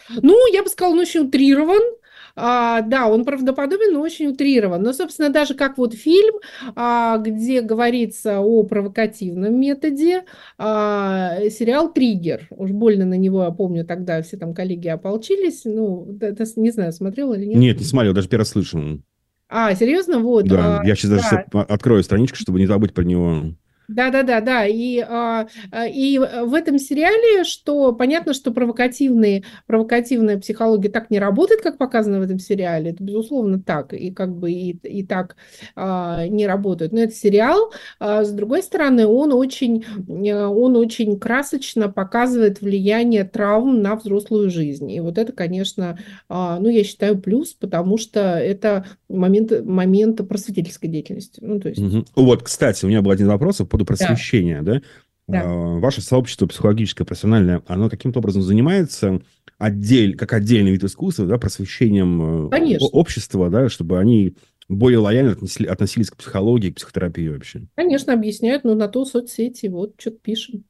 Ну, 0.09 0.53
я 0.53 0.63
бы 0.63 0.69
сказала, 0.69 0.93
он 0.93 0.99
очень 0.99 1.21
утрирован. 1.21 1.81
А, 2.35 2.81
да, 2.81 3.07
он 3.07 3.25
правдоподобен, 3.25 3.93
но 3.93 4.01
очень 4.01 4.27
утрирован. 4.27 4.81
Но, 4.81 4.93
собственно, 4.93 5.29
даже 5.29 5.53
как 5.53 5.77
вот 5.77 5.93
фильм, 5.93 6.35
а, 6.75 7.17
где 7.17 7.61
говорится 7.61 8.39
о 8.39 8.63
провокативном 8.63 9.59
методе, 9.59 10.23
а, 10.57 11.37
сериал 11.49 11.93
«Триггер». 11.93 12.47
Уж 12.49 12.71
больно 12.71 13.05
на 13.05 13.17
него, 13.17 13.43
я 13.43 13.51
помню, 13.51 13.85
тогда 13.85 14.21
все 14.23 14.37
там 14.37 14.53
коллеги 14.53 14.87
ополчились. 14.87 15.61
Ну, 15.65 16.17
это, 16.19 16.45
не 16.55 16.71
знаю, 16.71 16.91
смотрел 16.91 17.33
или 17.33 17.45
нет. 17.45 17.57
Нет, 17.57 17.79
не 17.79 17.85
смотрел, 17.85 18.13
даже 18.13 18.27
первый 18.27 18.45
слышал. 18.45 18.81
А, 19.49 19.75
серьезно? 19.75 20.17
Вот. 20.17 20.45
Да, 20.45 20.79
а, 20.79 20.85
я 20.85 20.95
сейчас 20.95 21.11
даже 21.11 21.23
да. 21.29 21.45
всё 21.47 21.59
открою 21.59 22.01
страничку, 22.01 22.37
чтобы 22.37 22.59
не 22.59 22.65
забыть 22.65 22.93
про 22.93 23.03
него. 23.03 23.53
Да, 23.93 24.09
да, 24.09 24.23
да, 24.23 24.41
да. 24.41 24.65
И, 24.65 24.99
а, 24.99 25.47
а, 25.71 25.87
и 25.87 26.17
в 26.17 26.53
этом 26.53 26.79
сериале, 26.79 27.43
что 27.43 27.93
понятно, 27.93 28.33
что 28.33 28.51
провокативные, 28.51 29.43
провокативная 29.67 30.39
психология 30.39 30.89
так 30.89 31.11
не 31.11 31.19
работает, 31.19 31.61
как 31.61 31.77
показано 31.77 32.19
в 32.19 32.23
этом 32.23 32.39
сериале. 32.39 32.91
Это 32.91 33.03
безусловно 33.03 33.61
так, 33.61 33.93
и 33.93 34.11
как 34.11 34.35
бы 34.35 34.51
и, 34.51 34.71
и 34.71 35.05
так 35.05 35.35
а, 35.75 36.27
не 36.27 36.47
работает. 36.47 36.91
Но 36.91 37.01
это 37.01 37.13
сериал. 37.13 37.71
А, 37.99 38.23
с 38.23 38.31
другой 38.31 38.63
стороны, 38.63 39.05
он 39.05 39.31
очень, 39.31 39.85
э, 40.07 40.45
он 40.45 40.75
очень 40.75 41.19
красочно 41.19 41.87
показывает 41.89 42.61
влияние 42.61 43.25
травм 43.25 43.81
на 43.81 43.95
взрослую 43.95 44.49
жизнь. 44.49 44.91
И 44.91 44.99
вот 44.99 45.17
это, 45.17 45.31
конечно, 45.33 45.97
ну, 46.29 46.67
я 46.67 46.83
считаю 46.83 47.19
плюс, 47.19 47.53
потому 47.53 47.97
что 47.97 48.19
это 48.19 48.85
момент, 49.13 49.65
момент 49.65 50.27
просветительской 50.27 50.89
деятельности. 50.89 51.39
Ну, 51.41 51.59
то 51.59 51.69
есть, 51.69 51.81
Мгм. 51.81 52.05
Вот, 52.15 52.43
кстати, 52.43 52.85
у 52.85 52.87
меня 52.87 53.01
был 53.01 53.11
один 53.11 53.27
вопрос 53.27 53.57
по 53.57 53.65
поводу 53.65 53.85
просвещения, 53.85 54.61
да? 54.61 54.81
Да. 55.27 55.43
А, 55.45 55.79
Ваше 55.79 56.01
сообщество 56.01 56.47
психологическое, 56.47 57.05
профессиональное, 57.05 57.61
оно 57.67 57.89
каким-то 57.89 58.19
образом 58.19 58.41
занимается 58.41 59.21
отдель, 59.57 60.17
как 60.17 60.33
отдельный 60.33 60.71
вид 60.71 60.83
искусства, 60.83 61.25
да, 61.25 61.37
просвещением 61.37 62.47
э, 62.47 62.49
Конечно. 62.49 62.87
общества, 62.87 63.49
да, 63.49 63.69
чтобы 63.69 63.99
они 63.99 64.35
более 64.67 64.99
лояльно 64.99 65.31
отнесли- 65.31 65.67
относились 65.67 66.09
к 66.09 66.17
психологии, 66.17 66.71
к 66.71 66.75
психотерапии 66.75 67.29
вообще. 67.29 67.67
Конечно, 67.75 68.13
объясняют, 68.13 68.63
но 68.63 68.75
на 68.75 68.87
то 68.87 69.05
соцсети, 69.05 69.67
вот 69.67 69.93
что-то 69.97 70.17
пишем. 70.21 70.65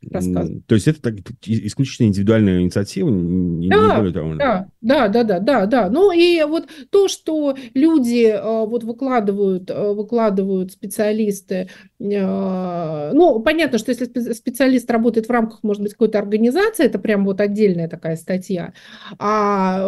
То 0.00 0.74
есть 0.74 0.86
это 0.86 1.02
так, 1.02 1.14
исключительно 1.44 2.06
индивидуальная 2.06 2.60
инициатива, 2.60 3.08
не, 3.10 3.68
не 3.68 3.68
Да, 3.68 3.96
более 3.96 4.12
того. 4.12 4.34
Да, 4.36 4.68
да, 4.80 5.08
да, 5.08 5.24
да, 5.24 5.40
да, 5.40 5.66
да. 5.66 5.90
Ну 5.90 6.12
и 6.12 6.40
вот 6.44 6.68
то, 6.90 7.08
что 7.08 7.56
люди 7.74 8.26
э, 8.26 8.66
вот 8.66 8.84
выкладывают, 8.84 9.68
э, 9.70 9.92
выкладывают 9.92 10.70
специалисты, 10.70 11.68
э, 11.98 13.12
ну, 13.12 13.40
понятно, 13.40 13.78
что 13.78 13.90
если 13.90 14.08
спе- 14.08 14.34
специалист 14.34 14.88
работает 14.88 15.26
в 15.26 15.32
рамках, 15.32 15.64
может 15.64 15.82
быть, 15.82 15.92
какой-то 15.92 16.20
организации, 16.20 16.86
это 16.86 17.00
прям 17.00 17.24
вот 17.24 17.40
отдельная 17.40 17.88
такая 17.88 18.14
статья, 18.16 18.74
а 19.18 19.80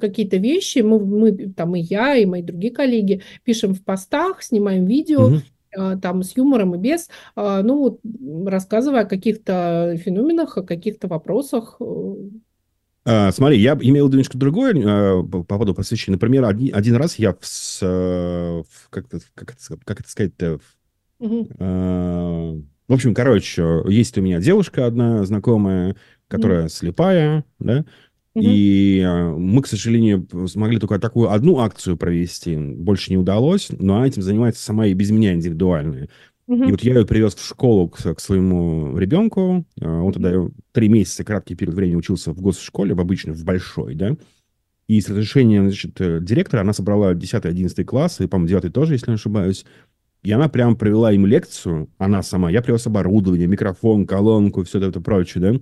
какие-то 0.00 0.36
вещи 0.36 0.78
мы, 0.78 1.04
мы, 1.04 1.32
там 1.52 1.74
и 1.74 1.80
я, 1.80 2.14
и 2.14 2.24
мои 2.24 2.42
другие 2.42 2.72
коллеги 2.72 3.22
пишем 3.42 3.74
в 3.74 3.82
постах, 3.82 4.42
снимаем 4.44 4.86
видео, 4.86 5.28
Мгм. 5.30 5.42
А, 5.76 5.96
там 5.96 6.22
с 6.22 6.36
юмором 6.36 6.74
и 6.74 6.78
без, 6.78 7.08
а, 7.36 7.62
ну 7.62 8.00
рассказывая 8.46 9.02
о 9.02 9.06
каких-то 9.06 9.96
феноменах, 10.04 10.56
о 10.58 10.62
каких-то 10.62 11.08
вопросах. 11.08 11.76
э, 11.80 12.14
А, 13.04 13.32
смотри, 13.32 13.58
я 13.58 13.72
имел 13.80 14.04
в 14.06 14.08
виду 14.08 14.18
немножко 14.18 14.36
другое 14.38 14.74
а, 14.86 15.22
по 15.22 15.38
по 15.42 15.44
поводу 15.44 15.74
просвещения. 15.74 16.16
Например, 16.16 16.44
один, 16.44 16.74
один 16.74 16.96
раз 16.96 17.18
я 17.18 17.32
в, 17.32 17.38
э, 17.82 18.62
в- 18.68 18.88
как, 18.90 19.06
это, 19.06 19.20
как, 19.34 19.52
это, 19.54 19.78
как 19.84 20.00
это 20.00 20.08
сказать-то. 20.10 20.60
А, 21.58 22.54
В 22.88 22.92
общем, 22.92 23.14
короче, 23.14 23.82
есть 23.88 24.18
у 24.18 24.22
меня 24.22 24.40
девушка 24.40 24.86
одна 24.86 25.24
знакомая, 25.24 25.96
которая 26.28 26.68
слепая, 26.68 27.44
да, 27.58 27.84
И 28.34 29.02
а, 29.04 29.34
мы, 29.34 29.62
к 29.62 29.66
сожалению, 29.66 30.26
смогли 30.46 30.78
только 30.78 30.98
такую 30.98 31.30
одну 31.30 31.58
акцию 31.58 31.96
провести, 31.96 32.56
больше 32.56 33.10
не 33.10 33.18
удалось, 33.18 33.68
но 33.70 33.96
она 33.96 34.06
этим 34.06 34.22
занимается 34.22 34.62
сама 34.62 34.86
и 34.86 34.94
без 34.94 35.10
меня 35.10 35.34
индивидуально. 35.34 36.08
И 36.66 36.70
вот 36.72 36.82
я 36.82 36.94
ее 36.94 37.06
привез 37.06 37.36
в 37.36 37.46
школу 37.46 37.88
к, 37.88 38.14
к 38.14 38.20
своему 38.20 38.96
ребенку, 38.98 39.64
а, 39.80 40.02
он 40.02 40.12
тогда 40.12 40.32
три 40.72 40.88
месяца, 40.88 41.24
краткий 41.24 41.54
период 41.54 41.76
времени 41.76 41.96
учился 41.96 42.32
в 42.32 42.40
госшколе, 42.40 42.94
в 42.94 43.00
обычной, 43.00 43.34
в 43.34 43.44
большой, 43.44 43.94
да, 43.94 44.16
и 44.90 45.00
с 45.00 45.08
разрешения, 45.08 45.62
значит, 45.62 46.00
э, 46.00 46.18
директора 46.20 46.62
она 46.62 46.72
собрала 46.72 47.14
10-11 47.14 47.84
класс, 47.84 48.20
и, 48.20 48.26
по-моему, 48.26 48.48
9 48.48 48.72
тоже, 48.72 48.94
если 48.94 49.12
не 49.12 49.14
ошибаюсь, 49.14 49.64
и 50.24 50.32
она 50.32 50.48
прям 50.48 50.74
провела 50.74 51.12
им 51.12 51.26
лекцию, 51.26 51.88
она 51.96 52.24
сама. 52.24 52.50
Я 52.50 52.60
привез 52.60 52.88
оборудование, 52.88 53.46
микрофон, 53.46 54.04
колонку, 54.04 54.64
все 54.64 54.80
это 54.80 55.00
прочее, 55.00 55.42
да. 55.42 55.60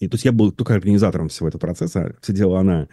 И 0.00 0.08
то 0.08 0.14
есть 0.14 0.24
я 0.24 0.32
был 0.32 0.52
только 0.52 0.74
организатором 0.74 1.28
всего 1.28 1.48
этого 1.48 1.60
процесса, 1.60 2.14
все 2.20 2.32
делала 2.32 2.60
она. 2.60 2.88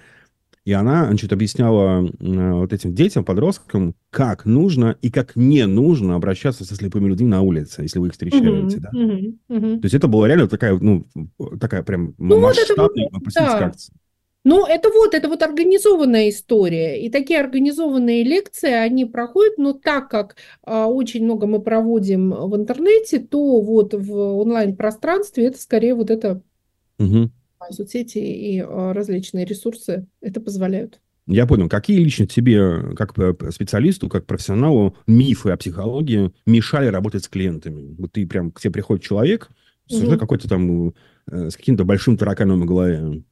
И 0.66 0.72
она, 0.72 1.08
значит, 1.08 1.34
объясняла 1.34 2.08
э, 2.08 2.51
вот 2.54 2.72
этим 2.72 2.95
детям, 2.95 3.26
подросткам, 3.26 3.95
как 4.10 4.45
нужно 4.45 4.95
и 5.01 5.12
как 5.12 5.36
не 5.36 5.66
нужно 5.66 6.16
обращаться 6.16 6.64
со 6.64 6.76
слепыми 6.76 7.10
людьми 7.10 7.28
на 7.28 7.41
улице, 7.41 7.82
если 7.82 7.99
вы 7.99 8.08
их 8.08 8.14
встречаете, 8.14 8.80
да. 8.80 8.89
Мгм. 8.93 9.39
Мгм. 9.49 9.82
То 9.82 9.86
есть 9.86 9.93
это 9.93 10.08
была 10.08 10.28
реально 10.28 10.47
такая, 10.47 10.78
ну, 10.80 11.06
такая 11.60 11.84
прям 11.84 12.16
Ну, 12.18 12.39
вот 12.39 12.58
это 12.58 12.82
вот, 12.82 12.95
масштабная 12.95 13.10
просветительская 13.10 13.60
да. 13.60 13.66
акция. 13.66 13.95
Ну, 14.45 14.66
это 14.66 14.89
вот, 14.89 15.14
это 15.14 15.30
вот 15.30 15.41
организованная 15.41 16.30
история. 16.30 17.01
И 17.01 17.10
такие 17.10 17.39
организованные 17.39 18.24
лекции, 18.24 18.72
они 18.72 19.06
проходят, 19.06 19.58
но 19.58 19.74
так 19.74 20.10
как 20.10 20.36
а, 20.64 20.88
очень 20.88 21.24
много 21.24 21.47
мы 21.47 21.62
проводим 21.62 22.32
в 22.32 22.56
интернете, 22.56 23.20
то 23.20 23.62
вот 23.62 23.93
в 23.93 24.14
онлайн-пространстве 24.14 25.47
это 25.47 25.60
скорее 25.60 25.95
вот 25.95 26.12
это 26.12 26.41
А, 26.99 27.71
соцсети 27.71 28.17
и 28.17 28.59
а, 28.59 28.93
различные 28.93 29.45
ресурсы 29.45 30.07
это 30.21 30.41
позволяют. 30.41 30.99
Я 31.25 31.47
понял. 31.47 31.69
Какие 31.69 31.99
лично 31.99 32.27
тебе, 32.27 32.93
как 32.95 33.13
п- 33.15 33.51
специалисту, 33.51 34.09
как 34.09 34.25
профессионалу, 34.25 34.97
мифы 35.07 35.51
о 35.51 35.57
психологии 35.57 36.33
мешали 36.45 36.87
работать 36.87 37.23
с 37.23 37.29
клиентами? 37.29 37.95
Вот 37.97 38.11
ты 38.11 38.27
прям, 38.27 38.51
к 38.51 38.59
тебе 38.59 38.71
приходит 38.73 39.03
человек 39.03 39.49
с 39.87 39.93
уже 39.95 40.11
Мгм. 40.11 40.19
какой-то 40.19 40.49
там, 40.49 40.89
э, 41.31 41.49
с 41.49 41.55
каким-то 41.55 41.85
большим 41.85 42.17
тараканом 42.17 42.61
в 42.61 42.65
голове. 42.65 43.23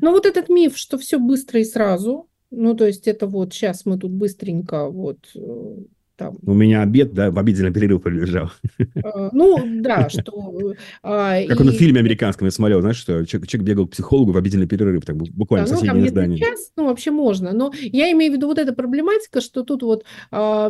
Ну, 0.00 0.10
вот 0.10 0.26
этот 0.26 0.48
миф, 0.48 0.76
что 0.76 0.98
все 0.98 1.18
быстро 1.18 1.60
и 1.60 1.64
сразу, 1.64 2.28
ну, 2.50 2.74
то 2.74 2.86
есть 2.86 3.06
это 3.06 3.26
вот 3.26 3.52
сейчас 3.54 3.86
мы 3.86 3.98
тут 3.98 4.10
быстренько 4.10 4.88
вот 4.88 5.18
э, 5.34 5.76
там 6.22 6.36
У 6.44 6.54
меня 6.54 6.82
обед, 6.82 7.12
да, 7.14 7.30
в 7.30 7.38
обеденный 7.38 7.72
перерыв 7.72 8.02
прилежал. 8.02 8.50
Э, 8.78 9.30
Ну, 9.32 9.64
да, 9.80 10.08
что... 10.08 10.74
а, 11.02 11.44
Как 11.46 11.60
он 11.60 11.68
в 11.70 11.72
фильме 11.74 12.00
американском 12.00 12.46
я 12.46 12.50
смотрел, 12.50 12.80
знаешь, 12.80 12.96
что 12.96 13.24
человек, 13.26 13.62
бегал 13.62 13.86
к 13.86 13.90
психологу 13.90 14.32
в 14.32 14.36
обеденный 14.36 14.66
перерыв, 14.66 15.04
так, 15.04 15.16
бу- 15.16 15.30
буквально 15.32 15.66
Да, 15.66 15.70
в 15.70 15.74
ну, 15.74 15.80
соседнее 15.80 16.02
где-то 16.02 16.20
здание. 16.20 16.38
час, 16.38 16.72
ну, 16.76 16.86
вообще 16.86 17.10
можно. 17.10 17.52
Но 17.52 17.72
я 17.80 18.10
имею 18.12 18.32
в 18.32 18.36
виду 18.36 18.46
вот 18.46 18.58
эта 18.58 18.72
проблематика, 18.72 19.40
что 19.40 19.62
тут 19.62 19.82
вот 19.82 20.04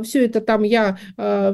все 0.05 0.25
это 0.25 0.41
там 0.41 0.63
я, 0.63 0.99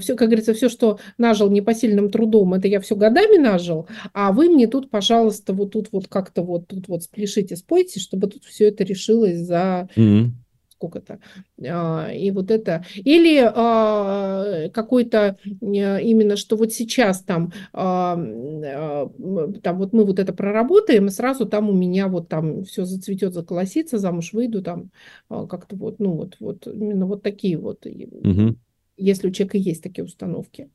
все, 0.00 0.14
как 0.16 0.28
говорится, 0.28 0.54
все, 0.54 0.68
что 0.68 0.98
нажил 1.18 1.50
непосильным 1.50 2.10
трудом, 2.10 2.54
это 2.54 2.68
я 2.68 2.80
все 2.80 2.96
годами 2.96 3.38
нажил, 3.38 3.88
а 4.12 4.32
вы 4.32 4.48
мне 4.48 4.66
тут, 4.66 4.90
пожалуйста, 4.90 5.52
вот 5.52 5.72
тут 5.72 5.88
вот 5.92 6.08
как-то 6.08 6.42
вот 6.42 6.66
тут 6.68 6.88
вот 6.88 7.02
спляшите, 7.02 7.56
спойте, 7.56 8.00
чтобы 8.00 8.28
тут 8.28 8.44
все 8.44 8.68
это 8.68 8.84
решилось 8.84 9.38
за. 9.38 9.88
Сколько-то. 10.78 11.18
А, 11.66 12.08
И 12.12 12.30
вот 12.30 12.50
это. 12.50 12.84
Или 12.94 13.40
а, 13.42 14.68
какой-то 14.72 15.36
а, 15.60 15.98
именно, 16.00 16.36
что 16.36 16.56
вот 16.56 16.72
сейчас 16.72 17.22
там, 17.22 17.52
а, 17.72 18.14
там 18.16 19.78
вот 19.78 19.92
мы 19.92 20.04
вот 20.04 20.18
это 20.18 20.32
проработаем, 20.32 21.06
и 21.06 21.10
сразу 21.10 21.46
там 21.46 21.68
у 21.68 21.72
меня 21.72 22.08
вот 22.08 22.28
там 22.28 22.64
все 22.64 22.84
зацветет, 22.84 23.34
заколосится, 23.34 23.98
замуж 23.98 24.32
выйду, 24.32 24.62
там 24.62 24.90
как-то 25.28 25.76
вот, 25.76 25.98
ну 25.98 26.12
вот, 26.12 26.36
вот 26.40 26.66
именно 26.66 27.06
вот 27.06 27.22
такие 27.22 27.58
вот, 27.58 27.84
Мгм. 27.84 28.58
если 28.96 29.28
у 29.28 29.30
человека 29.30 29.58
есть 29.58 29.82
такие 29.82 30.04
установки. 30.04 30.70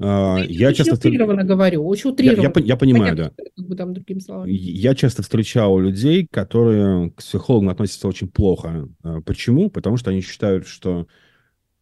А, 0.00 0.38
Я 0.48 0.68
очень 0.68 0.84
часто... 0.84 0.94
утрированно 1.08 1.44
говорю, 1.44 1.84
очень 1.86 2.08
Я, 2.08 2.12
утрированно. 2.12 2.42
я 2.42 2.50
пон- 2.50 2.64
я 2.64 2.76
понимаю, 2.76 3.16
да. 3.16 3.22
Понятно, 3.24 3.42
это 3.42 3.50
как 3.56 3.66
бы 3.68 3.76
там 3.76 3.92
другими 3.94 4.18
словами. 4.20 4.50
Я 4.52 4.94
часто 4.94 5.22
встречал 5.22 5.78
людей, 5.78 6.26
которые 6.30 7.10
к 7.10 7.16
психологам 7.16 7.68
относятся 7.70 8.08
очень 8.08 8.28
плохо. 8.28 8.88
А, 9.02 9.20
Почему? 9.20 9.70
Потому 9.70 9.96
что 9.96 10.10
они 10.10 10.20
считают, 10.20 10.66
что 10.66 11.06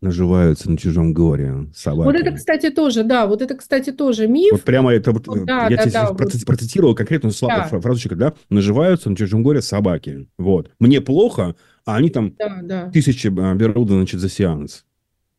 наживаются 0.01 0.69
на 0.69 0.77
чужом 0.77 1.15
горе 1.15 1.71
собаки. 1.75 2.07
Вот 2.07 2.17
это, 2.17 2.33
кстати, 2.33 2.71
тоже, 2.71 3.05
да, 3.05 3.27
вот 3.29 3.41
это, 3.41 3.55
кстати, 3.55 3.93
тоже 3.93 4.27
миф. 4.27 4.51
Вот 4.53 4.63
прямо 4.63 4.93
это 4.93 5.13
вот, 5.13 5.29
Вот 5.29 5.45
да, 5.47 5.69
я 5.69 5.77
да, 5.77 5.83
тебе 5.85 5.93
да, 5.93 6.01
сейчас 6.01 6.11
вот. 6.11 6.21
проци- 6.21 6.45
процитировал 6.45 6.95
конкретную 6.97 7.33
Да. 7.41 7.69
фра- 7.69 7.81
фразочку, 7.81 8.17
да, 8.17 8.35
наживаются 8.51 9.11
на 9.11 9.17
чужом 9.17 9.45
горе 9.45 9.63
собаки. 9.63 10.29
Вот. 10.39 10.71
Мне 10.81 11.01
плохо, 11.01 11.55
а 11.87 11.97
они 11.97 12.11
там 12.11 12.35
Да, 12.37 12.59
да. 12.63 12.91
тысячи 12.91 13.29
а, 13.29 13.55
берут, 13.55 13.91
значит, 13.91 14.19
за 14.21 14.29
сеанс. 14.29 14.85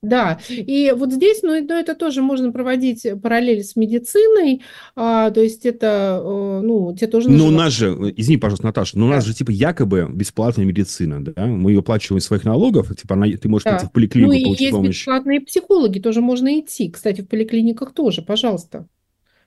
Да, 0.04 0.38
и 0.50 0.94
вот 0.96 1.14
здесь, 1.14 1.42
ну, 1.44 1.50
ну, 1.60 1.74
это 1.74 1.96
тоже 1.96 2.22
можно 2.22 2.52
проводить 2.52 3.08
параллели 3.24 3.62
с 3.62 3.78
медициной, 3.78 4.62
а, 4.98 5.32
то 5.32 5.42
есть 5.42 5.66
это, 5.66 6.22
э, 6.22 6.62
ну, 6.62 6.94
те 6.94 7.08
тоже 7.08 7.30
Но 7.32 7.48
у 7.48 7.52
нас 7.52 7.72
же, 7.72 7.88
э, 7.88 8.14
извини, 8.18 8.38
пожалуйста, 8.38 8.66
Наташа, 8.66 9.00
но 9.00 9.06
у 9.06 9.10
нас 9.10 9.24
Да. 9.24 9.30
же 9.32 9.36
типа 9.38 9.52
якобы 9.52 10.10
бесплатная 10.14 10.66
медицина, 10.66 11.24
да? 11.24 11.46
Мы 11.46 11.72
ее 11.72 11.80
оплачиваем 11.80 12.20
из 12.20 12.26
своих 12.26 12.44
налогов, 12.44 12.94
типа 12.96 13.16
она- 13.16 13.28
ты 13.28 13.48
можешь 13.48 13.64
Да. 13.64 13.72
пойти 13.72 13.86
в 13.86 13.92
поликлинику 13.94 14.32
Ну 14.34 14.38
и 14.38 14.44
получить 14.44 14.62
есть 14.62 14.74
помощь. 14.74 15.00
бесплатные 15.00 15.40
психологи, 15.40 16.00
тоже 16.00 16.20
можно 16.20 16.60
идти. 16.60 16.90
Кстати, 16.90 17.22
в 17.22 17.28
поликлиниках 17.30 17.94
тоже, 17.94 18.22
пожалуйста. 18.22 18.88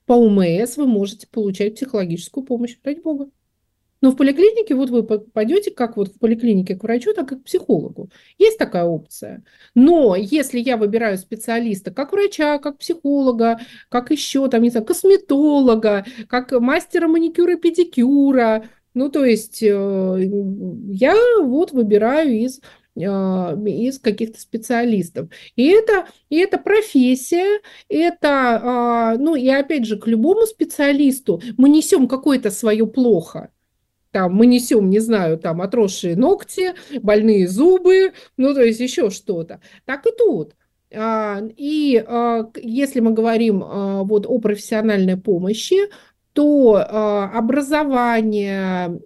По 0.07 0.15
УМС 0.15 0.79
вы 0.79 0.87
можете 0.87 1.27
получать 1.31 1.75
психологическую 1.75 2.45
помощь, 2.45 2.77
ради 2.83 3.01
бога. 3.01 3.27
Но 4.07 4.13
в 4.13 4.17
поликлинике 4.17 4.77
вот 4.77 4.91
вы 4.91 5.03
по- 5.03 5.19
пойдете 5.19 5.73
как 5.73 5.97
вот 5.97 6.15
в 6.15 6.21
поликлинике 6.21 6.77
к 6.77 6.85
врачу, 6.85 7.13
так 7.13 7.33
и 7.33 7.35
к 7.35 7.43
психологу. 7.43 8.09
Есть 8.39 8.57
такая 8.57 8.85
опция. 8.85 9.43
Но 9.75 10.15
если 10.15 10.61
я 10.61 10.77
выбираю 10.77 11.19
специалиста 11.19 11.91
как 11.91 12.13
врача, 12.13 12.59
как 12.59 12.79
психолога, 12.79 13.59
как 13.89 14.13
еще 14.13 14.49
там, 14.49 14.63
не 14.63 14.71
знаю, 14.71 14.87
косметолога, 14.87 16.07
как 16.29 16.53
мастера 16.53 17.09
маникюра 17.09 17.57
педикюра, 17.57 18.67
ну 18.95 19.11
то 19.11 19.25
есть 19.25 19.61
э, 19.61 19.67
я 19.67 21.17
вот 21.43 21.73
выбираю 21.73 22.31
из 22.31 22.61
э, 22.95 23.01
из 23.01 23.99
каких-то 23.99 24.41
специалистов. 24.41 25.31
И 25.57 25.67
это, 25.67 26.07
и 26.29 26.37
это 26.37 26.59
профессия, 26.59 27.61
это, 27.89 28.61
а, 28.63 29.17
ну 29.19 29.35
и 29.35 29.49
опять 29.49 29.85
же, 29.85 29.99
к 29.99 30.07
любому 30.07 30.47
специалисту 30.47 31.43
мы 31.57 31.69
несем 31.71 32.07
какое-то 32.07 32.53
свое 32.53 32.87
плохо. 32.87 33.51
Там 34.17 34.35
мы 34.35 34.47
несем, 34.47 34.89
не 34.89 34.99
знаю, 34.99 35.37
там 35.37 35.61
отросшие 35.61 36.17
ногти, 36.17 36.73
больные 37.03 37.47
зубы, 37.47 38.15
ну 38.39 38.55
то 38.55 38.63
есть 38.63 38.81
еще 38.81 39.11
что-то. 39.11 39.61
Так 39.85 40.07
и 40.07 40.11
тут. 40.17 40.55
А, 40.91 41.43
И 41.59 42.03
а, 42.03 42.51
если 42.57 43.01
мы 43.01 43.11
говорим 43.11 43.63
а, 43.63 44.05
вот 44.05 44.25
о 44.27 44.39
профессиональной 44.39 45.19
помощи, 45.19 45.91
то 46.33 46.77
образование, 47.33 49.01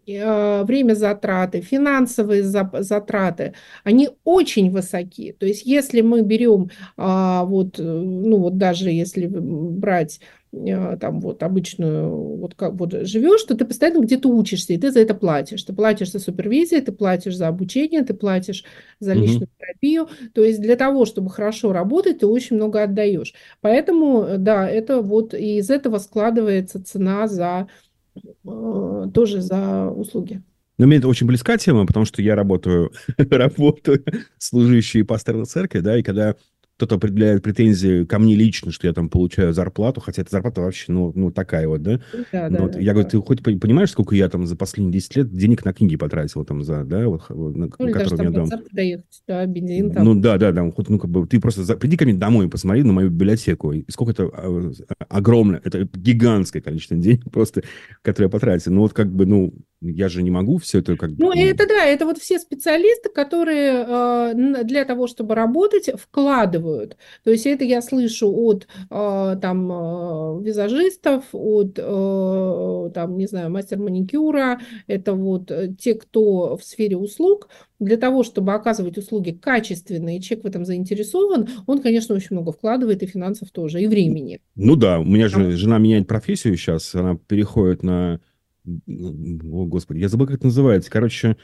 время 0.65 0.95
затраты, 0.95 1.61
финансовые 1.61 2.43
затраты, 2.43 3.55
они 3.85 4.11
очень 4.25 4.73
высоки. 4.73 5.33
То 5.39 5.47
есть 5.47 5.65
если 5.65 6.01
мы 6.01 6.23
берем 6.23 6.71
вот, 6.97 7.79
э, 7.79 7.83
ну 7.83 8.39
вот 8.39 8.59
даже 8.59 8.91
если 8.91 9.29
брать 9.29 10.21
там 10.53 11.21
вот 11.21 11.43
обычную, 11.43 12.11
вот 12.37 12.55
как 12.55 12.75
вот 12.75 12.93
живешь, 13.07 13.43
то 13.45 13.57
ты 13.57 13.65
постоянно 13.65 14.01
где-то 14.01 14.29
учишься, 14.29 14.73
и 14.73 14.79
ты 14.79 14.91
за 14.91 15.01
это 15.01 15.15
платишь. 15.15 15.63
Ты 15.63 15.73
платишь 15.73 16.11
за 16.11 16.19
супервизию, 16.19 16.83
ты 16.83 16.91
платишь 16.91 17.37
за 17.37 17.47
обучение, 17.47 18.03
ты 18.03 18.15
платишь 18.15 18.65
за 18.99 19.13
личную 19.13 19.49
терапию. 19.59 20.09
То 20.35 20.43
есть 20.43 20.61
для 20.61 20.75
того, 20.75 21.05
чтобы 21.05 21.31
хорошо 21.31 21.73
работать, 21.73 22.19
ты 22.19 22.27
очень 22.27 22.57
много 22.57 22.83
отдаешь. 22.83 23.33
Поэтому, 23.61 24.23
э, 24.23 24.39
да, 24.39 24.69
это 24.69 25.03
вот 25.03 25.35
и 25.35 25.59
из 25.59 25.71
этого 25.71 25.99
складывается 25.99 26.83
цена 26.83 27.29
за 27.29 27.69
э, 28.17 29.07
тоже 29.15 29.41
за 29.43 29.89
услуги. 29.91 30.43
Но 30.79 30.87
мне 30.87 30.97
это 30.97 31.09
очень 31.09 31.27
близка 31.27 31.59
тема, 31.59 31.87
потому 31.87 32.07
что 32.07 32.23
я 32.23 32.35
работаю, 32.35 32.91
работаю 33.19 34.03
служащей 34.39 35.05
пасторной 35.05 35.45
церкви, 35.45 35.81
да, 35.81 35.97
и 35.97 36.03
когда 36.03 36.35
кто-то 36.81 36.95
определяет 36.95 37.43
претензии 37.43 38.05
ко 38.05 38.19
мне 38.19 38.35
лично, 38.35 38.73
что 38.73 38.87
я 38.87 38.95
там 38.95 39.11
получаю 39.11 39.53
зарплату, 39.53 40.01
хотя 40.01 40.23
эта 40.23 40.31
зарплата 40.31 40.63
вообще, 40.63 40.91
ну, 40.91 41.13
ну 41.15 41.31
такая 41.31 41.69
вот, 41.69 41.83
да, 41.83 42.01
Да, 42.33 42.49
Ну, 42.49 42.57
да, 42.57 42.63
вот 42.63 42.73
да, 42.73 42.81
я 42.81 42.93
говорю, 42.93 43.05
да. 43.05 43.11
ты 43.11 43.19
хоть 43.21 43.41
пон- 43.41 43.59
понимаешь, 43.59 43.91
сколько 43.91 44.15
я 44.17 44.31
там 44.31 44.47
за 44.47 44.57
последние 44.57 44.95
10 44.95 45.15
лет 45.15 45.31
денег 45.37 45.63
на 45.67 45.75
книги 45.75 45.97
потратил 45.97 46.43
там 46.47 46.63
за, 46.63 46.85
да, 46.85 47.07
вот, 47.07 47.29
на, 47.29 47.37
Ну, 47.37 47.87
или 47.87 47.93
даже 47.93 48.05
которые 48.07 48.33
там 48.33 48.47
церкви 48.47 48.75
доехать, 48.75 49.23
да, 49.29 49.45
бензин 49.45 49.91
там. 49.91 50.05
Ну 50.07 50.15
да, 50.15 50.39
да, 50.39 50.53
да, 50.53 50.71
хоть, 50.71 50.89
ну 50.89 50.99
как 50.99 51.11
бы 51.11 51.27
ты 51.27 51.39
просто 51.39 51.65
за- 51.65 51.77
приди 51.77 51.99
ко 51.99 52.07
мне 52.07 52.15
домой 52.15 52.47
и 52.47 52.49
посмотри 52.49 52.83
на 52.83 52.95
мою 52.95 53.11
библиотеку, 53.11 53.73
и 53.73 53.85
сколько 53.91 54.13
это 54.13 54.31
а, 54.33 54.73
огромное, 55.11 55.61
это 55.63 55.87
гигантское 55.95 56.63
количество 56.63 56.97
денег 56.97 57.31
просто, 57.31 57.63
которые 58.01 58.29
я 58.29 58.31
потратил. 58.31 58.73
Ну 58.73 58.81
вот 58.81 58.95
как 58.95 59.13
бы, 59.13 59.27
ну, 59.27 59.53
я 59.81 60.09
же 60.09 60.23
не 60.23 60.31
могу 60.31 60.59
все 60.59 60.81
это 60.81 60.97
как 60.97 61.11
бы... 61.11 61.25
Ну, 61.25 61.33
это 61.33 61.67
да, 61.67 61.85
это 61.85 62.05
вот 62.05 62.19
все 62.19 62.39
специалисты, 62.39 63.09
которые 63.09 63.85
э, 63.87 64.65
для 64.65 64.85
того, 64.85 65.07
чтобы 65.07 65.35
работать, 65.35 65.91
вкладывают. 65.99 66.97
То 67.25 67.31
есть 67.31 67.47
это 67.47 67.65
я 67.65 67.81
слышу 67.81 68.31
от 68.31 68.67
э, 68.91 69.37
там 69.41 69.73
э, 69.73 70.43
визажистов, 70.43 71.25
от 71.33 71.79
э, 71.79 72.91
там, 72.95 73.17
не 73.17 73.27
знаю, 73.27 73.51
мастер 73.51 73.79
маникюра, 73.79 74.61
это 74.87 75.15
вот 75.15 75.51
э, 75.51 75.75
те, 75.79 75.95
кто 75.95 76.57
в 76.57 76.65
сфере 76.65 76.97
услуг, 76.97 77.49
для 77.79 77.97
того, 77.97 78.23
чтобы 78.23 78.53
оказывать 78.53 78.99
услуги 78.99 79.31
качественные, 79.31 80.19
и 80.19 80.21
человек 80.21 80.45
в 80.45 80.49
этом 80.49 80.67
заинтересован, 80.67 81.49
он, 81.67 81.81
конечно, 81.81 82.15
очень 82.15 82.37
много 82.37 82.53
вкладывает 82.53 83.03
и 83.03 83.07
финансов 83.07 83.51
тоже, 83.51 83.81
и 83.81 83.87
времени. 83.87 84.41
Ну 84.55 84.77
да, 84.77 85.01
у 85.01 85.05
меня 85.05 85.29
же 85.29 85.53
жена 85.53 85.79
меняет 85.79 86.07
профессию 86.07 86.57
сейчас, 86.57 86.95
она 86.95 87.17
переходит 87.27 87.83
на... 87.83 88.21
О, 88.67 89.65
господи, 89.67 89.99
я 90.01 90.09
забыл, 90.09 90.27
как 90.27 90.37
это 90.37 90.47
называется. 90.47 90.91
Короче, 90.91 91.37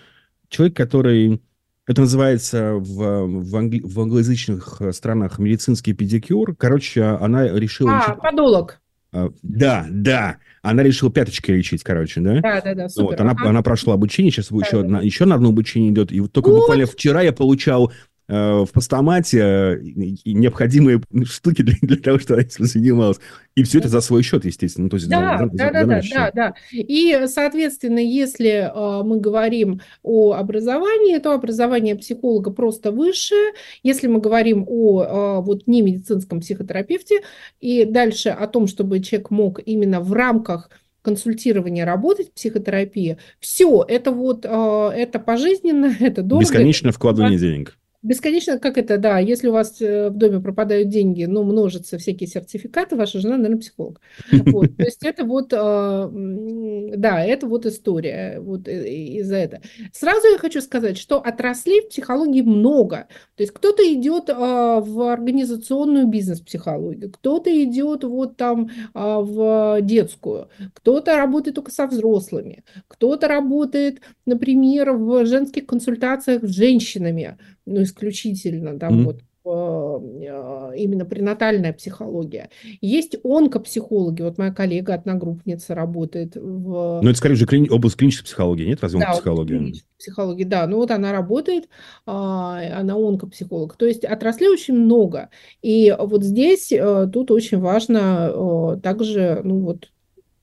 человек, 0.49 0.77
который... 0.77 1.43
Это 1.89 2.01
называется 2.01 2.73
в, 2.75 3.27
в, 3.27 3.55
англи- 3.57 3.81
в 3.81 4.01
англоязычных 4.01 4.81
странах 4.91 5.39
медицинский 5.39 5.93
педикюр. 5.93 6.57
Короче, 6.57 7.03
она 7.05 7.47
решила... 7.47 7.99
А, 7.99 8.15
подолог. 8.17 8.81
а, 9.13 9.31
Да, 9.45 9.87
да. 9.89 10.39
Она 10.63 10.83
решила 10.83 11.13
пяточки 11.13 11.53
лечить, 11.53 11.85
короче, 11.85 12.21
да? 12.21 12.41
Да, 12.41 12.61
да, 12.61 12.75
да, 12.75 12.83
Вот, 12.85 12.91
супер. 12.93 13.23
она, 13.23 13.31
Ага. 13.33 13.51
она 13.51 13.63
прошла 13.63 13.95
обучение, 13.95 14.33
сейчас 14.33 14.49
Да, 14.51 14.57
еще, 14.57 14.73
да. 14.73 14.81
одна, 14.81 15.01
еще 15.01 15.27
на 15.27 15.37
одно 15.37 15.51
обучение 15.51 15.93
идет. 15.93 16.11
И 16.11 16.19
вот 16.19 16.33
только 16.33 16.51
Вот. 16.51 16.63
буквально 16.63 16.87
вчера 16.87 17.23
я 17.23 17.33
получал 17.33 17.93
в 18.29 18.69
постамате 18.73 19.39
э, 19.39 19.81
необходимые 20.25 21.01
штуки 21.25 21.63
для, 21.63 21.75
для 21.81 21.97
того, 21.97 22.19
чтобы 22.19 22.41
этим 22.41 22.65
занималась. 22.65 23.19
И 23.55 23.63
все 23.63 23.79
это 23.79 23.89
за 23.89 24.01
свой 24.01 24.23
счет, 24.23 24.45
естественно. 24.45 24.85
Ну, 24.85 24.91
то 24.91 24.97
есть 24.97 25.09
Да, 25.09 25.39
за- 25.39 25.45
да, 25.45 25.51
за- 25.51 25.57
да, 25.57 25.67
за 25.67 25.73
да, 25.73 25.87
наш 25.87 26.11
да, 26.11 26.25
счет. 26.27 26.35
да. 26.35 26.55
И, 26.73 27.25
соответственно, 27.29 28.01
если 28.01 28.71
э, 28.73 29.03
мы 29.05 29.21
говорим 29.21 29.81
о 30.03 30.33
образовании, 30.33 31.19
то 31.19 31.33
образование 31.33 31.95
психолога 31.97 32.51
просто 32.51 32.91
высшее. 32.91 33.53
Если 33.83 34.09
мы 34.09 34.21
говорим 34.21 34.65
о 34.69 35.03
э, 35.03 35.43
вот 35.43 35.67
не 35.67 35.81
медицинском 35.83 36.41
психотерапевте 36.41 37.21
и 37.61 37.85
дальше 37.85 38.31
о 38.31 38.47
том, 38.49 38.67
чтобы 38.67 39.01
человек 39.01 39.31
мог 39.31 39.61
именно 39.65 40.01
в 40.01 40.13
рамках 40.13 40.69
консультирования 41.03 41.85
работать 41.87 42.31
в 42.31 42.33
психотерапии, 42.33 43.19
все, 43.39 43.85
это 43.87 44.11
вот, 44.11 44.45
э, 44.45 44.49
это 44.97 45.19
пожизненно, 45.21 45.95
это 46.01 46.23
дорого, 46.23 46.45
Бесконечное 46.45 46.91
вкладывание 46.93 47.39
денег. 47.39 47.79
Бесконечно, 48.07 48.61
как 48.61 48.79
это, 48.79 48.99
да, 48.99 49.19
если 49.19 49.49
у 49.49 49.53
вас 49.53 49.83
э, 49.83 50.11
в 50.11 50.17
доме 50.17 50.41
пропадают 50.41 50.89
деньги, 50.91 51.25
ну, 51.25 51.43
множатся 51.43 51.99
всякие 51.99 52.29
сертификаты, 52.29 52.95
ваша 52.95 53.19
жена, 53.19 53.37
наверное, 53.37 53.59
психолог. 53.59 54.01
Вот, 54.31 54.77
то 54.77 54.85
есть 54.85 55.05
это 55.05 55.25
вот, 55.25 55.53
м, 55.53 56.93
да, 57.01 57.25
это 57.25 57.49
вот 57.49 57.67
история, 57.67 58.39
вот 58.39 58.69
э, 58.69 58.89
из-за 59.19 59.35
этого. 59.37 59.63
Сразу 59.93 60.29
я 60.29 60.39
хочу 60.39 60.61
сказать, 60.61 60.97
что 60.99 61.19
отраслей 61.19 61.81
в 61.83 61.89
психологии 61.89 62.43
много. 62.43 63.09
То 63.35 63.43
есть 63.43 63.53
кто-то 63.53 63.83
идет 63.93 64.29
э, 64.31 64.35
в 64.35 65.13
организационную 65.13 66.07
бизнес-психологию, 66.07 67.11
кто-то 67.11 67.51
идет 67.65 68.05
вот 68.05 68.37
там 68.37 68.69
э, 68.69 68.71
в 68.95 69.79
детскую, 69.83 70.49
кто-то 70.75 71.17
работает 71.17 71.57
только 71.57 71.73
со 71.73 71.89
взрослыми, 71.89 72.63
кто-то 72.87 73.27
работает, 73.27 74.01
например, 74.27 74.93
в 74.93 75.27
женских 75.27 75.67
консультациях 75.67 76.45
с 76.45 76.51
женщинами, 76.55 77.37
ну, 77.67 77.83
исключительно 77.83 78.79
там 78.79 78.95
Мгм. 78.97 79.05
вот 79.05 79.21
э, 79.49 80.73
именно 80.77 81.05
пренатальная 81.05 81.73
психология. 81.73 82.51
Есть 82.81 83.17
онкопсихологи. 83.25 84.23
Вот 84.23 84.39
моя 84.39 84.53
коллега, 84.53 84.95
одногруппница, 84.95 85.75
работает 85.75 86.35
в... 86.37 87.01
Но 87.03 87.09
это, 87.11 87.17
скорее 87.19 87.37
же, 87.37 87.47
клини- 87.47 87.71
область 87.71 87.97
клинической 87.97 88.25
психологии, 88.27 88.67
нет? 88.67 88.81
Разве 88.83 88.99
Да, 89.01 89.09
вот 89.13 89.17
психология? 89.21 89.59
клинической 89.59 89.89
психологии, 89.99 90.45
да. 90.45 90.67
Ну 90.67 90.79
вот 90.79 90.91
она 90.91 91.13
работает, 91.13 91.69
а, 92.07 92.61
она 92.79 92.95
онкопсихолог. 92.97 93.77
То 93.77 93.87
есть 93.87 94.05
отраслей 94.05 94.49
очень 94.49 94.75
много. 94.75 95.29
И 95.63 95.95
вот 95.99 96.25
здесь 96.25 96.73
э, 96.73 97.09
тут 97.13 97.31
очень 97.31 97.59
важно 97.59 98.31
э, 98.33 98.81
также, 98.83 99.41
ну 99.45 99.61
вот, 99.61 99.91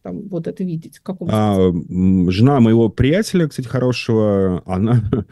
там, 0.01 0.21
вот 0.29 0.47
это 0.47 0.63
видеть. 0.63 0.97
В 0.97 1.03
каком 1.03 1.27
А, 1.31 1.55
смысле. 1.71 2.31
жена 2.31 2.59
моего 2.61 2.89
приятеля, 2.89 3.47
кстати, 3.47 3.67
хорошего, 3.67 4.63
она... 4.65 5.01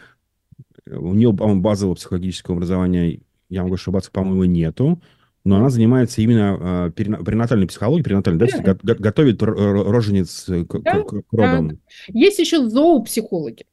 У 0.91 1.13
нее, 1.13 1.33
по-моему, 1.33 1.61
базового 1.61 1.95
психологического 1.95 2.55
образования, 2.57 3.21
я 3.49 3.63
могу 3.63 3.75
ошибаться, 3.75 4.11
по-моему, 4.11 4.43
нету. 4.45 5.01
Но 5.43 5.55
она 5.57 5.69
занимается 5.71 6.21
именно 6.21 6.91
перина- 6.95 7.23
перинатальной 7.25 7.65
психологией, 7.67 8.03
перинатальной, 8.03 8.39
да, 8.39 8.57
Да. 8.63 8.73
го- 8.75 8.79
го- 8.83 8.99
готовит 9.01 9.41
р- 9.41 9.57
р- 9.57 9.87
роженец 9.89 10.45
к, 10.45 10.79
Да, 10.81 11.01
к- 11.01 11.21
к 11.23 11.33
родам. 11.33 11.79
Есть 12.09 12.37
еще 12.39 12.67
зоопсихологи. 12.69 13.65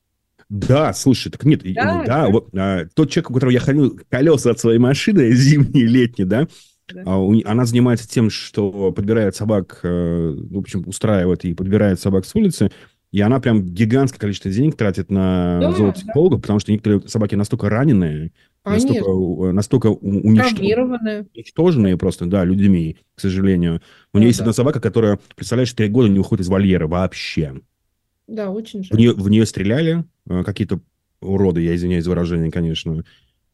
Да, 0.49 0.95
слушай, 0.95 1.31
так 1.31 1.45
нет, 1.45 1.61
Да, 1.75 1.99
да, 1.99 2.05
да. 2.07 2.29
вот 2.31 2.49
а, 2.57 2.87
тот 2.95 3.11
человек, 3.11 3.31
у 3.31 3.35
которого 3.35 3.53
я 3.53 3.61
хранил 3.61 4.01
колеса 4.09 4.51
от 4.53 4.59
своей 4.59 4.79
машины, 4.79 5.31
зимние, 5.33 5.85
летние, 5.87 6.27
да, 6.27 6.49
Да. 6.91 7.03
а 7.05 7.19
у 7.19 7.35
она 7.45 7.67
занимается 7.67 8.09
тем, 8.09 8.31
что 8.31 8.91
подбирает 8.93 9.37
собак, 9.37 9.81
э, 9.83 10.37
в 10.51 10.57
общем, 10.57 10.85
устраивает 10.87 11.45
и 11.45 11.53
подбирает 11.53 12.01
собак 12.01 12.25
с 12.25 12.35
улицы, 12.35 12.71
и 13.11 13.21
она 13.21 13.41
прям 13.41 13.63
гигантское 13.65 14.19
количество 14.21 14.51
денег 14.51 14.77
тратит 14.77 15.11
на 15.11 15.59
Да, 15.61 15.73
зоопсихолога, 15.73 16.39
потому 16.39 16.59
что 16.59 16.73
некоторые 16.73 17.07
собаки 17.09 17.35
настолько 17.37 17.69
раненые, 17.69 18.33
настолько, 18.65 19.05
Конечно. 19.05 19.13
у- 19.13 19.53
настолько 19.53 19.87
у- 19.89 19.97
уничтожены, 20.01 20.57
Травмированная. 20.57 21.27
уничтоженные 21.35 21.97
просто, 21.97 22.27
да, 22.27 22.45
людьми, 22.45 22.99
к 23.15 23.21
сожалению. 23.21 23.81
У 24.13 24.19
Да, 24.19 24.21
нее 24.21 24.29
есть 24.29 24.39
да. 24.41 24.45
одна 24.45 24.53
собака, 24.53 24.81
которая, 24.81 25.19
представляешь, 25.37 25.73
три 25.73 25.89
года 25.89 26.09
не 26.09 26.19
выходит 26.19 26.45
из 26.45 26.49
вольера 26.49 26.87
вообще. 26.87 27.55
Да, 28.27 28.51
очень 28.51 28.83
В 28.83 28.87
жаль. 28.87 28.99
нее, 28.99 29.13
в 29.15 29.29
нее 29.31 29.47
стреляли 29.47 30.05
э, 30.29 30.43
какие-то 30.45 30.81
уроды, 31.23 31.63
я 31.63 31.75
извиняюсь 31.75 32.05
за 32.05 32.11
выражение, 32.11 32.51
конечно. 32.51 33.05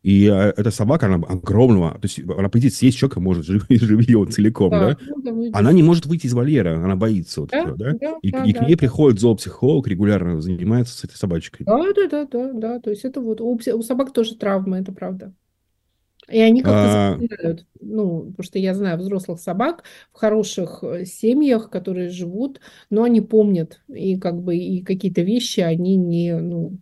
И 0.04 0.26
э, 0.26 0.52
эта 0.56 0.70
собака, 0.70 1.06
она 1.06 1.16
огромного, 1.26 1.92
то 1.94 2.00
есть 2.04 2.20
она, 2.20 2.48
по 2.50 2.58
идее, 2.60 2.70
съесть 2.70 2.98
человека 2.98 3.20
может 3.20 3.46
жив- 3.46 3.66
живьем 3.70 4.30
целиком, 4.30 4.70
да? 4.70 4.96
ну, 5.00 5.20
да, 5.22 5.32
вы- 5.32 5.50
Она 5.50 5.72
не 5.72 5.82
может 5.82 6.06
выйти 6.06 6.26
из 6.26 6.34
вольера, 6.34 6.76
она 6.76 6.94
боится 6.94 7.40
вот 7.40 7.50
Да, 7.52 7.64
этого, 7.64 7.76
да? 7.76 7.92
да, 7.92 8.18
И, 8.22 8.28
да, 8.30 8.44
и 8.44 8.52
к 8.52 8.60
да, 8.60 8.66
ней 8.66 8.74
да. 8.74 8.78
приходит 8.78 9.18
зоопсихолог, 9.20 9.88
регулярно 9.88 10.40
занимается 10.40 10.96
с 10.96 11.04
этой 11.04 11.16
собачкой. 11.16 11.66
Да, 11.66 11.92
да, 11.94 12.06
да, 12.08 12.24
да, 12.26 12.52
да. 12.52 12.80
То 12.80 12.90
есть 12.90 13.04
это 13.04 13.20
вот 13.20 13.40
у, 13.40 13.54
у 13.56 13.82
собак 13.82 14.12
тоже 14.12 14.36
травмы, 14.36 14.78
это 14.78 14.92
правда. 14.92 15.34
И 16.30 16.40
они 16.40 16.62
как-то 16.62 16.88
А. 16.88 17.16
запоминают, 17.18 17.66
ну, 17.80 18.30
потому 18.30 18.44
что 18.44 18.58
я 18.58 18.74
знаю 18.74 18.98
взрослых 18.98 19.40
собак 19.40 19.84
в 20.12 20.16
хороших 20.18 20.82
э, 20.82 21.04
семьях, 21.04 21.68
которые 21.70 22.08
живут, 22.08 22.60
но 22.88 23.02
они 23.02 23.20
помнят, 23.20 23.82
и 23.88 24.18
как 24.18 24.42
бы 24.42 24.56
и 24.56 24.82
какие-то 24.82 25.20
вещи 25.20 25.60
они 25.60 25.96
не, 25.96 26.34
ну, 26.40 26.78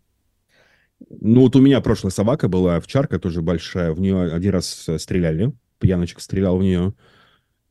Ну, 1.21 1.43
вот 1.43 1.57
у 1.57 1.61
меня 1.61 1.81
прошлая 1.81 2.11
собака 2.11 2.49
была, 2.49 2.77
овчарка 2.77 3.19
тоже 3.19 3.43
большая, 3.43 3.93
в 3.93 4.01
нее 4.01 4.33
один 4.33 4.53
раз 4.53 4.89
э, 4.89 4.99
стреляли, 4.99 5.53
пьяночек 5.79 6.21
стрелял 6.21 6.57
в 6.59 6.63
нее. 6.63 6.95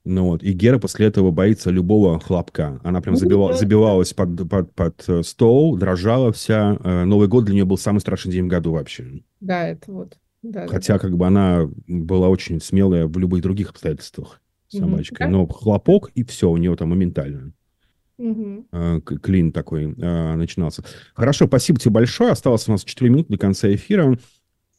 Ну 0.04 0.26
вот, 0.30 0.42
и 0.42 0.52
Гера 0.54 0.80
после 0.80 1.06
этого 1.06 1.30
боится 1.30 1.70
любого 1.70 2.20
хлопка. 2.20 2.80
Она 2.84 3.02
прям 3.02 3.14
Ну, 3.16 3.20
забива- 3.22 3.50
да. 3.50 3.54
забивалась 3.58 4.14
под, 4.14 4.50
под, 4.50 4.74
под 4.74 5.04
э, 5.08 5.22
стол, 5.24 5.78
дрожала 5.78 6.32
вся. 6.32 6.78
Э, 6.84 7.04
Новый 7.04 7.28
год 7.28 7.46
для 7.46 7.54
нее 7.54 7.66
был 7.66 7.78
самый 7.78 8.00
страшный 8.00 8.32
день 8.32 8.46
в 8.46 8.48
году 8.48 8.72
вообще. 8.72 9.22
да, 9.40 9.68
это 9.68 9.92
вот. 9.92 10.18
Да, 10.42 10.62
да, 10.66 10.68
Хотя 10.68 10.98
как 10.98 11.16
бы 11.16 11.28
она 11.28 11.70
была 11.88 12.30
очень 12.30 12.60
смелая 12.60 13.06
в 13.06 13.16
любых 13.20 13.44
других 13.44 13.70
обстоятельствах 13.70 14.42
собачкой. 14.70 15.28
Да. 15.28 15.32
Но 15.32 15.46
хлопок, 15.46 16.10
и 16.16 16.24
все, 16.24 16.50
у 16.50 16.58
нее 16.58 16.76
там 16.76 16.90
моментально 16.90 17.54
К- 19.02 19.20
клин 19.20 19.52
такой 19.52 19.94
э, 19.98 20.36
начинался. 20.36 20.84
Хорошо, 21.14 21.48
спасибо 21.48 21.80
тебе 21.80 21.92
большое. 21.92 22.32
Осталось 22.32 22.68
у 22.68 22.72
нас 22.72 22.84
4 22.84 23.10
минуты 23.10 23.34
до 23.34 23.38
конца 23.38 23.74
эфира. 23.74 24.18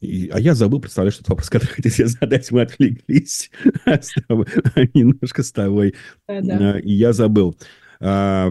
И- 0.01 0.29
а 0.33 0.39
я 0.39 0.53
забыл, 0.55 0.79
представляешь, 0.81 1.17
тот 1.17 1.29
вопрос, 1.29 1.49
который 1.51 1.67
хотел 1.67 1.91
тебе 1.91 2.07
задать. 2.07 2.51
Мы 2.51 2.61
отвлеклись 2.61 3.51
тобой, 4.27 4.45
немножко 4.93 5.43
с 5.43 5.51
тобой. 5.51 5.95
Да, 6.27 6.41
да. 6.41 6.77
Э, 6.77 6.81
И 6.81 6.93
я 6.93 7.13
забыл. 7.13 7.55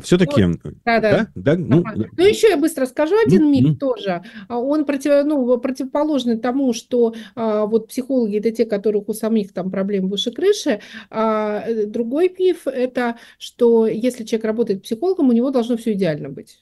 Все-таки... 0.03 0.45
Да, 0.85 1.01
да. 1.01 1.27
Да? 1.35 1.57
Ну, 1.57 1.83
Ага. 1.85 2.07
Ну, 2.17 2.25
еще 2.25 2.49
я 2.49 2.57
быстро 2.57 2.87
скажу 2.87 3.15
один 3.27 3.43
Ну, 3.45 3.51
миф 3.51 3.65
ну. 3.69 3.75
тоже. 3.77 4.23
А 4.49 4.59
Он 4.59 4.85
против, 4.85 5.25
ну, 5.25 5.59
противоположный 5.59 6.39
тому, 6.39 6.73
что 6.73 7.15
а, 7.35 7.67
вот 7.67 7.89
психологи 7.89 8.39
это 8.39 8.51
те, 8.51 8.65
которых 8.65 9.09
у 9.09 9.15
самих 9.15 9.53
там 9.53 9.71
проблем 9.71 10.09
выше 10.09 10.31
крыши. 10.31 10.81
А 11.11 11.63
э, 11.67 11.87
другой 11.87 12.35
миф 12.39 12.67
это, 12.67 13.17
что 13.39 13.87
если 13.87 14.25
человек 14.25 14.45
работает 14.47 14.83
психологом, 14.83 15.29
у 15.29 15.33
него 15.33 15.51
должно 15.51 15.77
все 15.77 15.93
идеально 15.93 16.29
быть. 16.29 16.59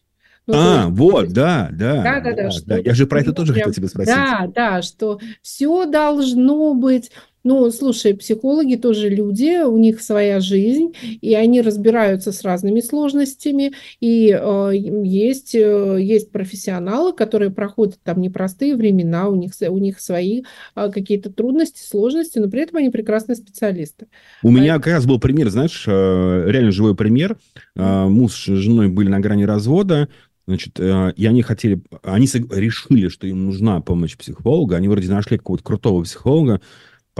Ну, 0.47 0.55
А, 0.57 0.87
есть- 0.87 0.99
вот, 0.99 1.29
да, 1.33 1.69
да. 1.71 2.03
Да, 2.03 2.21
да, 2.21 2.33
да, 2.33 2.51
что 2.51 2.77
Я 2.77 2.95
же 2.95 3.07
про 3.07 3.21
это 3.21 3.33
тоже 3.33 3.53
него 3.53 3.61
хотел 3.67 3.73
прям- 3.73 3.75
тебя 3.75 3.89
спросить. 3.89 4.15
Да, 4.15 4.51
да, 4.53 4.83
что 4.83 5.21
все 5.43 5.85
должно 5.87 6.75
быть. 6.75 7.13
Ну, 7.43 7.71
слушай, 7.71 8.15
психологи 8.15 8.77
тоже 8.77 9.09
люди, 9.09 9.63
у 9.65 9.77
них 9.79 10.03
своя 10.03 10.41
жизнь, 10.41 10.95
и 11.21 11.35
они 11.35 11.63
разбираются 11.63 12.33
с 12.33 12.43
разными 12.43 12.81
сложностями, 12.81 13.73
и 14.01 14.31
э, 14.31 14.73
есть, 14.75 15.55
э, 15.55 15.99
есть 16.01 16.33
профессионалы, 16.33 17.13
которые 17.15 17.51
проходят 17.51 17.99
там 18.03 18.21
непростые 18.21 18.77
времена, 18.77 19.29
у 19.29 19.37
них, 19.37 19.53
у 19.61 19.79
них 19.79 20.01
свои 20.01 20.43
э, 20.77 20.91
какие-то 20.91 21.31
трудности, 21.31 21.81
сложности, 21.81 22.39
но 22.39 22.49
при 22.51 22.63
этом 22.63 22.77
они 22.77 22.91
прекрасные 22.91 23.37
специалисты. 23.37 24.09
У 24.43 24.51
меня 24.51 24.75
как 24.75 24.89
раз 24.89 25.07
был 25.07 25.19
пример, 25.19 25.49
знаешь, 25.49 25.85
э, 25.87 26.45
реально 26.47 26.73
живой 26.73 26.95
пример. 26.95 27.39
Э, 27.75 28.07
Муж 28.07 28.33
с 28.33 28.45
женой 28.45 28.89
были 28.89 29.09
на 29.09 29.21
грани 29.21 29.45
развода, 29.45 30.09
значит, 30.47 30.79
э, 30.79 31.13
и 31.17 31.27
они 31.27 31.43
хотели, 31.43 31.83
они 32.03 32.27
решили, 32.27 33.09
что 33.09 33.27
им 33.27 33.47
нужна 33.47 33.81
помощь 33.81 34.17
психолога, 34.17 34.77
они 34.77 34.89
вроде 34.89 35.11
нашли 35.11 35.39
какого-то 35.39 35.65
крутого 35.65 36.03
психолога, 36.03 36.61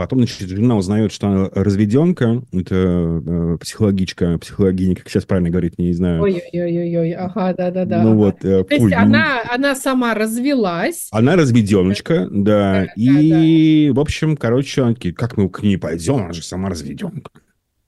потом, 0.01 0.19
значит, 0.19 0.49
жена 0.49 0.75
узнает, 0.77 1.11
что 1.11 1.27
она 1.27 1.49
разведенка, 1.53 2.41
это 2.51 2.75
э, 2.75 3.57
психологичка, 3.59 4.37
психологиня, 4.39 4.95
как 4.95 5.09
сейчас 5.09 5.25
правильно 5.25 5.49
говорить, 5.49 5.77
не 5.77 5.93
знаю. 5.93 6.21
Ой-ой-ой, 6.21 7.11
ага, 7.13 7.53
да-да-да. 7.53 8.01
Ну 8.01 8.11
ага. 8.11 8.17
вот, 8.17 8.45
э, 8.45 8.63
То 8.63 8.75
есть 8.75 8.93
она, 8.93 9.41
она 9.49 9.75
сама 9.75 10.13
развелась, 10.13 11.07
Она 11.11 11.35
разведеночка, 11.35 12.27
да, 12.31 12.85
Да, 12.85 12.87
и, 12.95 13.91
в 13.93 13.99
общем, 13.99 14.35
короче, 14.35 14.95
как 15.15 15.37
мы 15.37 15.49
к 15.49 15.61
ней 15.61 15.77
пойдем, 15.77 16.15
она 16.15 16.33
же 16.33 16.43
сама 16.43 16.69
разведенка. 16.69 17.31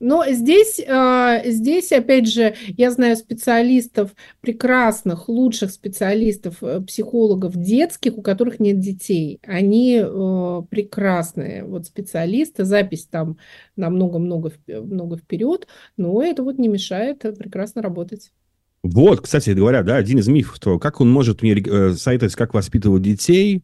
Но 0.00 0.24
здесь, 0.28 0.80
а, 0.86 1.42
здесь, 1.44 1.92
опять 1.92 2.28
же, 2.28 2.54
я 2.76 2.90
знаю 2.90 3.16
специалистов, 3.16 4.14
прекрасных, 4.40 5.28
лучших 5.28 5.70
специалистов, 5.70 6.62
э, 6.62 6.80
психологов 6.82 7.56
детских, 7.56 8.18
у 8.18 8.22
которых 8.22 8.60
нет 8.60 8.80
детей. 8.80 9.40
Они 9.46 9.96
э, 10.04 10.62
прекрасные 10.68 11.64
вот 11.64 11.86
специалисты, 11.86 12.64
запись 12.64 13.06
там 13.06 13.38
на 13.76 13.88
много-много 13.90 14.50
вп- 14.50 14.80
много 14.82 15.16
вперед, 15.16 15.68
но 15.96 16.22
это 16.22 16.42
вот 16.42 16.58
не 16.58 16.68
мешает 16.68 17.24
э, 17.24 17.32
прекрасно 17.32 17.80
работать. 17.80 18.30
Вот, 18.82 19.22
кстати 19.22 19.50
говоря, 19.50 19.82
да, 19.82 19.96
один 19.96 20.18
из 20.18 20.28
мифов, 20.28 20.58
то 20.58 20.78
как 20.78 21.00
он 21.00 21.10
может 21.10 21.40
мне 21.42 21.54
э, 21.54 21.94
советовать, 21.94 22.34
как 22.34 22.52
воспитывать 22.52 23.02
детей. 23.02 23.62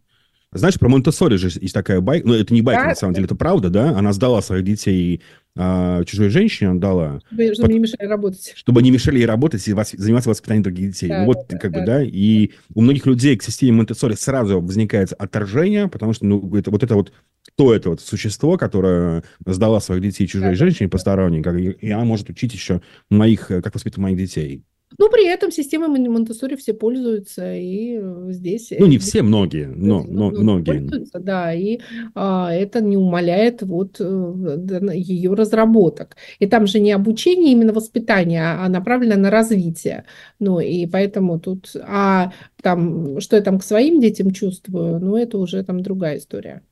Знаешь, 0.52 0.78
про 0.78 0.88
Монтессори 0.88 1.36
же 1.36 1.48
есть 1.60 1.74
такая 1.74 2.00
байка, 2.00 2.26
ну, 2.26 2.34
это 2.34 2.52
не 2.54 2.62
байка, 2.62 2.82
Да, 2.82 2.88
на 2.88 2.94
самом 2.96 3.14
деле, 3.14 3.26
это 3.26 3.36
правда, 3.36 3.68
да? 3.70 3.90
Она 3.96 4.12
сдала 4.12 4.42
своих 4.42 4.64
детей 4.64 5.22
а, 5.56 6.04
чужой 6.04 6.28
женщине, 6.30 6.70
отдала, 6.70 7.20
Чтобы, 7.26 7.54
чтобы 7.54 7.72
не 7.72 7.78
мешали 7.80 8.06
работать. 8.06 8.52
чтобы 8.56 8.80
они 8.80 8.90
мешали 8.90 9.18
ей 9.18 9.26
работать 9.26 9.66
и 9.68 9.72
вос- 9.72 9.96
заниматься 9.96 10.30
воспитанием 10.30 10.62
других 10.62 10.92
детей. 10.92 11.08
Да, 11.08 11.18
ну, 11.20 11.26
вот, 11.26 11.46
да, 11.48 11.58
как 11.58 11.72
да, 11.72 11.80
бы, 11.80 11.86
да, 11.86 12.02
и 12.02 12.50
у 12.74 12.80
многих 12.82 13.06
людей 13.06 13.36
к 13.36 13.42
системе 13.42 13.72
Монтессори 13.78 14.14
сразу 14.14 14.60
возникает 14.60 15.12
отторжение, 15.12 15.88
потому 15.88 16.12
что, 16.12 16.24
ну, 16.26 16.54
это, 16.56 16.70
вот 16.70 16.82
это 16.82 16.94
вот, 16.94 17.12
кто 17.46 17.74
это 17.74 17.90
вот 17.90 18.00
существо, 18.00 18.56
которое 18.58 19.24
сдала 19.44 19.80
своих 19.80 20.02
детей 20.02 20.26
чужой 20.26 20.50
Да, 20.50 20.50
да, 20.50 20.54
женщине 20.54 20.88
посторонней, 20.88 21.42
как, 21.42 21.58
и 21.58 21.70
и 21.70 21.90
она 21.90 22.04
может 22.04 22.30
учить 22.30 22.52
еще 22.54 22.80
моих, 23.10 23.50
э, 23.50 23.60
как 23.62 23.74
воспитывать 23.74 24.02
моих 24.02 24.18
детей. 24.18 24.64
Но 24.98 25.08
при 25.08 25.26
этом 25.26 25.50
системой 25.50 25.88
Мон- 25.88 26.10
Монтессори 26.10 26.56
все 26.56 26.74
пользуются, 26.74 27.54
и 27.54 27.98
э, 28.00 28.26
здесь... 28.30 28.72
Ну, 28.78 28.86
не 28.86 28.96
э, 28.96 28.98
все, 28.98 29.22
многие, 29.22 29.66
но, 29.66 30.02
но 30.02 30.30
Ну, 30.30 30.42
многие. 30.42 30.64
пользуются, 30.78 31.20
да, 31.20 31.54
и 31.54 31.78
а, 32.14 32.52
это 32.52 32.80
не 32.80 32.96
умаляет 32.96 33.62
вот 33.62 34.00
ее 34.00 35.34
разработок. 35.34 36.16
И 36.38 36.46
там 36.46 36.66
же 36.66 36.80
не 36.80 36.92
обучение, 36.92 37.52
именно 37.52 37.72
воспитание, 37.72 38.42
а 38.42 38.68
направлено 38.68 39.16
на 39.16 39.30
развитие. 39.30 40.04
Ну, 40.38 40.60
и 40.60 40.86
поэтому 40.86 41.38
тут, 41.38 41.74
а 41.82 42.32
там, 42.62 43.20
что 43.20 43.36
я 43.36 43.42
там 43.42 43.58
к 43.58 43.64
своим 43.64 44.00
детям 44.00 44.32
чувствую, 44.32 44.98
ну, 44.98 45.16
это 45.16 45.38
уже 45.38 45.62
там 45.62 45.82
другая 45.82 46.18
история. 46.18 46.62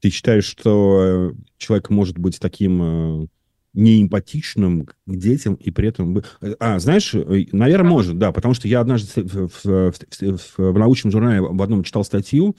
Ты 0.00 0.10
считаешь, 0.10 0.44
что 0.44 1.32
э, 1.32 1.32
человек 1.56 1.90
может 1.90 2.18
быть 2.18 2.38
таким 2.38 3.22
э, 3.22 3.26
неэмпатичным 3.74 4.86
к 4.86 4.94
детям 5.06 5.54
и 5.54 5.70
при 5.70 5.88
этом... 5.88 6.14
бы- 6.14 6.24
А, 6.58 6.78
знаешь, 6.78 7.14
э, 7.14 7.44
наверное, 7.52 7.90
может, 7.90 8.18
да, 8.18 8.32
потому 8.32 8.54
что 8.54 8.68
я 8.68 8.80
однажды 8.80 9.22
в, 9.22 9.50
в- 9.64 9.92
в- 9.92 10.58
в- 10.58 10.78
научном 10.78 11.10
журнале 11.12 11.40
в 11.40 11.62
одном 11.62 11.84
читал 11.84 12.04
статью 12.04 12.56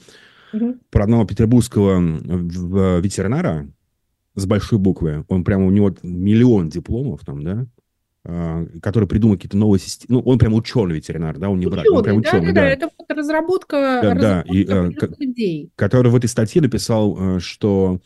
Мгм. 0.52 0.80
про 0.90 1.04
одного 1.04 1.24
петербургского 1.24 1.98
в- 2.00 3.00
ветеринара 3.00 3.68
с 4.34 4.46
большой 4.46 4.78
буквы. 4.78 5.24
Он 5.28 5.44
прямо, 5.44 5.66
у 5.66 5.70
него 5.70 5.94
миллион 6.02 6.68
дипломов 6.68 7.20
там, 7.24 7.42
да, 7.42 7.66
а, 8.24 8.66
который 8.82 9.08
придумал 9.08 9.36
какие-то 9.36 9.56
новые 9.56 9.80
системы. 9.80 10.20
Ну, 10.20 10.30
он 10.30 10.38
прям 10.38 10.54
ученый-ветеринар, 10.54 11.38
да, 11.38 11.48
он 11.50 11.58
не 11.58 11.66
врач, 11.66 11.86
он 11.90 12.02
прям 12.02 12.18
Ученый, 12.18 12.32
да, 12.32 12.38
ученый, 12.38 12.52
да, 12.54 12.60
да. 12.60 12.66
да, 12.66 12.72
это 12.72 12.88
вот 12.96 13.10
разработка, 13.18 14.00
Да, 14.02 14.14
да, 14.14 14.40
и, 14.42 14.62
разработка 14.64 14.74
э, 14.74 14.78
определенных 15.08 15.20
идей. 15.22 15.72
который 15.76 16.10
в 16.12 16.16
этой 16.16 16.26
статье 16.26 16.60
написал, 16.62 17.36
э, 17.36 17.40
что 17.40 18.00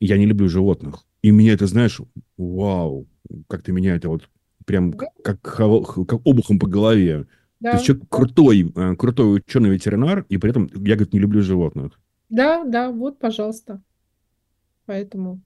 я 0.00 0.16
не 0.16 0.26
люблю 0.26 0.48
животных. 0.48 1.04
И 1.22 1.30
меня 1.30 1.52
это, 1.54 1.66
знаешь, 1.66 2.00
вау, 2.36 3.06
как-то 3.48 3.72
меня 3.72 3.96
это 3.96 4.08
вот 4.08 4.28
прям 4.64 4.92
как, 4.92 5.44
хо- 5.46 6.04
как 6.04 6.26
обухом 6.26 6.58
по 6.58 6.66
голове. 6.66 7.26
Да, 7.60 7.72
То 7.72 7.76
есть 7.78 7.86
человек 7.86 8.04
крутой, 8.08 8.72
э, 8.74 8.94
крутой 8.96 9.38
ученый-ветеринар, 9.38 10.24
и 10.28 10.38
при 10.38 10.50
этом 10.50 10.66
я, 10.74 10.94
говорит, 10.94 11.12
не 11.12 11.18
люблю 11.18 11.42
животных. 11.42 11.98
да, 12.28 12.64
да, 12.64 12.90
вот, 12.90 13.18
пожалуйста. 13.18 13.82
Поэтому... 14.86 15.40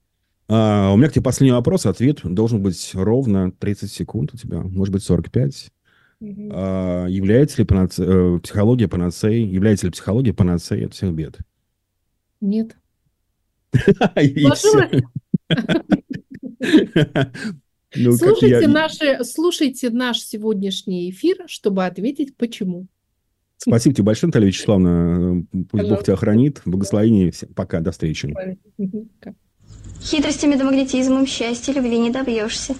А, 0.48 0.92
у 0.92 0.96
меня 0.96 1.08
к 1.08 1.12
тебе 1.12 1.22
последний 1.22 1.52
вопрос. 1.52 1.86
Ответ 1.86 2.20
должен 2.22 2.62
быть 2.62 2.90
ровно 2.94 3.50
30 3.52 3.90
секунд 3.90 4.34
у 4.34 4.36
тебя, 4.36 4.60
может 4.60 4.92
быть, 4.92 5.02
45. 5.02 5.72
Мгм. 6.20 6.50
А, 6.52 7.06
является 7.06 7.62
ли 7.62 7.66
панаце- 7.66 8.36
э, 8.36 8.40
психология 8.40 8.88
панацеей? 8.88 9.46
Является 9.48 9.86
ли 9.86 9.92
психология 9.92 10.34
панацеей 10.34 10.86
от 10.86 10.92
всех 10.94 11.14
бед? 11.14 11.38
Нет. 12.40 12.76
Сложилось? 13.72 15.02
Ну, 17.94 18.12
Слушайте, 18.16 18.60
я- 18.62 18.68
наши, 18.68 19.22
слушайте 19.24 19.90
наш 19.90 20.20
сегодняшний 20.20 21.10
эфир, 21.10 21.44
чтобы 21.46 21.84
ответить, 21.84 22.36
почему. 22.36 22.86
Спасибо 23.58 23.94
тебе 23.94 24.04
большое, 24.04 24.28
Наталья 24.28 24.46
Вячеславовна. 24.48 25.44
Пусть 25.70 25.88
Бог 25.88 26.02
тебя 26.02 26.16
хранит. 26.16 26.62
Благословение. 26.64 27.30
Всем 27.30 27.50
Пока, 27.54 27.80
до 27.80 27.92
встречи. 27.92 28.34
Хитростями 30.02 30.56
да 30.56 30.64
магнетизмом 30.64 31.26
счастья 31.26 31.72
любви 31.72 31.98
не 31.98 32.10
добьешься. 32.10 32.74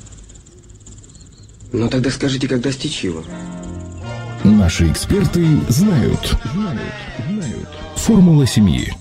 Ну 1.73 1.89
тогда 1.89 2.11
скажите, 2.11 2.49
как 2.49 2.61
достичь 2.63 3.05
его? 3.05 3.23
Наши 4.45 4.91
эксперты 4.91 5.45
знают. 5.69 6.37
Формула 7.97 8.47
семьи. 8.47 8.93